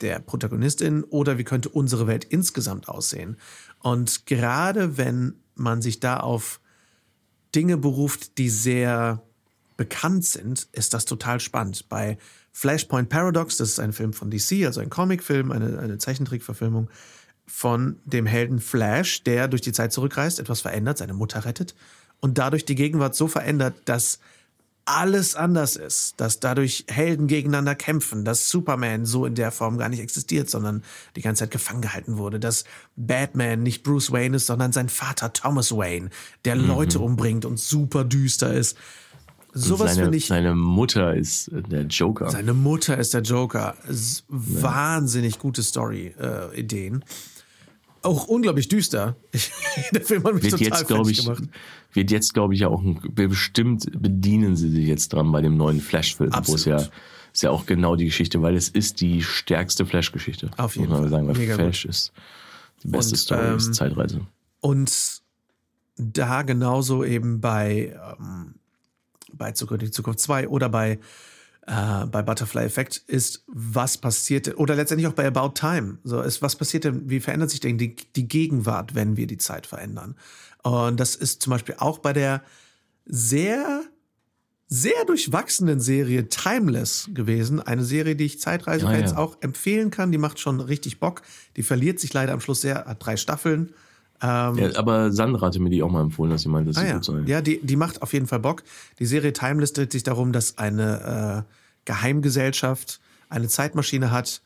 der 0.01 0.21
Protagonistin 0.21 1.05
oder 1.05 1.39
wie 1.39 1.45
könnte 1.45 1.69
unsere 1.69 2.07
Welt 2.07 2.25
insgesamt 2.25 2.89
aussehen. 2.89 3.37
Und 3.81 4.27
gerade 4.27 4.97
wenn 4.97 5.35
man 5.55 5.83
sich 5.83 6.01
da 6.01 6.19
auf 6.19 6.61
Dinge 7.55 7.77
beruft, 7.77 8.39
die 8.39 8.49
sehr 8.49 9.23
bekannt 9.77 10.25
sind, 10.25 10.69
ist 10.73 10.95
das 10.95 11.05
total 11.05 11.41
spannend. 11.41 11.89
Bei 11.89 12.19
Flashpoint 12.53 13.09
Paradox, 13.09 13.57
das 13.57 13.71
ist 13.71 13.81
ein 13.81 13.93
Film 13.93 14.13
von 14.13 14.31
DC, 14.31 14.65
also 14.65 14.81
ein 14.81 14.91
Comicfilm, 14.91 15.53
eine, 15.53 15.79
eine 15.79 15.99
Zeichentrickverfilmung 15.99 16.89
von 17.47 17.97
dem 18.05 18.27
Helden 18.27 18.61
Flash, 18.61 19.23
der 19.23 19.49
durch 19.49 19.63
die 19.63 19.73
Zeit 19.73 19.93
zurückreist, 19.93 20.39
etwas 20.39 20.61
verändert, 20.61 20.99
seine 20.99 21.15
Mutter 21.15 21.45
rettet 21.45 21.75
und 22.21 22.39
dadurch 22.39 22.65
die 22.65 22.75
Gegenwart 22.75 23.15
so 23.15 23.29
verändert, 23.29 23.75
dass 23.85 24.19
alles 24.89 25.35
anders 25.35 25.77
ist, 25.77 26.19
dass 26.19 26.41
dadurch 26.41 26.87
Helden 26.89 27.27
gegeneinander 27.27 27.75
kämpfen, 27.75 28.25
dass 28.25 28.49
Superman 28.49 29.05
so 29.05 29.27
in 29.27 29.35
der 29.35 29.53
Form 29.53 29.77
gar 29.77 29.91
nicht 29.91 30.01
existiert, 30.01 30.49
sondern 30.49 30.83
die 31.15 31.21
ganze 31.21 31.45
Zeit 31.45 31.51
gefangen 31.51 31.83
gehalten 31.83 32.17
wurde, 32.17 32.41
dass 32.41 32.65
Batman 32.97 33.63
nicht 33.63 33.83
Bruce 33.83 34.11
Wayne 34.13 34.37
ist, 34.37 34.47
sondern 34.47 34.73
sein 34.73 34.89
Vater 34.89 35.35
Thomas 35.35 35.73
Wayne, 35.73 36.09
der 36.47 36.57
Leute 36.57 37.01
umbringt 37.01 37.45
und 37.45 37.61
super 37.61 38.05
düster 38.05 38.55
ist. 38.55 38.79
Sowas 39.61 39.93
seine, 39.95 40.03
finde 40.05 40.17
ich. 40.19 40.27
seine 40.27 40.55
Mutter 40.55 41.15
ist 41.15 41.49
äh, 41.49 41.63
der 41.63 41.83
Joker. 41.83 42.31
Seine 42.31 42.55
Mutter 42.55 42.97
ist 42.99 43.15
der 43.15 43.23
Joker. 43.23 43.75
S- 43.89 44.25
Wahnsinnig 44.29 45.39
gute 45.39 45.63
Story-Ideen. 45.63 47.05
Auch 48.03 48.29
unglaublich 48.29 48.69
düster. 48.69 49.17
Der 49.93 50.01
Film 50.03 50.23
hat 50.25 50.35
mich 50.35 50.45
wird 50.45 50.53
total 50.53 51.03
jetzt, 51.03 51.11
ich, 51.11 51.25
gemacht. 51.25 51.43
wird 51.93 52.11
jetzt, 52.13 52.33
glaube 52.33 52.55
ich, 52.55 52.61
ja 52.61 52.69
auch 52.69 52.81
ein, 52.81 53.01
bestimmt 53.13 53.87
bedienen 54.01 54.57
sie 54.57 54.71
sich 54.71 54.87
jetzt 54.87 55.13
dran 55.13 55.33
bei 55.33 55.43
dem 55.43 55.57
neuen 55.57 55.81
Flash-Film, 55.81 56.31
wo 56.45 56.55
es 56.55 56.65
ja 56.65 56.77
ist 57.33 57.43
ja 57.43 57.51
auch 57.51 57.67
genau 57.67 57.97
die 57.97 58.07
Geschichte, 58.07 58.41
weil 58.41 58.57
es 58.57 58.69
ist 58.69 59.01
die 59.01 59.23
stärkste 59.23 59.85
Flash-Geschichte. 59.85 60.51
Auf 60.57 60.77
jeden 60.77 60.89
Fall. 60.91 61.09
sagen, 61.09 61.27
weil 61.29 61.37
Mega 61.37 61.57
Flash 61.57 61.85
ist 61.85 62.13
die 62.83 62.89
beste 62.89 63.13
Und, 63.15 63.19
Story, 63.19 63.47
ähm, 63.49 63.57
ist 63.57 63.75
Zeitreise. 63.75 64.21
Und 64.61 65.21
da 65.97 66.43
genauso 66.43 67.05
eben 67.05 67.41
bei, 67.41 67.97
ähm, 68.19 68.55
bei 69.39 69.53
die 69.53 69.91
Zukunft 69.91 70.21
2 70.21 70.49
oder 70.49 70.69
bei, 70.69 70.99
äh, 71.67 72.07
bei 72.07 72.23
Butterfly 72.23 72.65
Effect 72.65 73.03
ist, 73.07 73.45
was 73.47 73.99
passiert, 73.99 74.59
oder 74.59 74.75
letztendlich 74.75 75.07
auch 75.07 75.13
bei 75.15 75.27
About 75.27 75.55
Time. 75.55 75.99
So 76.05 76.21
ist, 76.21 76.43
was 76.43 76.57
passiert 76.57 76.85
denn, 76.85 77.09
wie 77.09 77.21
verändert 77.21 77.51
sich 77.51 77.61
denn 77.61 77.79
die, 77.79 77.97
die 78.17 78.29
Gegenwart, 78.29 78.95
wenn 78.95 79.17
wir 79.17 79.27
die 79.27 79.39
Zeit 79.39 79.67
verändern? 79.67 80.17
Und 80.63 80.99
das 80.99 81.15
ist 81.15 81.43
zum 81.43 81.53
Beispiel 81.53 81.77
auch 81.79 81.99
bei 81.99 82.13
der 82.13 82.43
sehr, 83.07 83.83
sehr 84.67 85.05
durchwachsenen 85.07 85.81
Serie 85.81 86.29
Timeless 86.29 87.09
gewesen. 87.15 87.61
Eine 87.61 87.85
Serie, 87.85 88.17
die 88.17 88.25
ich 88.27 88.41
Zeitreisefans 88.41 89.13
Ah, 89.13 89.15
ja. 89.15 89.19
auch 89.19 89.39
empfehlen 89.41 89.91
kann. 89.91 90.13
Die 90.13 90.19
macht 90.19 90.41
schon 90.41 90.61
richtig 90.61 91.01
Bock. 91.01 91.23
Die 91.57 91.63
verliert 91.63 92.01
sich 92.01 92.13
leider 92.13 92.33
am 92.35 92.41
Schluss 92.41 92.61
sehr, 92.61 92.85
hat 92.85 93.05
drei 93.05 93.17
Staffeln. 93.17 93.73
Ja, 94.21 94.53
aber 94.77 95.13
Sandra 95.13 95.47
hatte 95.47 95.61
mir 95.61 95.71
die 95.71 95.83
auch 95.83 95.91
mal 95.91 96.03
empfohlen, 96.03 96.31
dass 96.33 96.43
sie 96.43 96.49
meinte, 96.49 96.71
dass 96.71 96.79
Ah, 96.79 96.81
sie 96.81 96.87
ja, 96.89 96.95
gut 96.95 97.05
sei. 97.05 97.23
ja 97.27 97.41
die, 97.41 97.61
die 97.65 97.77
macht 97.77 98.03
auf 98.03 98.13
jeden 98.13 98.27
Fall 98.27 98.41
Bock. 98.41 98.65
Die 98.99 99.07
Serie 99.07 99.33
Timeless 99.33 99.73
dreht 99.73 99.93
sich 99.93 100.03
darum, 100.03 100.33
dass 100.33 100.59
eine 100.59 101.45
äh, 101.47 101.53
Geheimgesellschaft 101.85 103.01
eine 103.29 103.49
Zeitmaschine 103.49 104.11
hat 104.11 104.41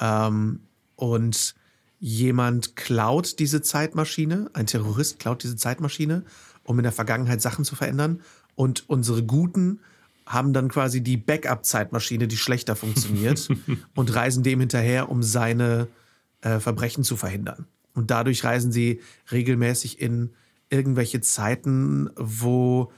ähm, 0.00 0.60
und 0.96 1.54
jemand 2.00 2.76
klaut 2.76 3.38
diese 3.38 3.60
Zeitmaschine, 3.62 4.50
ein 4.52 4.66
Terrorist 4.66 5.18
klaut 5.18 5.42
diese 5.42 5.56
Zeitmaschine, 5.56 6.22
um 6.64 6.78
in 6.78 6.84
der 6.84 6.92
Vergangenheit 6.92 7.40
Sachen 7.42 7.64
zu 7.64 7.74
verändern. 7.74 8.20
Und 8.54 8.88
unsere 8.88 9.22
Guten 9.22 9.80
haben 10.26 10.52
dann 10.52 10.68
quasi 10.68 11.00
die 11.02 11.16
Backup-Zeitmaschine, 11.16 12.28
die 12.28 12.36
schlechter 12.36 12.76
funktioniert, 12.76 13.48
und 13.94 14.14
reisen 14.14 14.42
dem 14.42 14.60
hinterher, 14.60 15.08
um 15.10 15.22
seine 15.22 15.88
äh, 16.42 16.60
Verbrechen 16.60 17.02
zu 17.02 17.16
verhindern. 17.16 17.66
Und 17.98 18.12
dadurch 18.12 18.44
reisen 18.44 18.70
sie 18.70 19.00
regelmäßig 19.32 20.00
in 20.00 20.30
irgendwelche 20.70 21.20
Zeiten, 21.20 22.10
wo 22.14 22.92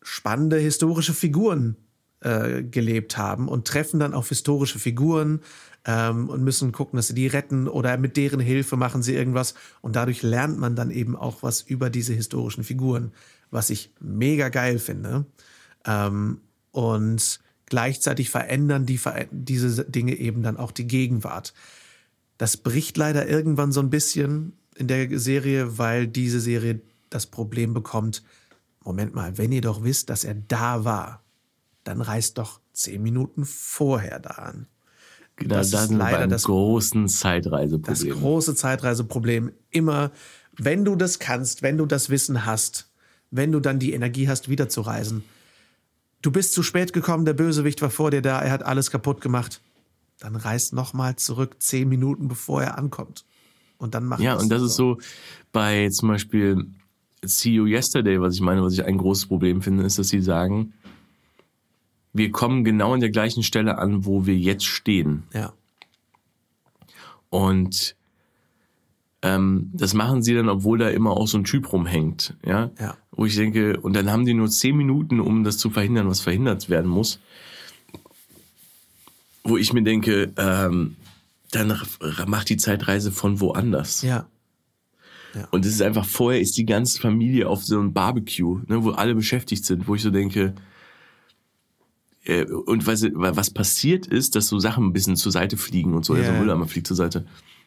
spannende 0.00 0.56
historische 0.56 1.12
Figuren 1.12 1.76
äh, 2.20 2.62
gelebt 2.62 3.18
haben 3.18 3.48
und 3.48 3.68
treffen 3.68 4.00
dann 4.00 4.14
auf 4.14 4.30
historische 4.30 4.78
Figuren 4.78 5.40
ähm, 5.84 6.30
und 6.30 6.42
müssen 6.42 6.72
gucken, 6.72 6.96
dass 6.96 7.08
sie 7.08 7.14
die 7.14 7.26
retten 7.26 7.68
oder 7.68 7.98
mit 7.98 8.16
deren 8.16 8.40
Hilfe 8.40 8.78
machen 8.78 9.02
sie 9.02 9.14
irgendwas. 9.14 9.52
Und 9.82 9.94
dadurch 9.94 10.22
lernt 10.22 10.58
man 10.58 10.74
dann 10.74 10.90
eben 10.90 11.16
auch 11.16 11.42
was 11.42 11.60
über 11.60 11.90
diese 11.90 12.14
historischen 12.14 12.64
Figuren, 12.64 13.12
was 13.50 13.68
ich 13.68 13.92
mega 14.00 14.48
geil 14.48 14.78
finde. 14.78 15.26
Ähm, 15.84 16.40
und 16.70 17.40
gleichzeitig 17.66 18.30
verändern 18.30 18.86
die, 18.86 18.98
diese 19.32 19.84
Dinge 19.84 20.14
eben 20.14 20.42
dann 20.42 20.56
auch 20.56 20.72
die 20.72 20.86
Gegenwart. 20.86 21.52
Das 22.40 22.56
bricht 22.56 22.96
leider 22.96 23.28
irgendwann 23.28 23.70
so 23.70 23.80
ein 23.80 23.90
bisschen 23.90 24.54
in 24.74 24.86
der 24.86 25.18
Serie, 25.18 25.76
weil 25.76 26.06
diese 26.06 26.40
Serie 26.40 26.80
das 27.10 27.26
Problem 27.26 27.74
bekommt, 27.74 28.22
Moment 28.82 29.14
mal, 29.14 29.36
wenn 29.36 29.52
ihr 29.52 29.60
doch 29.60 29.84
wisst, 29.84 30.08
dass 30.08 30.24
er 30.24 30.32
da 30.48 30.86
war, 30.86 31.22
dann 31.84 32.00
reist 32.00 32.38
doch 32.38 32.60
zehn 32.72 33.02
Minuten 33.02 33.44
vorher 33.44 34.20
da 34.20 34.30
an. 34.30 34.68
Genau, 35.36 35.56
das 35.56 35.68
da 35.70 35.84
ist 35.84 35.90
leider 35.90 36.26
das- 36.28 36.44
großen 36.44 37.02
Das 37.04 37.18
Zeitreiseproblem. 37.18 38.18
große 38.18 38.54
Zeitreiseproblem 38.54 39.52
immer, 39.68 40.10
wenn 40.56 40.86
du 40.86 40.96
das 40.96 41.18
kannst, 41.18 41.60
wenn 41.60 41.76
du 41.76 41.84
das 41.84 42.08
Wissen 42.08 42.46
hast, 42.46 42.90
wenn 43.30 43.52
du 43.52 43.60
dann 43.60 43.78
die 43.78 43.92
Energie 43.92 44.28
hast, 44.28 44.48
wieder 44.48 44.70
zu 44.70 44.80
reisen. 44.80 45.24
Du 46.22 46.30
bist 46.30 46.54
zu 46.54 46.62
spät 46.62 46.94
gekommen, 46.94 47.26
der 47.26 47.34
Bösewicht 47.34 47.82
war 47.82 47.90
vor 47.90 48.10
dir 48.10 48.22
da, 48.22 48.40
er 48.40 48.50
hat 48.50 48.62
alles 48.62 48.90
kaputt 48.90 49.20
gemacht. 49.20 49.60
Dann 50.20 50.36
reist 50.36 50.72
nochmal 50.72 51.16
zurück, 51.16 51.56
zehn 51.58 51.88
Minuten 51.88 52.28
bevor 52.28 52.62
er 52.62 52.78
ankommt. 52.78 53.24
Und 53.78 53.94
dann 53.94 54.04
macht 54.04 54.20
Ja, 54.20 54.36
und 54.36 54.50
das 54.50 54.62
ist 54.62 54.76
so 54.76 54.98
bei 55.52 55.88
zum 55.88 56.08
Beispiel 56.08 56.66
See 57.22 57.52
You 57.52 57.66
Yesterday, 57.66 58.20
was 58.20 58.34
ich 58.34 58.40
meine, 58.40 58.62
was 58.62 58.74
ich 58.74 58.84
ein 58.84 58.98
großes 58.98 59.26
Problem 59.26 59.62
finde, 59.62 59.84
ist, 59.84 59.98
dass 59.98 60.08
sie 60.08 60.20
sagen, 60.20 60.74
wir 62.12 62.30
kommen 62.30 62.64
genau 62.64 62.94
an 62.94 63.00
der 63.00 63.10
gleichen 63.10 63.42
Stelle 63.42 63.78
an, 63.78 64.04
wo 64.04 64.26
wir 64.26 64.36
jetzt 64.36 64.64
stehen. 64.64 65.22
Ja, 65.32 65.52
Und 67.30 67.96
ähm, 69.22 69.70
das 69.72 69.94
machen 69.94 70.22
sie 70.22 70.34
dann, 70.34 70.48
obwohl 70.48 70.78
da 70.78 70.88
immer 70.88 71.12
auch 71.12 71.28
so 71.28 71.38
ein 71.38 71.44
Typ 71.44 71.72
rumhängt, 71.72 72.34
ja? 72.44 72.70
Ja. 72.78 72.96
Wo 73.12 73.26
ich 73.26 73.36
denke, 73.36 73.78
und 73.80 73.94
dann 73.94 74.10
haben 74.10 74.24
die 74.24 74.34
nur 74.34 74.48
zehn 74.48 74.76
Minuten, 74.76 75.20
um 75.20 75.44
das 75.44 75.58
zu 75.58 75.70
verhindern, 75.70 76.08
was 76.08 76.20
verhindert 76.20 76.68
werden 76.68 76.90
muss. 76.90 77.20
Wo 79.44 79.56
ich 79.56 79.72
mir 79.72 79.82
denke, 79.82 80.32
ähm, 80.36 80.96
dann 81.50 81.76
macht 82.26 82.48
die 82.48 82.56
Zeitreise 82.56 83.10
von 83.12 83.40
woanders. 83.40 84.02
ja, 84.02 84.26
Und 85.50 85.64
es 85.64 85.72
ist 85.72 85.82
einfach, 85.82 86.04
vorher 86.04 86.40
ist 86.40 86.56
die 86.58 86.66
ganze 86.66 87.00
Familie 87.00 87.48
auf 87.48 87.64
so 87.64 87.78
einem 87.78 87.92
Barbecue, 87.92 88.60
ne, 88.66 88.84
wo 88.84 88.90
alle 88.90 89.14
beschäftigt 89.14 89.64
sind, 89.64 89.88
wo 89.88 89.94
ich 89.94 90.02
so 90.02 90.10
denke, 90.10 90.54
äh, 92.24 92.44
und 92.44 92.86
was, 92.86 93.02
was 93.12 93.50
passiert 93.50 94.06
ist, 94.06 94.36
dass 94.36 94.48
so 94.48 94.58
Sachen 94.58 94.84
ein 94.84 94.92
bisschen 94.92 95.16
zur 95.16 95.32
Seite 95.32 95.56
fliegen 95.56 95.94
und 95.94 96.04
so, 96.04 96.14
Ja, 96.14 96.20
also 96.20 96.32
ja. 96.32 96.38
Mülleimer 96.38 96.66
fliegt 96.66 96.86
zur 96.86 96.96
Seite. 96.96 97.24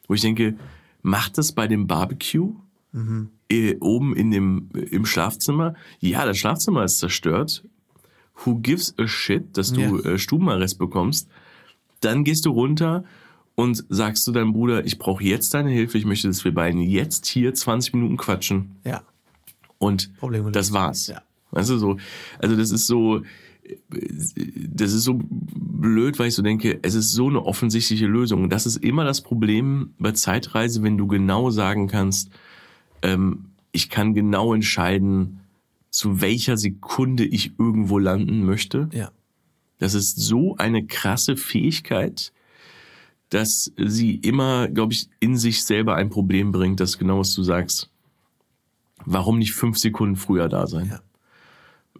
Wo 0.07 0.13
ich 0.13 0.21
denke, 0.21 0.55
macht 1.01 1.37
das 1.37 1.51
bei 1.51 1.67
dem 1.67 1.87
Barbecue 1.87 2.53
Mhm. 2.95 3.29
äh, 3.49 3.75
oben 3.79 4.15
in 4.15 4.29
dem, 4.29 4.69
im 4.73 5.05
Schlafzimmer? 5.07 5.73
Ja, 5.99 6.25
das 6.27 6.37
Schlafzimmer 6.37 6.83
ist 6.83 6.99
zerstört. 6.99 7.63
Who 8.45 8.55
gives 8.59 8.93
a 8.99 9.07
shit, 9.07 9.57
dass 9.57 9.73
du 9.73 9.81
Ja. 9.81 10.11
äh, 10.11 10.19
Stubenarrest 10.19 10.77
bekommst? 10.77 11.27
Dann 12.03 12.23
gehst 12.23 12.45
du 12.45 12.51
runter 12.51 13.03
und 13.55 13.85
sagst 13.89 14.25
zu 14.25 14.31
deinem 14.31 14.53
Bruder, 14.53 14.85
ich 14.85 14.97
brauche 14.97 15.23
jetzt 15.23 15.53
deine 15.53 15.69
Hilfe, 15.69 15.97
ich 15.97 16.05
möchte, 16.05 16.27
dass 16.27 16.43
wir 16.43 16.53
beiden 16.53 16.81
jetzt 16.81 17.25
hier 17.25 17.53
20 17.53 17.93
Minuten 17.93 18.17
quatschen 18.17 18.75
ja, 18.83 19.03
und 19.77 20.15
Problem 20.17 20.51
das 20.51 20.73
war's. 20.73 21.07
Ja. 21.07 21.21
Weißt 21.51 21.69
du, 21.69 21.77
so, 21.77 21.97
also 22.39 22.55
das 22.55 22.71
ist 22.71 22.87
so, 22.87 23.21
das 23.89 24.91
ist 24.91 25.03
so 25.03 25.19
blöd, 25.23 26.17
weil 26.17 26.29
ich 26.29 26.35
so 26.35 26.41
denke, 26.41 26.79
es 26.81 26.95
ist 26.95 27.11
so 27.11 27.29
eine 27.29 27.45
offensichtliche 27.45 28.07
Lösung. 28.07 28.43
Und 28.43 28.49
das 28.49 28.65
ist 28.65 28.77
immer 28.77 29.03
das 29.03 29.21
Problem 29.21 29.93
bei 29.99 30.11
Zeitreise, 30.11 30.81
wenn 30.81 30.97
du 30.97 31.07
genau 31.07 31.51
sagen 31.51 31.87
kannst, 31.87 32.31
ähm, 33.03 33.45
ich 33.71 33.89
kann 33.89 34.13
genau 34.13 34.53
entscheiden, 34.53 35.41
zu 35.89 36.21
welcher 36.21 36.57
Sekunde 36.57 37.23
ich 37.23 37.59
irgendwo 37.59 37.99
landen 37.99 38.45
möchte. 38.45 38.89
ja, 38.93 39.11
Das 39.83 39.95
ist 39.95 40.17
so 40.17 40.55
eine 40.55 40.85
krasse 40.85 41.35
Fähigkeit, 41.35 42.31
dass 43.27 43.73
sie 43.75 44.15
immer, 44.15 44.69
glaube 44.69 44.93
ich, 44.93 45.09
in 45.19 45.35
sich 45.35 45.65
selber 45.65 45.95
ein 45.95 46.09
Problem 46.09 46.53
bringt, 46.53 46.79
das 46.79 46.97
genau 46.97 47.19
was 47.19 47.35
du 47.35 47.43
sagst. 47.43 47.89
Warum 49.03 49.39
nicht 49.39 49.51
fünf 49.51 49.77
Sekunden 49.77 50.15
früher 50.15 50.47
da 50.47 50.67
sein? 50.67 50.87
Ja. 50.89 51.01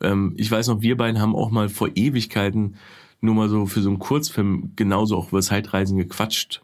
Ähm, 0.09 0.33
ich 0.37 0.49
weiß 0.49 0.69
noch, 0.69 0.81
wir 0.81 0.95
beiden 0.95 1.19
haben 1.19 1.35
auch 1.35 1.51
mal 1.51 1.67
vor 1.67 1.89
Ewigkeiten 1.93 2.77
nur 3.19 3.35
mal 3.35 3.49
so 3.49 3.65
für 3.65 3.81
so 3.81 3.89
einen 3.89 3.99
Kurzfilm 3.99 4.71
genauso 4.77 5.17
auch 5.17 5.33
über 5.33 5.41
Zeitreisen 5.41 5.97
gequatscht. 5.97 6.61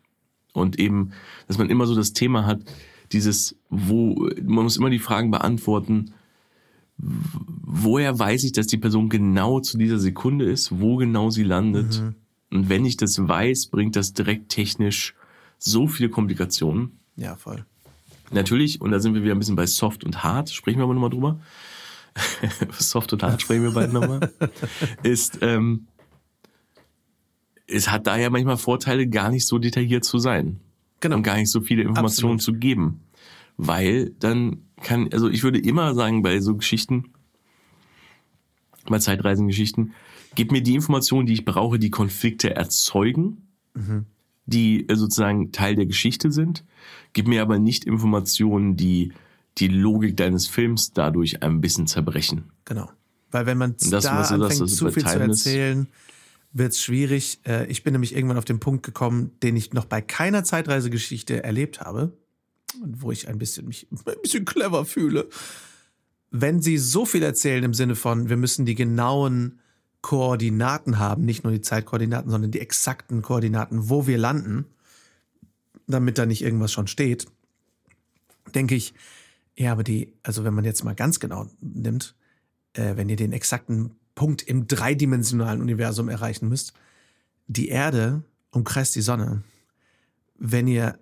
Und 0.54 0.80
eben, 0.80 1.12
dass 1.50 1.58
man 1.58 1.70
immer 1.70 1.86
so 1.86 1.96
das 1.96 2.14
Thema 2.14 2.46
hat, 2.46 2.62
dieses, 3.12 3.58
wo, 3.70 4.30
man 4.42 4.64
muss 4.64 4.78
immer 4.78 4.90
die 4.90 5.00
Fragen 5.00 5.32
beantworten, 5.32 6.14
woher 7.00 8.18
weiß 8.18 8.44
ich, 8.44 8.52
dass 8.52 8.68
die 8.68 8.78
Person 8.78 9.10
genau 9.10 9.60
zu 9.60 9.78
dieser 9.78 10.00
Sekunde 10.00 10.46
ist, 10.46 10.80
wo 10.80 10.98
genau 10.98 11.30
sie 11.30 11.44
landet. 11.44 12.04
Und 12.52 12.70
wenn 12.70 12.86
ich 12.86 12.98
das 12.98 13.28
weiß, 13.28 13.68
bringt 13.68 13.96
das 13.96 14.14
direkt 14.14 14.50
technisch 14.50 15.16
so 15.58 15.88
viele 15.88 16.10
Komplikationen. 16.10 17.00
ja, 17.16 17.36
voll. 17.36 17.66
Natürlich, 18.32 18.80
und 18.80 18.92
da 18.92 19.00
sind 19.00 19.16
wir 19.16 19.24
wieder 19.24 19.34
ein 19.34 19.40
bisschen 19.40 19.56
bei 19.56 19.66
Soft 19.66 20.04
und 20.04 20.24
Hard, 20.24 20.52
sprechen 20.52 20.78
wir 20.78 20.84
aber 20.84 20.94
nochmal 20.94 21.10
drüber. 21.10 21.40
Soft 22.78 23.12
und 23.14 23.24
Hard 23.24 23.42
sprechen 23.42 23.64
wir 23.64 23.72
beide 23.72 23.92
nochmal. 23.92 24.32
Ist, 25.04 25.40
ähm, 25.42 25.88
es 27.66 27.90
hat 27.90 28.08
daher 28.08 28.30
manchmal 28.30 28.58
Vorteile, 28.58 29.08
gar 29.08 29.32
nicht 29.32 29.48
so 29.48 29.58
detailliert 29.58 30.04
zu 30.04 30.20
sein. 30.20 30.60
Genau. 31.00 31.18
Und 31.18 31.24
gar 31.24 31.38
nicht 31.38 31.50
so 31.50 31.62
viele 31.62 31.84
Informationen 31.84 32.36
Absolut. 32.36 32.42
zu 32.42 32.60
geben. 32.60 33.02
Weil 33.58 34.12
dann 34.20 34.69
kann, 34.82 35.10
also 35.12 35.30
ich 35.30 35.44
würde 35.44 35.60
immer 35.60 35.94
sagen, 35.94 36.22
bei 36.22 36.40
so 36.40 36.56
Geschichten, 36.56 37.14
bei 38.88 39.00
Zeitreisengeschichten, 39.00 39.94
gib 40.36 40.52
mir 40.52 40.62
die 40.62 40.76
Informationen, 40.76 41.26
die 41.26 41.34
ich 41.34 41.46
brauche, 41.46 41.80
die 41.80 41.92
Konflikte 41.92 42.56
erzeugen, 42.56 43.48
die 44.46 44.88
äh, 44.88 44.96
sozusagen 44.96 45.52
Teil 45.52 45.76
der 45.76 45.86
Geschichte 45.86 46.32
sind. 46.32 46.66
Gib 47.14 47.28
mir 47.28 47.42
aber 47.42 47.60
nicht 47.60 47.86
Informationen, 47.86 48.76
die 48.76 49.14
die 49.58 49.68
Logik 49.68 50.18
deines 50.18 50.48
Films 50.48 50.94
dadurch 50.94 51.44
ein 51.44 51.62
bisschen 51.62 51.88
zerbrechen. 51.88 52.46
Genau. 52.66 52.90
Weil 53.32 53.46
wenn 53.46 53.58
man 53.58 53.76
das 53.78 53.90
da 53.90 54.00
so 54.00 54.08
das, 54.08 54.32
anfängt, 54.32 54.62
was 54.62 54.76
zu 54.76 54.92
viel 54.92 55.06
zu 55.06 55.20
erzählen, 55.20 55.88
wird's 56.52 56.82
schwierig. 56.82 57.40
Äh, 57.46 57.70
Ich 57.70 57.84
bin 57.84 57.94
nämlich 57.94 58.16
irgendwann 58.16 58.38
auf 58.38 58.46
den 58.46 58.60
Punkt 58.60 58.84
gekommen, 58.84 59.32
den 59.44 59.56
ich 59.56 59.74
noch 59.74 59.86
bei 59.86 60.02
keiner 60.02 60.44
Zeitreisegeschichte 60.44 61.44
erlebt 61.44 61.82
habe 61.82 62.14
wo 62.82 63.12
ich 63.12 63.28
ein 63.28 63.38
bisschen 63.38 63.68
mich 63.68 63.88
ein 63.92 64.22
bisschen 64.22 64.46
clever 64.46 64.86
fühle. 64.86 65.28
Wenn 66.32 66.62
sie 66.62 66.78
so 66.78 67.06
viel 67.06 67.24
erzählen 67.24 67.64
im 67.64 67.74
Sinne 67.74 67.96
von, 67.96 68.30
wir 68.30 68.38
müssen 68.38 68.66
die 68.66 68.76
genauen 68.76 69.60
Koordinaten 70.02 71.00
haben, 71.00 71.26
nicht 71.26 71.44
nur 71.44 71.52
die 71.52 71.62
Zeitkoordinaten, 71.62 72.30
sondern 72.30 72.52
die 72.52 72.62
exakten 72.62 73.22
Koordinaten, 73.22 73.90
wo 73.90 74.08
wir 74.08 74.18
landen, 74.18 74.66
damit 75.88 76.18
da 76.18 76.26
nicht 76.26 76.44
irgendwas 76.44 76.72
schon 76.72 76.88
steht, 76.88 77.26
denke 78.54 78.76
ich, 78.76 78.94
ja, 79.58 79.72
aber 79.72 79.84
die, 79.84 80.14
also 80.24 80.44
wenn 80.44 80.54
man 80.54 80.64
jetzt 80.64 80.84
mal 80.84 80.96
ganz 80.96 81.20
genau 81.20 81.48
nimmt, 81.60 82.16
äh, 82.74 82.96
wenn 82.96 83.10
ihr 83.10 83.18
den 83.18 83.34
exakten 83.34 83.96
Punkt 84.16 84.42
im 84.42 84.68
dreidimensionalen 84.68 85.62
Universum 85.62 86.08
erreichen 86.08 86.48
müsst, 86.48 86.74
die 87.48 87.70
Erde 87.70 88.24
umkreist 88.52 88.96
die 88.96 89.02
Sonne. 89.02 89.44
Wenn 90.38 90.68
ihr 90.68 90.98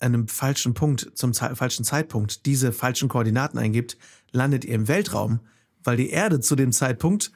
einem 0.00 0.28
falschen 0.28 0.74
Punkt 0.74 1.12
zum 1.14 1.34
falschen 1.34 1.84
Zeitpunkt 1.84 2.46
diese 2.46 2.72
falschen 2.72 3.08
Koordinaten 3.08 3.58
eingibt, 3.58 3.96
landet 4.32 4.64
ihr 4.64 4.74
im 4.74 4.88
Weltraum, 4.88 5.40
weil 5.84 5.96
die 5.96 6.10
Erde 6.10 6.40
zu 6.40 6.56
dem 6.56 6.72
Zeitpunkt 6.72 7.32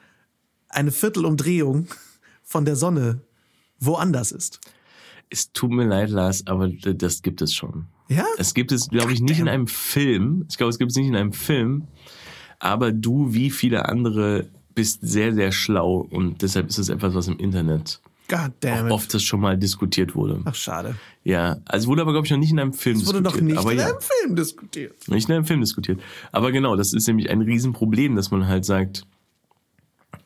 eine 0.69 0.91
Viertelumdrehung 0.91 1.89
von 2.43 2.65
der 2.65 2.77
Sonne 2.77 3.21
woanders 3.79 4.33
ist. 4.33 4.61
Es 5.31 5.53
tut 5.53 5.71
mir 5.71 5.87
leid, 5.87 6.11
Lars, 6.11 6.47
aber 6.47 6.69
das 6.69 7.23
gibt 7.23 7.43
es 7.43 7.55
schon. 7.55 7.87
Ja? 8.09 8.25
Es 8.39 8.55
gibt 8.55 8.73
es, 8.73 8.89
glaube 8.89 9.13
ich, 9.13 9.21
nicht 9.21 9.41
in 9.41 9.49
einem 9.49 9.67
Film. 9.67 10.45
Ich 10.51 10.57
glaube, 10.57 10.71
es 10.71 10.79
gibt 10.79 10.91
es 10.91 10.97
nicht 10.97 11.09
in 11.09 11.17
einem 11.17 11.33
Film. 11.33 11.89
Aber 12.59 12.93
du, 12.93 13.33
wie 13.33 13.51
viele 13.51 13.89
andere, 13.89 14.49
bist 14.75 15.01
sehr, 15.03 15.33
sehr 15.35 15.53
schlau 15.53 15.99
und 15.99 16.43
deshalb 16.43 16.69
ist 16.69 16.79
es 16.79 16.89
etwas, 16.89 17.15
was 17.15 17.29
im 17.29 17.39
Internet 17.39 18.01
God 18.29 18.53
damn 18.61 18.87
it. 18.87 18.93
oft 18.93 19.13
das 19.13 19.23
schon 19.23 19.41
mal 19.41 19.59
diskutiert 19.59 20.15
wurde. 20.15 20.41
Ach, 20.45 20.55
schade. 20.55 20.97
Ja, 21.25 21.59
also 21.67 21.89
wurde 21.89 22.03
aber, 22.03 22.13
glaube 22.13 22.27
ich, 22.27 22.31
noch 22.31 22.39
nicht 22.39 22.53
in 22.53 22.59
einem 22.59 22.73
Film 22.73 22.97
Es 22.97 23.07
wurde 23.07 23.21
noch 23.21 23.33
diskutiert. 23.33 23.51
nicht 23.51 23.59
aber 23.59 23.73
in 23.73 23.79
ja. 23.79 23.87
einem 23.87 24.01
Film 24.01 24.37
diskutiert. 24.37 25.09
Nicht 25.09 25.29
in 25.29 25.35
einem 25.35 25.45
Film 25.45 25.61
diskutiert. 25.61 26.01
Aber 26.33 26.53
genau, 26.53 26.77
das 26.77 26.93
ist 26.93 27.07
nämlich 27.07 27.31
ein 27.31 27.43
Riesenproblem, 27.43 28.17
dass 28.17 28.31
man 28.31 28.47
halt 28.47 28.65
sagt, 28.65 29.07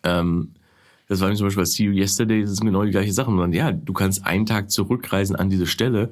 ähm, 0.05 0.53
das 1.09 1.21
war 1.21 1.35
zum 1.35 1.47
Beispiel 1.47 1.63
bei 1.63 1.67
See 1.67 1.85
You 1.85 1.93
Yesterday, 1.93 2.43
das 2.43 2.57
sind 2.57 2.67
genau 2.67 2.85
die 2.85 2.91
gleiche 2.91 3.13
Sache. 3.13 3.31
Und 3.31 3.53
ja, 3.53 3.73
du 3.73 3.93
kannst 3.93 4.25
einen 4.27 4.47
Tag 4.47 4.71
zurückreisen 4.71 5.35
an 5.37 5.51
diese 5.51 5.67
Stelle. 5.67 6.11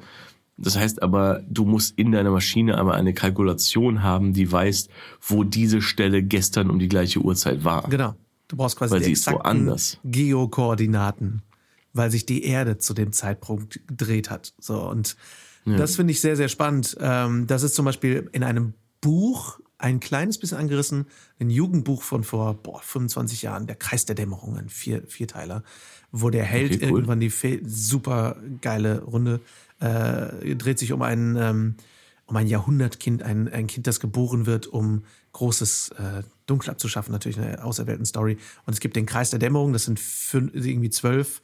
Das 0.58 0.76
heißt 0.78 1.02
aber, 1.02 1.42
du 1.48 1.66
musst 1.66 1.98
in 1.98 2.12
deiner 2.12 2.30
Maschine 2.30 2.78
aber 2.78 2.94
eine 2.94 3.12
Kalkulation 3.12 4.02
haben, 4.02 4.32
die 4.32 4.50
weiß, 4.50 4.88
wo 5.20 5.44
diese 5.44 5.82
Stelle 5.82 6.22
gestern 6.22 6.70
um 6.70 6.78
die 6.78 6.88
gleiche 6.88 7.20
Uhrzeit 7.20 7.62
war. 7.62 7.82
Genau. 7.90 8.14
Du 8.48 8.56
brauchst 8.56 8.76
quasi 8.76 8.94
Weil 8.94 9.02
die 9.02 9.12
ist 9.12 9.26
exakten. 9.26 9.76
Geokoordinaten, 10.04 11.42
weil 11.96 12.10
sich 12.10 12.26
die 12.26 12.44
Erde 12.44 12.78
zu 12.78 12.94
dem 12.94 13.12
Zeitpunkt 13.12 13.80
gedreht 13.86 14.30
hat. 14.30 14.54
So 14.58 14.80
und 14.88 15.16
das 15.64 15.96
finde 15.96 16.12
ich 16.12 16.20
sehr, 16.20 16.36
sehr 16.36 16.48
spannend. 16.48 16.96
Ähm, 17.00 17.48
das 17.48 17.64
ist 17.64 17.74
zum 17.74 17.84
Beispiel 17.86 18.28
in 18.32 18.44
einem 18.44 18.74
Buch 19.00 19.58
ein 19.78 19.98
kleines 19.98 20.38
bisschen 20.38 20.58
angerissen, 20.58 21.06
ein 21.40 21.50
Jugendbuch 21.50 22.02
von 22.02 22.22
vor 22.22 22.54
boah, 22.54 22.80
25 22.80 23.42
Jahren, 23.42 23.66
Der 23.66 23.74
Kreis 23.74 24.06
der 24.06 24.14
Dämmerung, 24.14 24.56
ein 24.56 24.68
Vier 24.68 25.02
Vierteiler, 25.08 25.64
wo 26.12 26.30
der 26.30 26.44
Held 26.44 26.72
Okay, 26.72 26.84
cool. 26.86 26.98
irgendwann 27.00 27.18
die 27.20 27.30
Fe 27.30 27.60
super 27.66 28.36
geile 28.60 29.02
Runde 29.02 29.40
äh, 29.80 30.54
dreht 30.54 30.78
sich 30.78 30.92
um 30.92 31.02
einen 31.02 31.34
ähm, 31.36 31.74
um 32.26 32.36
ein 32.36 32.46
Jahrhundertkind, 32.48 33.22
ein, 33.22 33.48
ein 33.52 33.66
Kind, 33.68 33.86
das 33.86 34.00
geboren 34.00 34.46
wird, 34.46 34.66
um 34.66 35.04
großes 35.32 35.90
äh, 35.98 36.22
Dunkel 36.46 36.70
abzuschaffen, 36.70 37.12
natürlich 37.12 37.38
eine 37.38 37.62
auserwählten 37.62 38.04
Story. 38.06 38.38
Und 38.66 38.72
es 38.72 38.80
gibt 38.80 38.96
den 38.96 39.06
Kreis 39.06 39.30
der 39.30 39.38
Dämmerung, 39.38 39.72
das 39.72 39.84
sind 39.84 40.00
fün- 40.00 40.50
irgendwie 40.52 40.90
zwölf, 40.90 41.40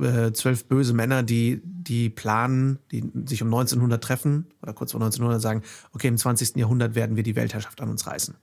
äh, 0.00 0.32
zwölf 0.32 0.66
böse 0.66 0.94
Männer, 0.94 1.22
die, 1.22 1.60
die 1.64 2.10
planen, 2.10 2.78
die 2.90 3.10
sich 3.26 3.42
um 3.42 3.48
1900 3.48 4.02
treffen 4.02 4.46
oder 4.62 4.72
kurz 4.72 4.92
vor 4.92 5.00
1900 5.00 5.40
sagen, 5.40 5.62
okay, 5.92 6.08
im 6.08 6.16
20. 6.16 6.56
Jahrhundert 6.56 6.94
werden 6.94 7.16
wir 7.16 7.22
die 7.22 7.36
Weltherrschaft 7.36 7.80
an 7.80 7.90
uns 7.90 8.06
reißen. 8.06 8.34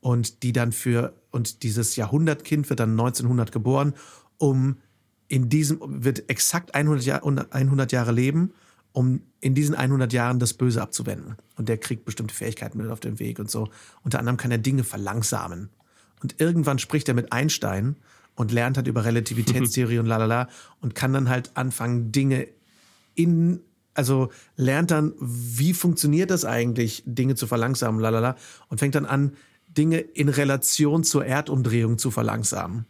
Und 0.00 0.42
die 0.42 0.52
dann 0.52 0.72
für, 0.72 1.14
und 1.30 1.62
dieses 1.62 1.96
Jahrhundertkind 1.96 2.68
wird 2.68 2.80
dann 2.80 2.90
1900 2.90 3.52
geboren, 3.52 3.94
um 4.38 4.76
in 5.28 5.48
diesem, 5.48 5.78
wird 5.80 6.28
exakt 6.28 6.74
100, 6.74 7.04
Jahr, 7.04 7.24
100 7.24 7.92
Jahre 7.92 8.12
leben, 8.12 8.52
um 8.92 9.22
in 9.40 9.54
diesen 9.54 9.74
100 9.74 10.12
Jahren 10.12 10.38
das 10.38 10.54
Böse 10.54 10.82
abzuwenden. 10.82 11.36
Und 11.56 11.68
der 11.68 11.78
kriegt 11.78 12.04
bestimmte 12.04 12.34
Fähigkeiten 12.34 12.78
mit 12.78 12.90
auf 12.90 13.00
den 13.00 13.18
Weg 13.18 13.38
und 13.38 13.50
so. 13.50 13.68
Unter 14.02 14.18
anderem 14.18 14.36
kann 14.36 14.50
er 14.50 14.58
Dinge 14.58 14.84
verlangsamen. 14.84 15.70
Und 16.22 16.40
irgendwann 16.40 16.78
spricht 16.78 17.08
er 17.08 17.14
mit 17.14 17.32
Einstein 17.32 17.96
und 18.34 18.52
lernt 18.52 18.76
halt 18.76 18.86
über 18.86 19.04
Relativitätstheorie 19.04 19.98
und 19.98 20.06
lalala 20.06 20.48
und 20.80 20.94
kann 20.94 21.12
dann 21.12 21.28
halt 21.28 21.50
anfangen, 21.54 22.12
Dinge 22.12 22.48
in, 23.14 23.60
also 23.94 24.30
lernt 24.56 24.90
dann, 24.90 25.12
wie 25.20 25.74
funktioniert 25.74 26.30
das 26.30 26.44
eigentlich, 26.44 27.02
Dinge 27.06 27.34
zu 27.34 27.46
verlangsamen, 27.46 28.00
lalala, 28.00 28.36
und 28.68 28.78
fängt 28.78 28.94
dann 28.94 29.06
an, 29.06 29.36
Dinge 29.68 29.98
in 29.98 30.28
Relation 30.28 31.04
zur 31.04 31.24
Erdumdrehung 31.24 31.98
zu 31.98 32.10
verlangsamen. 32.10 32.86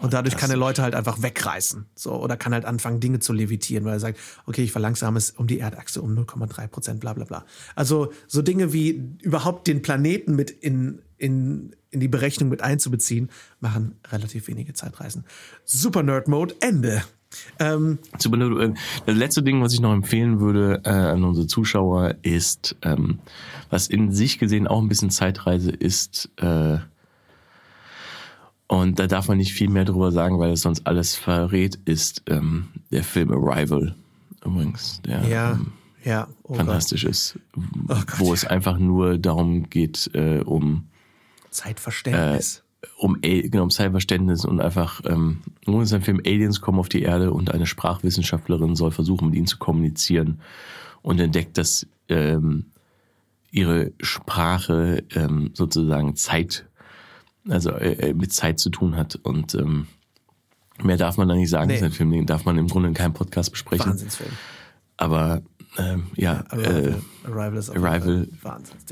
Und 0.00 0.12
dadurch 0.12 0.36
kann 0.36 0.50
er 0.50 0.56
Leute 0.56 0.82
halt 0.82 0.94
einfach 0.94 1.22
wegreißen. 1.22 1.86
So, 1.94 2.12
oder 2.20 2.36
kann 2.36 2.52
halt 2.52 2.64
anfangen, 2.64 3.00
Dinge 3.00 3.20
zu 3.20 3.32
levitieren, 3.32 3.84
weil 3.84 3.94
er 3.94 4.00
sagt, 4.00 4.18
okay, 4.46 4.62
ich 4.62 4.72
verlangsame 4.72 5.16
es 5.16 5.30
um 5.30 5.46
die 5.46 5.60
Erdachse 5.60 6.02
um 6.02 6.12
0,3 6.16 6.66
Prozent, 6.66 7.00
bla 7.00 7.12
bla 7.12 7.24
bla. 7.24 7.46
Also 7.76 8.12
so 8.26 8.42
Dinge 8.42 8.72
wie 8.72 9.16
überhaupt 9.22 9.68
den 9.68 9.82
Planeten 9.82 10.34
mit 10.34 10.50
in, 10.50 11.02
in, 11.18 11.74
in 11.90 12.00
die 12.00 12.08
Berechnung 12.08 12.48
mit 12.48 12.62
einzubeziehen, 12.62 13.30
machen 13.60 13.96
relativ 14.10 14.48
wenige 14.48 14.74
Zeitreisen. 14.74 15.24
Super 15.64 16.02
Nerd 16.02 16.28
Mode, 16.28 16.54
Ende. 16.60 17.02
Ähm, 17.58 17.98
äh, 18.14 18.74
Das 19.04 19.16
letzte 19.16 19.42
Ding, 19.42 19.60
was 19.60 19.72
ich 19.72 19.80
noch 19.80 19.92
empfehlen 19.92 20.40
würde 20.40 20.82
äh, 20.84 20.90
an 20.90 21.24
unsere 21.24 21.46
Zuschauer, 21.46 22.14
ist, 22.22 22.76
ähm, 22.82 23.18
was 23.70 23.88
in 23.88 24.12
sich 24.12 24.38
gesehen 24.38 24.66
auch 24.66 24.80
ein 24.80 24.88
bisschen 24.88 25.10
Zeitreise 25.10 25.70
ist, 25.70 26.30
äh, 26.36 26.78
und 28.68 28.98
da 28.98 29.06
darf 29.06 29.28
man 29.28 29.38
nicht 29.38 29.52
viel 29.52 29.70
mehr 29.70 29.84
drüber 29.84 30.10
sagen, 30.10 30.40
weil 30.40 30.50
es 30.50 30.62
sonst 30.62 30.86
alles 30.86 31.14
verrät, 31.14 31.78
ist 31.84 32.22
ähm, 32.26 32.68
der 32.90 33.04
Film 33.04 33.30
Arrival 33.30 33.94
übrigens, 34.44 35.00
der 35.02 35.22
ja, 35.24 35.52
ähm, 35.52 35.72
ja. 36.04 36.28
Oh 36.42 36.48
Gott. 36.48 36.56
fantastisch 36.58 37.04
ist, 37.04 37.38
Gott, 37.52 38.18
wo 38.18 38.32
es 38.32 38.44
einfach 38.44 38.78
nur 38.78 39.18
darum 39.18 39.70
geht, 39.70 40.10
äh, 40.14 40.40
um 40.40 40.88
Zeitverständnis. 41.56 42.62
um, 42.98 43.16
A- 43.24 43.40
genau, 43.48 43.64
um 43.64 43.70
Zeitverständnis 43.70 44.44
und 44.44 44.60
einfach, 44.60 45.00
ähm, 45.06 45.42
nun 45.66 45.82
ist 45.82 45.92
ein 45.92 46.02
Film, 46.02 46.20
Aliens 46.24 46.60
kommen 46.60 46.78
auf 46.78 46.88
die 46.88 47.02
Erde 47.02 47.32
und 47.32 47.50
eine 47.52 47.66
Sprachwissenschaftlerin 47.66 48.76
soll 48.76 48.90
versuchen, 48.92 49.26
mit 49.28 49.36
ihnen 49.36 49.46
zu 49.46 49.58
kommunizieren 49.58 50.40
und 51.02 51.18
entdeckt, 51.20 51.58
dass 51.58 51.86
ähm, 52.08 52.66
ihre 53.50 53.92
Sprache 54.00 55.02
ähm, 55.14 55.50
sozusagen 55.54 56.14
Zeit, 56.16 56.66
also 57.48 57.70
äh, 57.72 58.10
äh, 58.10 58.14
mit 58.14 58.32
Zeit 58.32 58.58
zu 58.60 58.70
tun 58.70 58.96
hat 58.96 59.16
und 59.22 59.54
ähm, 59.54 59.86
mehr 60.82 60.96
darf 60.98 61.16
man 61.16 61.28
da 61.28 61.34
nicht 61.34 61.48
sagen, 61.50 61.68
Nee. 61.68 61.74
das 61.74 61.82
ist 61.82 61.86
ein 61.88 61.92
Film, 61.96 62.10
den 62.12 62.26
darf 62.26 62.44
man 62.44 62.58
im 62.58 62.68
Grunde 62.68 62.88
in 62.88 62.94
keinem 62.94 63.14
Podcast 63.14 63.50
besprechen. 63.50 63.90
Wahnsinnsfilm. 63.90 64.30
Aber 64.98 65.42
ähm, 65.78 66.06
ja, 66.14 66.44
äh, 66.52 66.54
Arrival, 66.54 67.02
Arrival 67.24 67.56
ist 67.56 67.70
Arrival, 67.70 68.28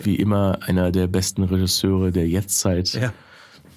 wie 0.02 0.16
immer 0.16 0.58
einer 0.62 0.90
der 0.92 1.06
besten 1.06 1.42
Regisseure 1.44 2.12
der 2.12 2.28
Jetztzeit 2.28 2.92
Ja. 2.94 3.12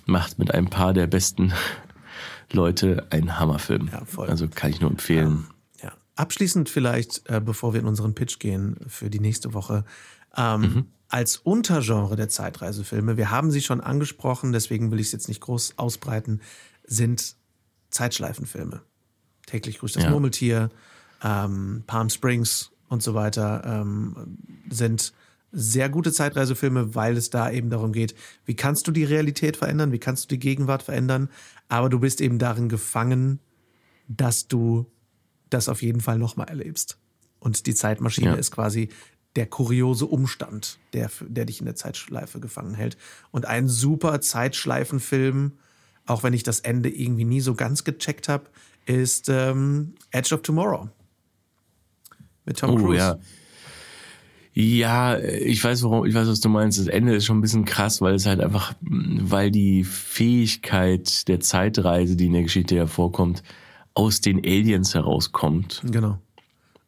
macht 0.06 0.40
mit 0.40 0.54
ein 0.54 0.70
paar 0.70 0.94
der 0.94 1.08
besten 1.08 1.54
Leute 2.52 3.08
einen 3.10 3.40
Hammerfilm. 3.40 3.90
Ja, 3.92 4.06
voll. 4.06 4.30
Also 4.30 4.48
kann 4.48 4.72
ich 4.72 4.80
nur 4.82 4.90
empfehlen. 4.90 5.48
Ja. 5.82 5.92
Abschließend 6.16 6.70
vielleicht, 6.70 7.28
äh, 7.30 7.42
bevor 7.44 7.74
wir 7.74 7.82
in 7.82 7.88
unseren 7.88 8.16
Pitch 8.16 8.40
gehen 8.40 8.78
für 8.88 9.10
die 9.10 9.20
nächste 9.20 9.54
Woche, 9.54 9.84
ähm, 10.36 10.62
Mhm. 10.62 10.86
als 11.10 11.38
Untergenre 11.38 12.16
der 12.16 12.30
Zeitreisefilme, 12.30 13.18
wir 13.18 13.32
haben 13.32 13.52
sie 13.52 13.62
schon 13.62 13.82
angesprochen, 13.82 14.52
deswegen 14.54 14.92
will 14.92 15.00
ich 15.00 15.08
es 15.08 15.12
jetzt 15.14 15.28
nicht 15.28 15.42
groß 15.42 15.74
ausbreiten, 15.78 16.42
sind 16.86 17.36
Zeitschleifenfilme. 17.90 18.82
Täglich 19.46 19.80
grüßt 19.80 19.96
das 19.96 20.04
Ja. 20.04 20.10
Murmeltier, 20.10 20.70
ähm, 21.24 21.84
Palm 21.88 22.10
Springs 22.10 22.72
und 22.90 23.04
so 23.04 23.14
weiter 23.14 23.64
ähm, 23.66 24.38
sind 24.70 25.14
sehr 25.52 25.90
gute 25.90 26.12
Zeitreisefilme, 26.12 26.94
weil 26.96 27.16
es 27.18 27.30
da 27.30 27.50
eben 27.50 27.70
darum 27.70 27.94
geht, 27.94 28.16
wie 28.46 28.56
kannst 28.56 28.88
du 28.88 28.92
die 28.92 29.06
Realität 29.06 29.58
verändern, 29.58 29.92
wie 29.92 30.00
kannst 30.00 30.26
du 30.26 30.28
die 30.36 30.40
Gegenwart 30.40 30.84
verändern, 30.84 31.30
aber 31.70 31.90
du 31.90 32.00
bist 32.00 32.22
eben 32.22 32.38
darin 32.38 32.70
gefangen, 32.70 33.40
dass 34.08 34.48
du 34.48 34.86
das 35.50 35.70
auf 35.70 35.82
jeden 35.82 36.02
Fall 36.02 36.18
nochmal 36.18 36.50
erlebst. 36.50 36.98
Und 37.40 37.66
die 37.66 37.76
Zeitmaschine 37.76 38.32
Ja. 38.32 38.36
ist 38.36 38.52
quasi 38.52 38.90
der 39.36 39.46
kuriose 39.46 40.06
Umstand, 40.06 40.80
der, 40.94 41.10
der 41.22 41.46
dich 41.46 41.60
in 41.60 41.66
der 41.66 41.76
Zeitschleife 41.76 42.40
gefangen 42.40 42.74
hält. 42.74 42.98
Und 43.32 43.46
ein 43.46 43.68
super 43.70 44.20
Zeitschleifenfilm, 44.20 45.54
auch 46.06 46.24
wenn 46.24 46.34
ich 46.34 46.44
das 46.44 46.60
Ende 46.62 46.90
irgendwie 46.90 47.26
nie 47.26 47.42
so 47.42 47.54
ganz 47.54 47.84
gecheckt 47.84 48.28
habe, 48.30 48.46
ist 48.86 49.30
ähm, 49.30 49.94
Edge 50.12 50.34
of 50.34 50.42
Tomorrow. 50.42 50.90
Mit 52.48 52.58
Tom 52.58 52.72
Oh 52.72 52.76
Cruise. 52.78 52.98
ja. 52.98 53.20
Ja, 54.54 55.20
ich 55.20 55.64
weiß, 55.64 55.84
warum, 55.84 56.06
ich 56.08 56.16
weiß, 56.16 56.28
was 56.28 56.40
du 56.40 56.50
meinst. 56.50 56.80
Das 56.80 56.88
Ende 56.88 57.14
ist 57.16 57.26
schon 57.26 57.38
ein 57.38 57.42
bisschen 57.42 57.64
krass, 57.66 58.02
weil 58.02 58.16
es 58.16 58.26
halt 58.26 58.42
einfach, 58.42 58.74
weil 58.82 59.52
die 59.52 59.84
Fähigkeit 59.84 61.28
der 61.28 61.40
Zeitreise, 61.42 62.16
die 62.16 62.26
in 62.26 62.34
der 62.34 62.42
Geschichte 62.42 62.76
hervorkommt, 62.76 63.44
aus 63.94 64.20
den 64.20 64.38
Aliens 64.40 64.96
herauskommt. 64.96 65.82
Genau. 65.86 66.20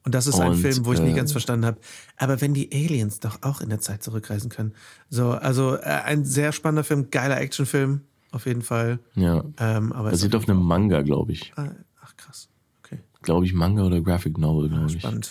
Und 0.03 0.15
das 0.15 0.25
ist 0.25 0.39
ein 0.39 0.51
Und, 0.53 0.57
Film, 0.57 0.83
wo 0.85 0.93
ich 0.93 0.99
nie 1.01 1.11
äh, 1.11 1.15
ganz 1.15 1.31
verstanden 1.31 1.65
habe. 1.65 1.77
Aber 2.17 2.41
wenn 2.41 2.55
die 2.55 2.71
Aliens 2.73 3.19
doch 3.19 3.43
auch 3.43 3.61
in 3.61 3.69
der 3.69 3.79
Zeit 3.79 4.01
zurückreisen 4.01 4.49
können. 4.49 4.73
So, 5.11 5.31
also 5.31 5.75
äh, 5.75 5.81
ein 5.83 6.25
sehr 6.25 6.51
spannender 6.53 6.83
Film, 6.83 7.11
geiler 7.11 7.39
Actionfilm. 7.39 8.01
auf 8.31 8.47
jeden 8.47 8.63
Fall. 8.63 8.97
Ja. 9.13 9.43
Ähm, 9.59 9.93
aber 9.93 10.09
Basiert 10.09 10.33
auf 10.33 10.49
einem 10.49 10.63
Manga, 10.63 11.03
glaube 11.03 11.33
ich. 11.33 11.51
Ah, 11.55 11.69
Ach 12.01 12.15
krass. 12.17 12.49
Okay. 12.83 12.97
Glaube 13.21 13.45
ich, 13.45 13.53
Manga 13.53 13.83
oder 13.83 14.01
Graphic 14.01 14.39
Novel, 14.39 14.69
glaube 14.69 14.87
ich. 14.87 14.93
Spannend. 15.01 15.29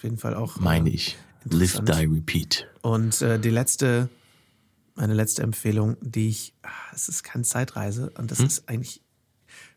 Auf 0.00 0.04
jeden 0.04 0.16
Fall 0.16 0.34
auch. 0.34 0.58
Meine 0.58 0.88
äh, 0.88 0.94
ich. 0.94 1.18
Live, 1.44 1.78
die, 1.84 1.92
repeat. 1.92 2.66
Und 2.80 3.20
äh, 3.20 3.38
die 3.38 3.50
letzte, 3.50 4.08
meine 4.94 5.12
letzte 5.12 5.42
Empfehlung, 5.42 5.98
die 6.00 6.30
ich, 6.30 6.54
ah, 6.62 6.70
es 6.94 7.10
ist 7.10 7.22
keine 7.22 7.44
Zeitreise 7.44 8.10
und 8.16 8.30
das 8.30 8.38
Hm? 8.38 8.46
ist 8.46 8.66
eigentlich, 8.66 9.02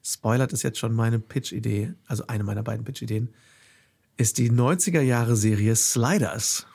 spoilert 0.02 0.54
ist 0.54 0.64
jetzt 0.64 0.80
schon 0.80 0.94
meine 0.94 1.20
Pitch-Idee, 1.20 1.96
also 2.08 2.26
eine 2.28 2.46
meiner 2.46 2.64
beiden 2.64 2.86
Pitch-Ideen, 2.86 3.34
ist 4.16 4.38
die 4.38 4.50
90er 4.50 5.02
Jahre 5.02 5.36
Serie 5.36 5.76
Sliders. 5.76 6.68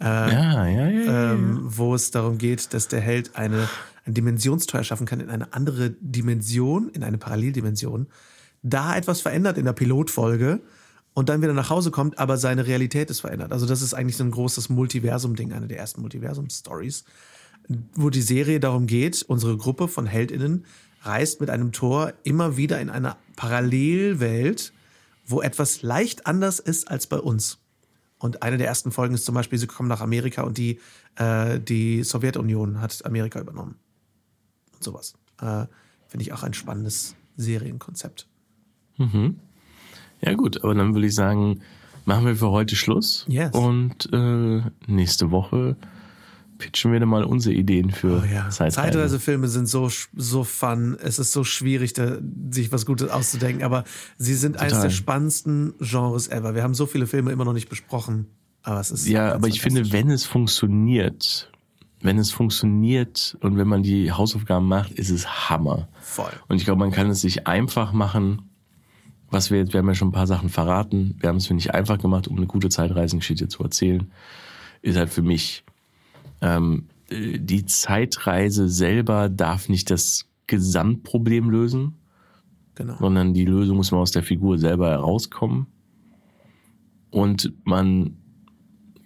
ja, 0.00 0.28
ja, 0.28 0.66
ja. 0.66 0.88
ja. 0.88 1.32
ähm, 1.32 1.60
wo 1.62 1.94
es 1.94 2.10
darum 2.10 2.38
geht, 2.38 2.74
dass 2.74 2.88
der 2.88 3.00
Held 3.00 3.36
eine, 3.36 3.68
ein 4.04 4.14
Dimensionstor 4.14 4.78
erschaffen 4.78 5.06
kann 5.06 5.20
in 5.20 5.30
eine 5.30 5.52
andere 5.52 5.90
Dimension, 6.00 6.88
in 6.88 7.04
eine 7.04 7.18
Paralleldimension, 7.18 8.08
da 8.62 8.96
etwas 8.96 9.20
verändert 9.20 9.58
in 9.58 9.64
der 9.64 9.74
Pilotfolge 9.74 10.60
und 11.14 11.28
dann 11.28 11.40
wieder 11.40 11.54
nach 11.54 11.70
Hause 11.70 11.90
kommt, 11.90 12.18
aber 12.18 12.36
seine 12.36 12.66
Realität 12.66 13.08
ist 13.08 13.20
verändert. 13.20 13.52
Also 13.52 13.66
das 13.66 13.82
ist 13.82 13.94
eigentlich 13.94 14.16
so 14.16 14.24
ein 14.24 14.32
großes 14.32 14.68
Multiversum-Ding, 14.68 15.52
eine 15.52 15.68
der 15.68 15.78
ersten 15.78 16.00
Multiversum-Stories, 16.02 17.04
wo 17.94 18.10
die 18.10 18.22
Serie 18.22 18.60
darum 18.60 18.86
geht, 18.86 19.22
unsere 19.22 19.56
Gruppe 19.56 19.88
von 19.88 20.06
HeldInnen 20.06 20.66
reist 21.02 21.40
mit 21.40 21.50
einem 21.50 21.72
Tor 21.72 22.12
immer 22.24 22.56
wieder 22.56 22.80
in 22.80 22.90
eine 22.90 23.16
Parallelwelt, 23.36 24.72
wo 25.26 25.40
etwas 25.40 25.82
leicht 25.82 26.26
anders 26.26 26.58
ist 26.58 26.88
als 26.90 27.06
bei 27.06 27.18
uns. 27.18 27.58
Und 28.18 28.42
eine 28.42 28.58
der 28.58 28.66
ersten 28.66 28.90
Folgen 28.90 29.14
ist 29.14 29.24
zum 29.24 29.34
Beispiel, 29.34 29.58
sie 29.58 29.66
kommen 29.66 29.88
nach 29.88 30.00
Amerika 30.00 30.42
und 30.42 30.58
die, 30.58 30.80
äh, 31.16 31.60
die 31.60 32.02
Sowjetunion 32.02 32.80
hat 32.80 33.04
Amerika 33.04 33.40
übernommen. 33.40 33.76
Und 34.72 34.82
sowas. 34.82 35.14
Äh, 35.40 35.66
Finde 36.08 36.22
ich 36.22 36.32
auch 36.32 36.42
ein 36.42 36.54
spannendes 36.54 37.16
Serienkonzept. 37.36 38.26
Ja 40.24 40.34
gut, 40.34 40.62
aber 40.62 40.74
dann 40.74 40.94
würde 40.94 41.06
ich 41.06 41.14
sagen, 41.14 41.60
machen 42.04 42.26
wir 42.26 42.36
für 42.36 42.50
heute 42.50 42.76
Schluss. 42.76 43.24
Yes. 43.28 43.52
Und 43.52 44.08
äh, 44.12 44.62
nächste 44.86 45.30
Woche 45.30 45.76
pitchen 46.58 46.92
wir 46.92 47.00
dann 47.00 47.08
mal 47.08 47.24
unsere 47.24 47.54
Ideen 47.54 47.90
für 47.90 48.22
Oh 48.22 48.24
ja. 48.32 48.48
Zeitreise. 48.48 48.76
Zeitreisefilme 48.76 49.48
sind 49.48 49.66
so, 49.68 49.90
so 50.14 50.44
fun. 50.44 50.96
Es 51.02 51.18
ist 51.18 51.32
so 51.32 51.44
schwierig, 51.44 51.92
da, 51.92 52.18
sich 52.50 52.72
was 52.72 52.86
Gutes 52.86 53.10
auszudenken, 53.10 53.64
aber 53.64 53.84
sie 54.18 54.34
sind 54.34 54.58
eines 54.58 54.80
der 54.80 54.90
spannendsten 54.90 55.74
Genres 55.80 56.28
ever. 56.28 56.54
Wir 56.54 56.62
haben 56.62 56.74
so 56.74 56.86
viele 56.86 57.06
Filme 57.06 57.32
immer 57.32 57.44
noch 57.44 57.52
nicht 57.52 57.68
besprochen, 57.68 58.28
aber 58.62 58.80
es 58.80 58.90
ist. 58.90 59.06
Ja, 59.08 59.34
aber 59.34 59.48
ich 59.48 59.60
finde, 59.60 59.92
wenn 59.92 60.10
es 60.10 60.24
funktioniert, 60.24 61.50
wenn 62.00 62.18
es 62.18 62.30
funktioniert 62.30 63.36
und 63.40 63.56
wenn 63.58 63.68
man 63.68 63.82
die 63.82 64.12
Hausaufgaben 64.12 64.68
macht, 64.68 64.92
ist 64.92 65.10
es 65.10 65.50
Hammer. 65.50 65.88
Voll. 66.00 66.30
Und 66.48 66.56
ich 66.56 66.64
glaube, 66.64 66.78
man 66.78 66.92
kann 66.92 67.10
es 67.10 67.20
sich 67.20 67.46
einfach 67.46 67.92
machen. 67.92 68.50
Was 69.34 69.50
wir 69.50 69.58
jetzt, 69.58 69.72
wir 69.72 69.80
haben 69.80 69.88
ja 69.88 69.96
schon 69.96 70.08
ein 70.10 70.12
paar 70.12 70.28
Sachen 70.28 70.48
verraten. 70.48 71.16
Wir 71.18 71.28
haben 71.28 71.38
es, 71.38 71.48
finde 71.48 71.60
ich, 71.60 71.74
einfach 71.74 71.98
gemacht, 71.98 72.28
um 72.28 72.36
eine 72.36 72.46
gute 72.46 72.68
Zeitreisengeschichte 72.68 73.48
zu 73.48 73.64
erzählen. 73.64 74.08
Ist 74.80 74.96
halt 74.96 75.10
für 75.10 75.22
mich, 75.22 75.64
ähm, 76.40 76.86
äh, 77.10 77.40
die 77.40 77.66
Zeitreise 77.66 78.68
selber 78.68 79.28
darf 79.28 79.68
nicht 79.68 79.90
das 79.90 80.26
Gesamtproblem 80.46 81.50
lösen, 81.50 81.96
Genau. 82.76 82.96
sondern 83.00 83.34
die 83.34 83.44
Lösung 83.44 83.76
muss 83.76 83.90
man 83.90 84.02
aus 84.02 84.12
der 84.12 84.22
Figur 84.22 84.56
selber 84.56 84.90
herauskommen. 84.90 85.66
Und 87.10 87.52
man 87.64 88.16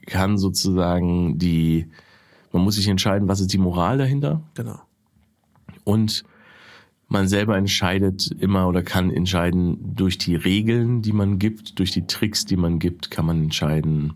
kann 0.05 0.37
sozusagen 0.37 1.39
die, 1.39 1.89
man 2.53 2.63
muss 2.65 2.75
sich 2.75 2.89
entscheiden, 2.89 3.29
was 3.29 3.41
ist 3.41 3.55
die 3.55 3.59
Moral 3.59 3.97
dahinter 3.97 4.43
Genau. 4.53 4.79
und 5.85 6.23
man 7.09 7.27
selber 7.27 7.57
entscheidet 7.57 8.31
immer 8.39 8.69
oder 8.69 8.83
kann 8.83 9.11
entscheiden 9.11 9.97
durch 9.97 10.19
die 10.19 10.37
Regeln, 10.37 11.03
die 11.03 11.13
man 11.13 11.39
gibt, 11.39 11.79
durch 11.79 11.91
die 11.91 12.07
Tricks, 12.07 12.45
die 12.45 12.57
man 12.57 12.79
gibt, 12.79 13.11
kann 13.11 13.25
man 13.25 13.45
entscheiden 13.45 14.15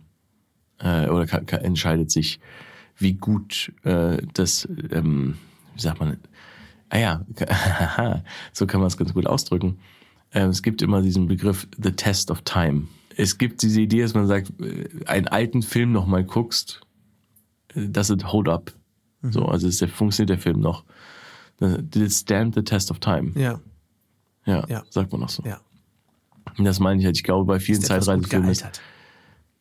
äh, 0.78 1.08
oder 1.08 1.26
kann, 1.26 1.46
kann, 1.46 1.62
entscheidet 1.62 2.10
sich, 2.10 2.38
wie 2.98 3.14
gut 3.14 3.72
äh, 3.84 4.18
das, 4.34 4.68
ähm, 4.90 5.38
wie 5.74 5.80
sagt 5.80 6.00
man, 6.00 6.18
ah 6.90 6.98
ja, 6.98 7.26
so 8.52 8.66
kann 8.66 8.80
man 8.80 8.88
es 8.88 8.98
ganz 8.98 9.14
gut 9.14 9.26
ausdrücken. 9.26 9.78
Äh, 10.30 10.46
es 10.46 10.62
gibt 10.62 10.82
immer 10.82 11.00
diesen 11.00 11.26
Begriff 11.26 11.66
The 11.82 11.92
Test 11.92 12.30
of 12.30 12.42
Time. 12.42 12.88
Es 13.16 13.38
gibt 13.38 13.62
diese 13.62 13.80
Idee, 13.80 14.02
dass 14.02 14.14
man 14.14 14.26
sagt, 14.26 14.52
äh, 14.60 14.88
einen 15.06 15.28
alten 15.28 15.62
Film 15.62 15.92
nochmal 15.92 16.24
guckst, 16.24 16.82
äh, 17.74 17.88
does 17.88 18.10
it 18.10 18.32
hold 18.32 18.48
up? 18.48 18.72
So, 19.22 19.46
also 19.46 19.68
ist 19.68 19.80
der, 19.80 19.88
funktioniert 19.88 20.30
der 20.30 20.38
Film 20.38 20.60
noch? 20.60 20.84
Did 21.68 21.96
it 22.02 22.12
stand 22.12 22.54
the 22.54 22.62
test 22.62 22.90
of 22.90 22.98
time? 22.98 23.32
Ja, 23.34 23.60
Ja, 24.46 24.64
Ja. 24.68 24.82
sagt 24.90 25.12
man 25.12 25.20
noch 25.20 25.28
so. 25.30 25.42
ja. 25.44 25.60
Und 26.58 26.64
das 26.64 26.80
meine 26.80 26.98
ich 27.00 27.06
halt. 27.06 27.16
Ich 27.16 27.22
glaube, 27.22 27.46
bei 27.46 27.60
vielen 27.60 27.80
Zeitreisefilmen 27.80 28.50
ist, 28.50 28.82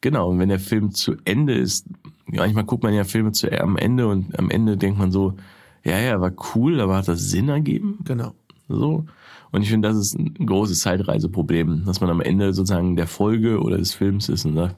genau, 0.01 0.29
und 0.29 0.39
wenn 0.39 0.49
der 0.49 0.59
Film 0.59 0.91
zu 0.91 1.15
Ende 1.25 1.53
ist, 1.53 1.85
manchmal 2.25 2.63
guckt 2.65 2.83
man 2.83 2.93
ja 2.93 3.03
Filme 3.03 3.31
zu, 3.31 3.51
am 3.61 3.77
Ende 3.77 4.07
und 4.07 4.37
am 4.37 4.49
Ende 4.49 4.75
denkt 4.77 4.97
man 4.97 5.11
so, 5.11 5.35
ja, 5.83 5.97
ja, 5.99 6.19
war 6.19 6.31
cool, 6.55 6.79
aber 6.81 6.97
hat 6.97 7.07
das 7.07 7.29
Sinn 7.29 7.49
ergeben? 7.49 7.99
Genau. 8.03 8.33
So. 8.67 9.05
Und 9.51 9.61
ich 9.63 9.69
finde, 9.69 9.89
das 9.89 9.97
ist 9.97 10.17
ein 10.17 10.33
großes 10.45 10.79
Zeitreiseproblem, 10.79 11.85
dass 11.85 12.01
man 12.01 12.09
am 12.09 12.21
Ende 12.21 12.53
sozusagen 12.53 12.95
der 12.95 13.07
Folge 13.07 13.59
oder 13.61 13.77
des 13.77 13.93
Films 13.93 14.27
ist 14.29 14.45
und 14.45 14.55
sagt, 14.55 14.75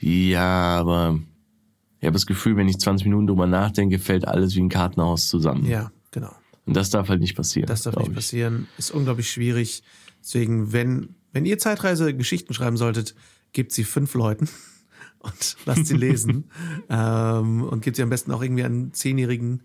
ja, 0.00 0.76
aber 0.78 1.18
ich 2.00 2.06
habe 2.06 2.12
das 2.14 2.26
Gefühl, 2.26 2.56
wenn 2.56 2.68
ich 2.68 2.78
20 2.78 3.06
Minuten 3.06 3.26
drüber 3.26 3.46
nachdenke, 3.46 3.98
fällt 3.98 4.26
alles 4.26 4.54
wie 4.54 4.60
ein 4.60 4.68
Kartenhaus 4.68 5.28
zusammen. 5.28 5.66
Ja, 5.66 5.90
genau. 6.10 6.34
Und 6.66 6.76
das 6.76 6.90
darf 6.90 7.08
halt 7.08 7.20
nicht 7.20 7.36
passieren. 7.36 7.66
Das 7.66 7.82
darf 7.82 7.96
nicht 7.96 8.08
ich. 8.08 8.14
passieren. 8.14 8.68
Ist 8.76 8.90
unglaublich 8.90 9.30
schwierig. 9.30 9.82
Deswegen, 10.20 10.72
wenn, 10.72 11.14
wenn 11.32 11.46
ihr 11.46 11.58
Zeitreise-Geschichten 11.58 12.52
schreiben 12.52 12.76
solltet, 12.76 13.14
gebt 13.52 13.72
sie 13.72 13.84
fünf 13.84 14.14
Leuten 14.14 14.48
und 15.20 15.56
lasst 15.64 15.86
sie 15.86 15.96
lesen. 15.96 16.50
ähm, 16.90 17.62
und 17.62 17.82
gebt 17.82 17.96
sie 17.96 18.02
am 18.02 18.10
besten 18.10 18.32
auch 18.32 18.42
irgendwie 18.42 18.64
einem 18.64 18.92
zehnjährigen 18.92 19.62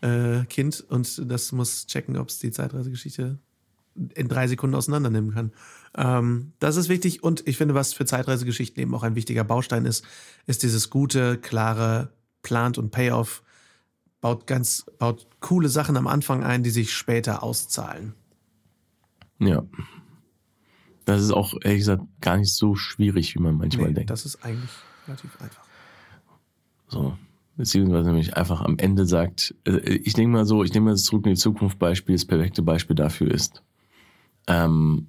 äh, 0.00 0.44
Kind 0.46 0.84
und 0.88 1.30
das 1.30 1.52
muss 1.52 1.86
checken, 1.86 2.16
ob 2.16 2.28
es 2.28 2.38
die 2.38 2.50
Zeitreisegeschichte 2.50 3.38
in 4.14 4.28
drei 4.28 4.46
Sekunden 4.46 4.76
auseinandernehmen 4.76 5.32
kann. 5.32 5.52
Ähm, 5.96 6.52
das 6.58 6.76
ist 6.76 6.88
wichtig 6.88 7.22
und 7.22 7.46
ich 7.46 7.56
finde, 7.56 7.74
was 7.74 7.92
für 7.92 8.06
Zeitreisegeschichten 8.06 8.80
eben 8.82 8.94
auch 8.94 9.02
ein 9.02 9.14
wichtiger 9.14 9.44
Baustein 9.44 9.84
ist, 9.84 10.04
ist 10.46 10.62
dieses 10.62 10.90
gute, 10.90 11.38
klare 11.38 12.12
Plant 12.42 12.78
und 12.78 12.90
Payoff. 12.90 13.42
Baut 14.20 14.46
ganz, 14.46 14.84
baut 14.98 15.26
coole 15.40 15.68
Sachen 15.68 15.96
am 15.96 16.06
Anfang 16.06 16.44
ein, 16.44 16.62
die 16.62 16.70
sich 16.70 16.92
später 16.92 17.42
auszahlen. 17.42 18.14
Ja. 19.38 19.62
Das 21.06 21.22
ist 21.22 21.32
auch, 21.32 21.54
ehrlich 21.62 21.80
gesagt, 21.80 22.02
gar 22.20 22.36
nicht 22.36 22.52
so 22.54 22.74
schwierig, 22.74 23.34
wie 23.34 23.40
man 23.40 23.56
manchmal 23.56 23.88
Nee, 23.88 23.94
denkt. 23.94 24.10
das 24.10 24.26
ist 24.26 24.44
eigentlich 24.44 24.70
relativ 25.06 25.40
einfach. 25.40 25.62
So. 26.88 27.16
Beziehungsweise 27.56 28.08
nämlich 28.08 28.36
einfach 28.36 28.60
am 28.62 28.78
Ende 28.78 29.06
sagt, 29.06 29.54
äh, 29.66 29.76
ich 29.94 30.14
denke 30.14 30.30
mal 30.32 30.46
so, 30.46 30.62
ich 30.64 30.72
nehme 30.72 30.86
mal 30.86 30.92
das 30.92 31.04
zurück 31.04 31.26
in 31.26 31.32
die 31.34 31.38
Zukunft 31.40 31.78
Beispiel, 31.78 32.14
das 32.14 32.24
perfekte 32.24 32.62
Beispiel 32.62 32.96
dafür 32.96 33.30
ist, 33.30 33.62
ähm, 34.46 35.08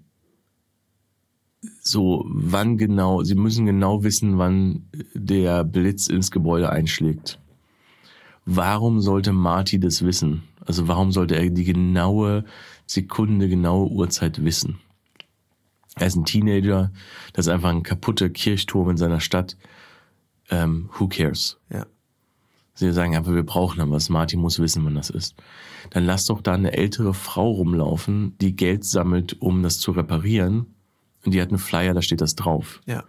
so, 1.82 2.26
wann 2.28 2.78
genau, 2.78 3.24
sie 3.24 3.36
müssen 3.36 3.66
genau 3.66 4.03
wissen, 4.03 4.38
wann 4.38 4.89
der 5.14 5.64
Blitz 5.64 6.07
ins 6.07 6.32
Gebäude 6.32 6.70
einschlägt. 6.70 7.39
Warum 8.46 9.02
sollte 9.02 9.34
Marty 9.34 9.80
das 9.80 10.04
wissen? 10.04 10.44
Also 10.66 10.88
warum 10.88 11.12
sollte 11.12 11.36
er 11.36 11.50
die 11.50 11.64
genaue 11.64 12.46
Sekunde, 12.86 13.48
genaue 13.50 13.89
Uhrzeit 13.89 14.44
wissen? 14.44 14.80
Er 15.96 16.08
ist 16.08 16.16
ein 16.16 16.26
Teenager, 16.26 16.92
das 17.34 17.48
ist 17.48 17.52
einfach 17.52 17.70
ein 17.70 17.84
kaputter 17.84 18.30
Kirchturm 18.30 18.89
in 18.92 18.98
seiner 18.98 19.20
Stadt. 19.20 19.58
Ähm, 20.50 20.89
who 20.98 21.08
cares? 21.08 21.60
Ja. 21.70 21.86
Sie 22.74 22.92
sagen 22.94 23.16
einfach, 23.16 23.34
wir 23.34 23.44
brauchen 23.44 23.80
da 23.80 23.89
was. 23.89 24.10
Martin 24.10 24.39
muss 24.39 24.60
wissen, 24.60 24.86
wann 24.86 24.96
das 24.96 25.10
ist. 25.10 25.36
Dann 25.89 26.06
lass 26.06 26.26
doch 26.26 26.42
da 26.42 26.54
eine 26.54 26.74
ältere 26.74 27.14
Frau 27.14 27.52
rumlaufen, 27.52 28.38
die 28.39 28.56
Geld 28.56 28.86
sammelt, 28.86 29.39
um 29.42 29.62
das 29.62 29.80
zu 29.80 29.92
reparieren. 29.92 30.74
Und 31.24 31.34
die 31.34 31.42
hat 31.42 31.50
einen 31.50 31.60
Flyer, 31.60 31.94
da 31.94 32.02
steht 32.02 32.22
das 32.22 32.36
drauf. 32.36 32.82
Ja. 32.86 33.04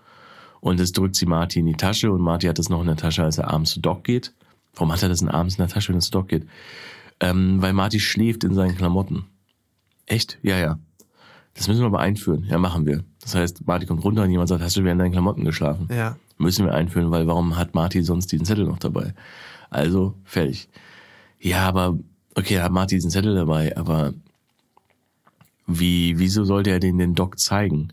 Und 0.60 0.78
das 0.78 0.92
drückt 0.92 1.16
sie 1.16 1.26
Marty 1.26 1.60
in 1.60 1.66
die 1.66 1.74
Tasche 1.74 2.12
und 2.12 2.20
Marty 2.20 2.46
hat 2.46 2.58
das 2.58 2.68
noch 2.68 2.80
in 2.80 2.86
der 2.86 2.96
Tasche, 2.96 3.24
als 3.24 3.38
er 3.38 3.50
abends 3.50 3.72
zu 3.72 3.80
Doc 3.80 4.04
geht. 4.04 4.34
Warum 4.74 4.92
hat 4.92 5.02
er 5.02 5.08
das 5.08 5.20
denn 5.20 5.28
abends 5.28 5.56
in 5.56 5.62
der 5.62 5.68
Tasche, 5.68 5.92
wenn 5.92 6.00
zu 6.00 6.10
Doc 6.10 6.28
geht? 6.28 6.46
Ähm, 7.20 7.60
weil 7.60 7.72
Marty 7.72 8.00
schläft 8.00 8.44
in 8.44 8.54
seinen 8.54 8.76
Klamotten. 8.76 9.26
Echt? 10.06 10.38
Ja, 10.42 10.58
ja. 10.58 10.78
Das 11.54 11.68
müssen 11.68 11.80
wir 11.80 11.86
aber 11.86 12.00
einführen. 12.00 12.44
Ja, 12.48 12.58
machen 12.58 12.86
wir. 12.86 13.04
Das 13.20 13.34
heißt, 13.34 13.66
Marty 13.66 13.86
kommt 13.86 14.02
runter 14.04 14.22
und 14.22 14.30
jemand 14.30 14.48
sagt, 14.48 14.62
hast 14.62 14.76
du 14.76 14.80
wieder 14.80 14.92
in 14.92 14.98
deinen 14.98 15.12
Klamotten 15.12 15.44
geschlafen? 15.44 15.88
Ja. 15.90 16.16
Müssen 16.38 16.64
wir 16.64 16.74
einführen, 16.74 17.10
weil 17.10 17.26
warum 17.26 17.56
hat 17.56 17.74
Marty 17.74 18.02
sonst 18.02 18.32
diesen 18.32 18.46
Zettel 18.46 18.64
noch 18.64 18.78
dabei? 18.78 19.14
Also, 19.70 20.14
fertig. 20.24 20.68
Ja, 21.38 21.68
aber, 21.68 21.98
okay, 22.34 22.54
er 22.54 22.64
hat 22.64 22.72
Marty 22.72 22.96
diesen 22.96 23.10
Zettel 23.10 23.34
dabei, 23.34 23.76
aber 23.76 24.14
wie, 25.66 26.18
wieso 26.18 26.44
sollte 26.44 26.70
er 26.70 26.80
den 26.80 26.98
den 26.98 27.14
Doc 27.14 27.38
zeigen? 27.38 27.92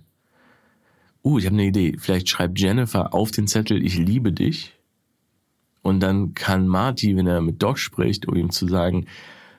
Uh, 1.24 1.38
ich 1.38 1.46
habe 1.46 1.56
eine 1.56 1.66
Idee. 1.66 1.98
Vielleicht 2.00 2.30
schreibt 2.30 2.60
Jennifer 2.60 3.14
auf 3.14 3.32
den 3.32 3.48
Zettel, 3.48 3.84
ich 3.84 3.98
liebe 3.98 4.32
dich. 4.32 4.79
Und 5.82 6.02
dann 6.02 6.34
kann 6.34 6.68
Marty, 6.68 7.16
wenn 7.16 7.28
er 7.28 7.42
mit 7.42 7.62
Doc 7.64 7.78
spricht, 7.80 8.28
um 8.28 8.36
ihm 8.36 8.50
zu 8.52 8.68
sagen, 8.68 9.06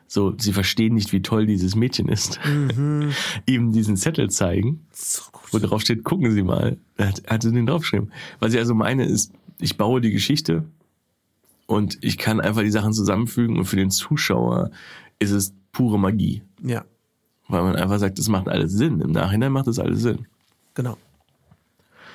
so, 0.07 0.35
sie 0.39 0.53
verstehen 0.53 0.95
nicht, 0.95 1.13
wie 1.13 1.23
toll 1.23 1.47
dieses 1.47 1.75
Mädchen 1.77 2.09
ist, 2.09 2.41
Mhm. 2.45 3.13
ihm 3.47 3.73
diesen 3.73 3.97
Zettel 3.97 4.29
zeigen, 4.29 4.85
So 4.93 5.23
wo 5.53 5.59
drauf 5.59 5.81
steht, 5.83 6.03
gucken 6.05 6.31
Sie 6.33 6.43
mal. 6.43 6.77
Er 6.97 7.09
hat, 7.09 7.23
hat 7.29 7.45
den 7.45 7.67
draufgeschrieben. 7.67 8.13
Was 8.41 8.53
ich 8.53 8.59
also 8.59 8.75
meine 8.75 9.05
ist, 9.05 9.33
ich 9.61 9.77
baue 9.77 10.01
die 10.01 10.11
Geschichte 10.11 10.65
und 11.67 11.99
ich 12.01 12.19
kann 12.19 12.41
einfach 12.41 12.63
die 12.63 12.71
Sachen 12.71 12.93
zusammenfügen 12.93 13.57
und 13.57 13.65
für 13.67 13.77
den 13.77 13.91
Zuschauer 13.91 14.71
ist 15.21 15.31
es 15.31 15.53
pure 15.73 15.99
Magie. 15.99 16.43
Ja, 16.63 16.85
Weil 17.49 17.63
man 17.63 17.77
einfach 17.77 17.99
sagt, 17.99 18.19
es 18.19 18.29
macht 18.29 18.49
alles 18.49 18.73
Sinn. 18.73 19.01
Im 19.01 19.13
Nachhinein 19.13 19.53
macht 19.53 19.69
es 19.69 19.79
alles 19.79 20.01
Sinn. 20.03 20.27
genau. 20.75 20.97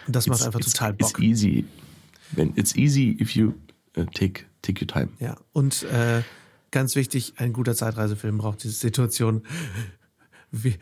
Und 0.08 0.16
das 0.16 0.28
macht 0.28 0.44
einfach 0.44 0.60
it's, 0.60 0.72
total 0.74 0.94
It's 1.00 1.14
Bock. 1.14 1.22
easy. 1.24 1.66
When 2.34 2.52
it's 2.56 2.76
easy 2.76 3.18
if 3.20 3.32
you 3.36 3.54
uh, 3.98 4.06
take, 4.06 4.46
take 4.62 4.82
your 4.82 4.88
time. 4.88 5.10
Ja, 5.20 5.36
und 5.54 5.84
äh, 5.84 6.22
ganz 6.72 6.96
wichtig, 6.96 7.34
ein 7.38 7.54
guter 7.54 7.76
Zeitreisefilm 7.76 8.38
braucht 8.38 8.64
diese 8.64 8.74
Situation. 8.74 9.44
Wie, 10.52 10.76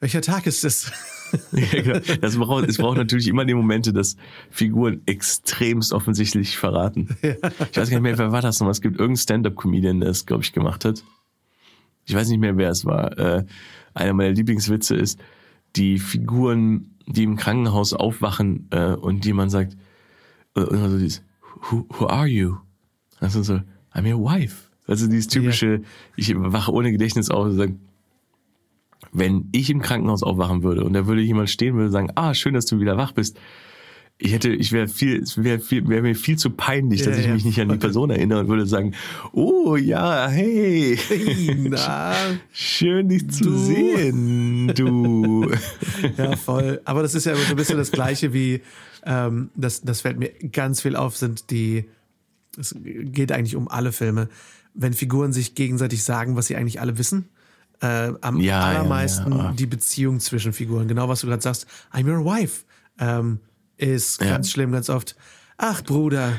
welcher 0.00 0.20
Tag 0.20 0.46
ist 0.46 0.64
es? 0.64 0.92
Ja, 1.52 1.82
genau. 1.82 1.98
das 2.22 2.38
braucht, 2.38 2.66
es 2.68 2.78
braucht 2.78 2.96
natürlich 2.96 3.28
immer 3.28 3.44
die 3.44 3.52
Momente, 3.52 3.92
dass 3.92 4.16
Figuren 4.50 5.02
extremst 5.04 5.92
offensichtlich 5.92 6.56
verraten. 6.56 7.14
Ich 7.22 7.76
weiß 7.76 7.90
gar 7.90 7.96
nicht 7.96 8.00
mehr, 8.00 8.16
wer 8.16 8.32
war 8.32 8.40
das 8.40 8.60
nochmal. 8.60 8.70
Es 8.70 8.80
gibt 8.80 8.94
irgendeinen 8.94 9.18
Stand-Up-Comedian, 9.18 10.00
der 10.00 10.08
es, 10.08 10.24
glaube 10.24 10.42
ich, 10.42 10.54
gemacht 10.54 10.86
hat. 10.86 11.04
Ich 12.06 12.14
weiß 12.14 12.30
nicht 12.30 12.38
mehr, 12.38 12.56
wer 12.56 12.70
es 12.70 12.86
war. 12.86 13.18
Äh, 13.18 13.44
einer 13.92 14.14
meiner 14.14 14.30
Lieblingswitze 14.30 14.96
ist, 14.96 15.20
die 15.76 15.98
Figuren, 15.98 16.94
die 17.06 17.24
im 17.24 17.36
Krankenhaus 17.36 17.92
aufwachen 17.92 18.68
äh, 18.70 18.94
und 18.94 19.26
jemand 19.26 19.50
sagt, 19.50 19.76
äh, 20.56 20.60
und 20.60 20.78
so 20.78 20.98
dieses, 20.98 21.22
who, 21.70 21.86
who 21.98 22.06
are 22.06 22.26
you? 22.26 22.56
Also 23.20 23.42
so, 23.42 23.60
I'm 23.94 24.06
your 24.10 24.22
wife. 24.22 24.68
Also 24.86 25.06
dieses 25.06 25.28
typische, 25.28 25.82
ich 26.16 26.32
wache 26.36 26.72
ohne 26.72 26.92
Gedächtnis 26.92 27.30
auf 27.30 27.46
und 27.46 27.56
sage, 27.56 27.74
wenn 29.12 29.48
ich 29.52 29.70
im 29.70 29.80
Krankenhaus 29.82 30.22
aufwachen 30.22 30.62
würde 30.62 30.84
und 30.84 30.92
da 30.92 31.06
würde 31.06 31.20
jemand 31.22 31.50
stehen 31.50 31.72
und 31.74 31.78
würde 31.80 31.90
sagen, 31.90 32.10
ah, 32.14 32.34
schön, 32.34 32.54
dass 32.54 32.66
du 32.66 32.80
wieder 32.80 32.96
wach 32.96 33.12
bist. 33.12 33.38
Ich 34.20 34.32
hätte, 34.32 34.48
ich 34.50 34.72
wäre 34.72 34.88
viel, 34.88 35.22
es 35.22 35.42
wäre 35.44 35.60
viel, 35.60 35.86
wäre 35.88 36.02
mir 36.02 36.16
viel 36.16 36.36
zu 36.36 36.50
peinlich, 36.50 37.02
dass 37.02 37.14
Ja, 37.14 37.20
ich 37.20 37.26
ja. 37.28 37.34
mich 37.34 37.44
nicht 37.44 37.60
an 37.60 37.68
die 37.68 37.76
Person 37.78 38.10
erinnere 38.10 38.40
und 38.40 38.48
würde 38.48 38.66
sagen, 38.66 38.94
oh 39.32 39.76
ja, 39.76 40.26
hey, 40.28 40.98
Na, 41.58 42.14
schön 42.52 43.08
dich 43.08 43.30
zu 43.30 43.44
Du. 43.44 43.56
sehen, 43.58 44.72
du. 44.74 45.50
ja, 46.16 46.34
voll. 46.34 46.80
Aber 46.84 47.02
das 47.02 47.14
ist 47.14 47.26
ja 47.26 47.32
immer 47.32 47.42
so 47.42 47.50
ein 47.50 47.56
bisschen 47.56 47.78
das 47.78 47.92
Gleiche 47.92 48.32
wie, 48.34 48.60
ähm, 49.08 49.50
das, 49.56 49.80
das 49.80 50.02
fällt 50.02 50.18
mir 50.18 50.28
ganz 50.52 50.82
viel 50.82 50.94
auf, 50.94 51.16
sind 51.16 51.50
die, 51.50 51.88
es 52.58 52.76
geht 52.80 53.32
eigentlich 53.32 53.56
um 53.56 53.66
alle 53.68 53.90
Filme, 53.90 54.28
wenn 54.74 54.92
Figuren 54.92 55.32
sich 55.32 55.54
gegenseitig 55.54 56.04
sagen, 56.04 56.36
was 56.36 56.46
sie 56.46 56.56
eigentlich 56.56 56.80
alle 56.80 56.98
wissen. 56.98 57.28
Äh, 57.80 58.12
am 58.20 58.38
Ja, 58.40 58.44
ja, 58.72 58.78
allermeisten 58.80 59.32
ja. 59.32 59.52
die 59.52 59.66
Beziehung 59.66 60.20
zwischen 60.20 60.52
Figuren. 60.52 60.86
Genau, 60.88 61.08
was 61.08 61.20
du 61.22 61.26
gerade 61.28 61.42
sagst. 61.42 61.66
I'm 61.92 62.06
your 62.06 62.24
wife. 62.24 62.64
Ähm, 62.98 63.40
ist 63.76 64.20
Ja. 64.20 64.30
ganz 64.30 64.50
schlimm, 64.50 64.72
ganz 64.72 64.90
oft. 64.90 65.16
Ach, 65.56 65.82
Bruder, 65.84 66.32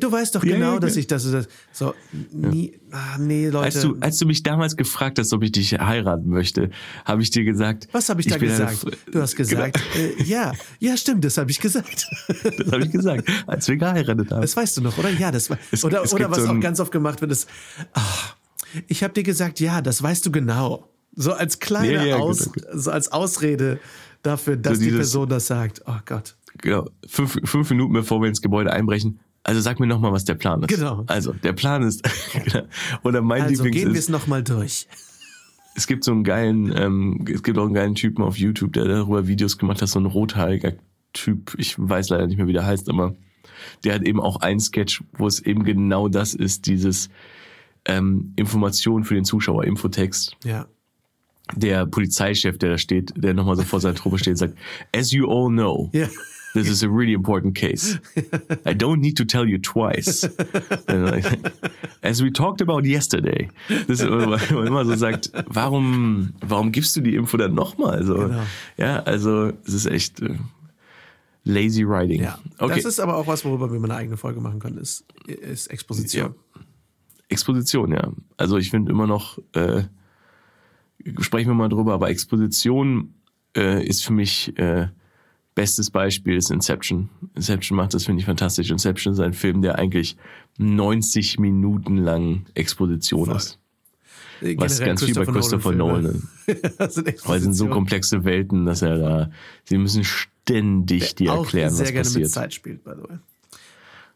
du 0.00 0.10
weißt 0.10 0.34
doch 0.34 0.44
Ja, 0.44 0.54
genau, 0.56 0.74
ja, 0.74 0.78
dass 0.80 0.94
ja. 0.94 1.00
ich 1.00 1.06
das, 1.06 1.30
das 1.30 1.48
so, 1.72 1.94
nie, 2.32 2.78
ah, 2.90 3.18
nee, 3.18 3.48
Leute. 3.48 3.64
Als 3.66 3.80
du, 3.80 3.96
als 4.00 4.18
du 4.18 4.26
mich 4.26 4.42
damals 4.42 4.76
gefragt 4.76 5.18
hast, 5.18 5.32
ob 5.32 5.42
ich 5.42 5.52
dich 5.52 5.72
heiraten 5.78 6.28
möchte, 6.28 6.70
habe 7.04 7.22
ich 7.22 7.30
dir 7.30 7.44
gesagt. 7.44 7.88
was 7.92 8.08
habe 8.08 8.20
ich 8.20 8.26
da 8.26 8.38
bin 8.38 8.50
eine 8.50 8.66
gesagt? 8.66 8.96
Du 9.12 9.20
hast 9.20 9.36
gesagt, 9.36 9.80
äh, 9.96 10.22
ja, 10.24 10.52
ja, 10.80 10.96
stimmt, 10.96 11.24
das 11.24 11.38
habe 11.38 11.50
ich 11.50 11.60
gesagt. 11.60 12.06
Genau, 12.28 12.50
das 12.58 12.72
habe 12.72 12.84
ich 12.84 12.90
gesagt, 12.90 13.28
als 13.46 13.68
wir 13.68 13.76
geheiratet 13.76 14.30
haben. 14.30 14.40
Das 14.42 14.56
weißt 14.56 14.76
du 14.78 14.80
noch, 14.82 14.96
oder? 14.98 15.10
Ja, 15.10 15.30
das 15.30 15.50
war. 15.50 15.58
Es- 15.70 15.84
oder 15.84 16.02
es 16.02 16.12
oder 16.12 16.30
was 16.30 16.42
so 16.42 16.48
auch 16.50 16.60
ganz 16.60 16.80
oft 16.80 16.90
gemacht 16.92 17.20
wird, 17.20 17.32
ist, 17.32 17.48
ach, 17.92 18.36
ich 18.88 19.02
habe 19.04 19.14
dir 19.14 19.22
gesagt, 19.22 19.60
ja, 19.60 19.80
das 19.80 20.02
weißt 20.02 20.26
du 20.26 20.32
genau. 20.32 20.90
So 21.14 21.32
als 21.32 21.58
kleine 21.60 21.92
Ja, 21.94 22.04
ja, 22.04 22.16
Aus, 22.16 22.52
genau, 22.52 22.66
so 22.74 22.90
als 22.90 23.10
Ausrede 23.12 23.78
dafür, 24.22 24.56
dass 24.56 24.74
So 24.74 24.78
die 24.80 24.84
dieses- 24.86 24.98
Person 24.98 25.28
das 25.28 25.46
sagt. 25.46 25.80
Oh 25.86 25.94
Gott. 26.04 26.36
genau, 26.58 26.90
fünf, 27.06 27.38
fünf 27.44 27.70
Minuten 27.70 27.92
bevor 27.94 28.20
wir 28.20 28.28
ins 28.28 28.42
Gebäude 28.42 28.72
einbrechen. 28.72 29.20
Also 29.46 29.60
sag 29.60 29.78
mir 29.78 29.86
nochmal, 29.86 30.10
was 30.10 30.24
der 30.24 30.34
Plan 30.34 30.60
ist. 30.62 30.68
Genau. 30.68 31.04
Also, 31.06 31.32
der 31.32 31.52
Plan 31.52 31.82
ist, 31.84 32.02
oder 33.04 33.22
mein 33.22 33.42
Also 33.42 33.62
Lieblings 33.62 33.76
gehen 33.84 33.92
wir 33.94 34.00
es 34.00 34.08
nochmal 34.08 34.42
durch. 34.42 34.88
es 35.76 35.86
gibt 35.86 36.02
so 36.02 36.10
einen 36.10 36.24
geilen, 36.24 36.72
ähm, 36.76 37.24
es 37.32 37.44
gibt 37.44 37.56
auch 37.56 37.64
einen 37.66 37.74
geilen 37.74 37.94
Typen 37.94 38.24
auf 38.24 38.36
YouTube, 38.38 38.72
der 38.72 38.86
darüber 38.86 39.28
Videos 39.28 39.56
gemacht 39.56 39.80
hat, 39.82 39.88
so 39.88 40.00
ein 40.00 40.06
rothaariger 40.06 40.72
Typ, 41.12 41.54
ich 41.58 41.76
weiß 41.78 42.08
leider 42.08 42.26
nicht 42.26 42.38
mehr, 42.38 42.48
wie 42.48 42.52
der 42.54 42.66
heißt, 42.66 42.88
aber 42.88 43.14
der 43.84 43.94
hat 43.94 44.02
eben 44.02 44.20
auch 44.20 44.40
einen 44.40 44.58
Sketch, 44.58 45.04
wo 45.12 45.28
es 45.28 45.38
eben 45.38 45.62
genau 45.62 46.08
das 46.08 46.34
ist, 46.34 46.66
dieses 46.66 47.08
ähm, 47.84 48.32
Information 48.34 49.04
für 49.04 49.14
den 49.14 49.24
Zuschauer, 49.24 49.62
Infotext. 49.64 50.36
Ja. 50.44 50.66
Der 51.54 51.86
Polizeichef, 51.86 52.58
der 52.58 52.70
da 52.70 52.78
steht, 52.78 53.12
der 53.16 53.32
nochmal 53.32 53.54
so 53.54 53.62
vor 53.62 53.80
seiner 53.80 53.94
Truppe 53.94 54.18
steht, 54.18 54.36
sagt, 54.38 54.58
as 54.94 55.12
you 55.12 55.30
all 55.30 55.48
know, 55.50 55.88
Ja. 55.92 56.08
This 56.56 56.70
is 56.70 56.82
a 56.82 56.88
really 56.88 57.12
important 57.12 57.54
case. 57.54 57.98
I 58.64 58.72
don't 58.72 59.00
need 59.00 59.16
to 59.18 59.24
tell 59.24 59.46
you 59.46 59.58
twice. 59.58 60.24
As 62.02 62.22
we 62.22 62.30
talked 62.30 62.62
about 62.62 62.86
yesterday. 62.86 63.50
Das 63.68 64.00
ist 64.00 64.06
immer, 64.06 64.38
wo 64.50 64.54
man 64.54 64.66
immer 64.66 64.84
so 64.86 64.94
sagt, 64.94 65.30
warum, 65.48 66.32
warum 66.40 66.72
gibst 66.72 66.96
du 66.96 67.02
die 67.02 67.14
Info 67.14 67.36
dann 67.36 67.54
nochmal? 67.54 68.04
So, 68.04 68.14
Genau. 68.14 68.42
Ja, 68.78 69.02
also 69.02 69.52
es 69.66 69.74
ist 69.74 69.86
echt 69.86 70.22
äh, 70.22 70.36
lazy 71.44 71.86
writing. 71.86 72.22
Ja. 72.22 72.38
Okay. 72.58 72.76
Das 72.76 72.84
ist 72.84 73.00
aber 73.00 73.16
auch 73.16 73.26
was, 73.26 73.44
worüber 73.44 73.70
wir 73.70 73.78
mal 73.78 73.90
eine 73.90 74.00
eigene 74.00 74.16
Folge 74.16 74.40
machen 74.40 74.58
können, 74.58 74.78
ist, 74.78 75.04
ist 75.26 75.66
Exposition. 75.68 76.34
Exposition, 77.28 77.92
ja. 77.92 78.12
Also 78.36 78.56
ich 78.56 78.70
finde 78.70 78.90
immer 78.90 79.06
noch, 79.06 79.38
äh, 79.52 79.82
sprechen 81.20 81.48
wir 81.48 81.54
mal 81.54 81.68
drüber, 81.68 81.94
aber 81.94 82.08
Exposition 82.08 83.14
äh, 83.56 83.84
ist 83.84 84.04
für 84.04 84.12
mich 84.12 84.56
äh, 84.58 84.88
bestes 85.56 85.90
Beispiel 85.90 86.36
ist 86.36 86.52
Inception. 86.52 87.08
Inception 87.34 87.76
macht 87.76 87.94
das, 87.94 88.04
finde 88.04 88.20
ich, 88.20 88.26
fantastisch. 88.26 88.70
Inception 88.70 89.12
ist 89.14 89.18
ein 89.20 89.32
Film, 89.32 89.62
der 89.62 89.76
eigentlich 89.76 90.16
90 90.58 91.40
Minuten 91.40 91.96
lang 91.96 92.46
Exposition 92.54 93.26
Voll. 93.26 93.36
ist. 93.36 93.58
Äh, 94.42 94.54
Was 94.58 94.74
generell 94.78 94.86
ganz 94.86 95.02
viel 95.04 95.14
bei 95.14 95.24
Christopher 95.24 95.72
Nolan 95.72 96.28
sind 96.88 97.26
Weil 97.26 97.38
es 97.38 97.42
sind 97.42 97.54
so 97.54 97.66
komplexe 97.68 98.24
Welten, 98.24 98.66
dass 98.66 98.82
er 98.82 98.98
da, 98.98 99.30
sie 99.64 99.78
müssen 99.78 100.04
ständig 100.04 101.14
dir 101.16 101.32
erklären, 101.32 101.70
sehr 101.72 101.86
was 101.86 101.92
gerne 101.92 102.08
mit 102.08 102.14
passiert. 102.14 102.30
Zeit 102.30 102.54
spielt, 102.54 102.84
by 102.84 102.92
the 102.94 103.08
way. 103.08 103.18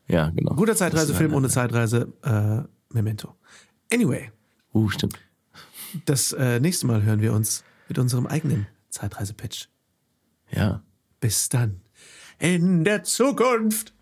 Ja, 0.08 0.28
genau. 0.30 0.54
Guter 0.54 0.76
Zeitreisefilm 0.76 1.34
ohne 1.34 1.46
ist 1.46 1.54
Zeitreise, 1.54 2.12
äh, 2.22 2.62
Memento. 2.94 3.34
Anyway, 3.92 4.30
Uh, 4.72 4.88
stimmt. 4.88 5.18
das 6.04 6.32
äh, 6.32 6.60
nächste 6.60 6.86
Mal 6.86 7.02
hören 7.02 7.20
wir 7.20 7.32
uns 7.32 7.64
mit 7.88 7.98
unserem 7.98 8.26
eigenen 8.26 8.66
Zeitreise-Pitch. 8.90 9.66
Ja. 10.52 10.82
Bis 11.20 11.50
dann. 11.50 11.82
In 12.38 12.82
der 12.84 13.02
Zukunft. 13.02 13.92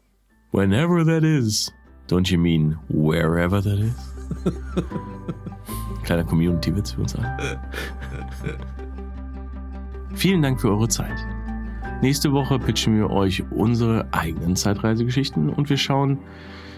Whenever 0.53 1.05
that 1.05 1.25
is. 1.25 1.73
Don't 2.09 2.31
you 2.31 2.39
mean 2.39 2.79
wherever 2.89 3.61
that 3.61 3.79
is? 3.79 3.93
Kleiner 6.05 6.25
Community-Witz 6.25 6.93
für 6.93 7.01
uns 7.03 7.16
alle. 7.16 7.61
Vielen 10.14 10.43
Dank 10.43 10.61
für 10.61 10.71
eure 10.71 10.89
Zeit. 10.89 11.16
Nächste 12.01 12.33
Woche 12.33 12.61
pitchen 12.61 12.97
wir 12.97 13.11
euch 13.11 13.43
unsere 13.51 14.07
eigenen 14.12 14.55
Zeitreisegeschichten 14.55 15.51
und 15.51 15.69
wir 15.69 15.77
schauen, 15.77 16.19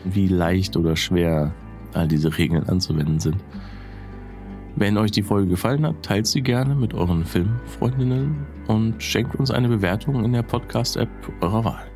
wie 0.05 0.29
leicht 0.29 0.77
oder 0.77 0.97
schwer 0.97 1.53
all 1.93 2.09
diese 2.09 2.39
Regeln 2.39 2.67
anzuwenden 2.69 3.21
sind. 3.21 3.37
Wenn 4.81 4.97
euch 4.97 5.11
die 5.11 5.23
Folge 5.23 5.49
gefallen 5.49 5.85
hat, 5.85 6.03
teilt 6.03 6.27
sie 6.27 6.41
gerne 6.41 6.75
mit 6.75 6.95
euren 6.95 7.23
Filmfreundinnen 7.23 8.47
und 8.67 9.03
schenkt 9.03 9.35
uns 9.35 9.51
eine 9.51 9.69
Bewertung 9.69 10.25
in 10.25 10.33
der 10.33 10.43
Podcast-App 10.43 11.11
eurer 11.43 11.65
Wahl. 11.67 11.87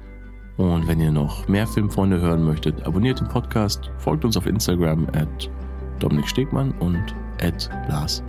Und 0.58 0.86
wenn 0.86 1.00
ihr 1.00 1.10
noch 1.10 1.48
mehr 1.48 1.66
Filmfreunde 1.66 2.20
hören 2.20 2.44
möchtet, 2.44 2.86
abonniert 2.86 3.20
den 3.20 3.28
Podcast, 3.28 3.90
folgt 3.96 4.26
uns 4.26 4.36
auf 4.36 4.44
Instagram 4.44 5.06
at 5.14 5.50
Dominik 5.98 6.28
Stegmann 6.28 6.72
und 6.72 7.02
at 7.40 7.70
Lars 7.88 8.22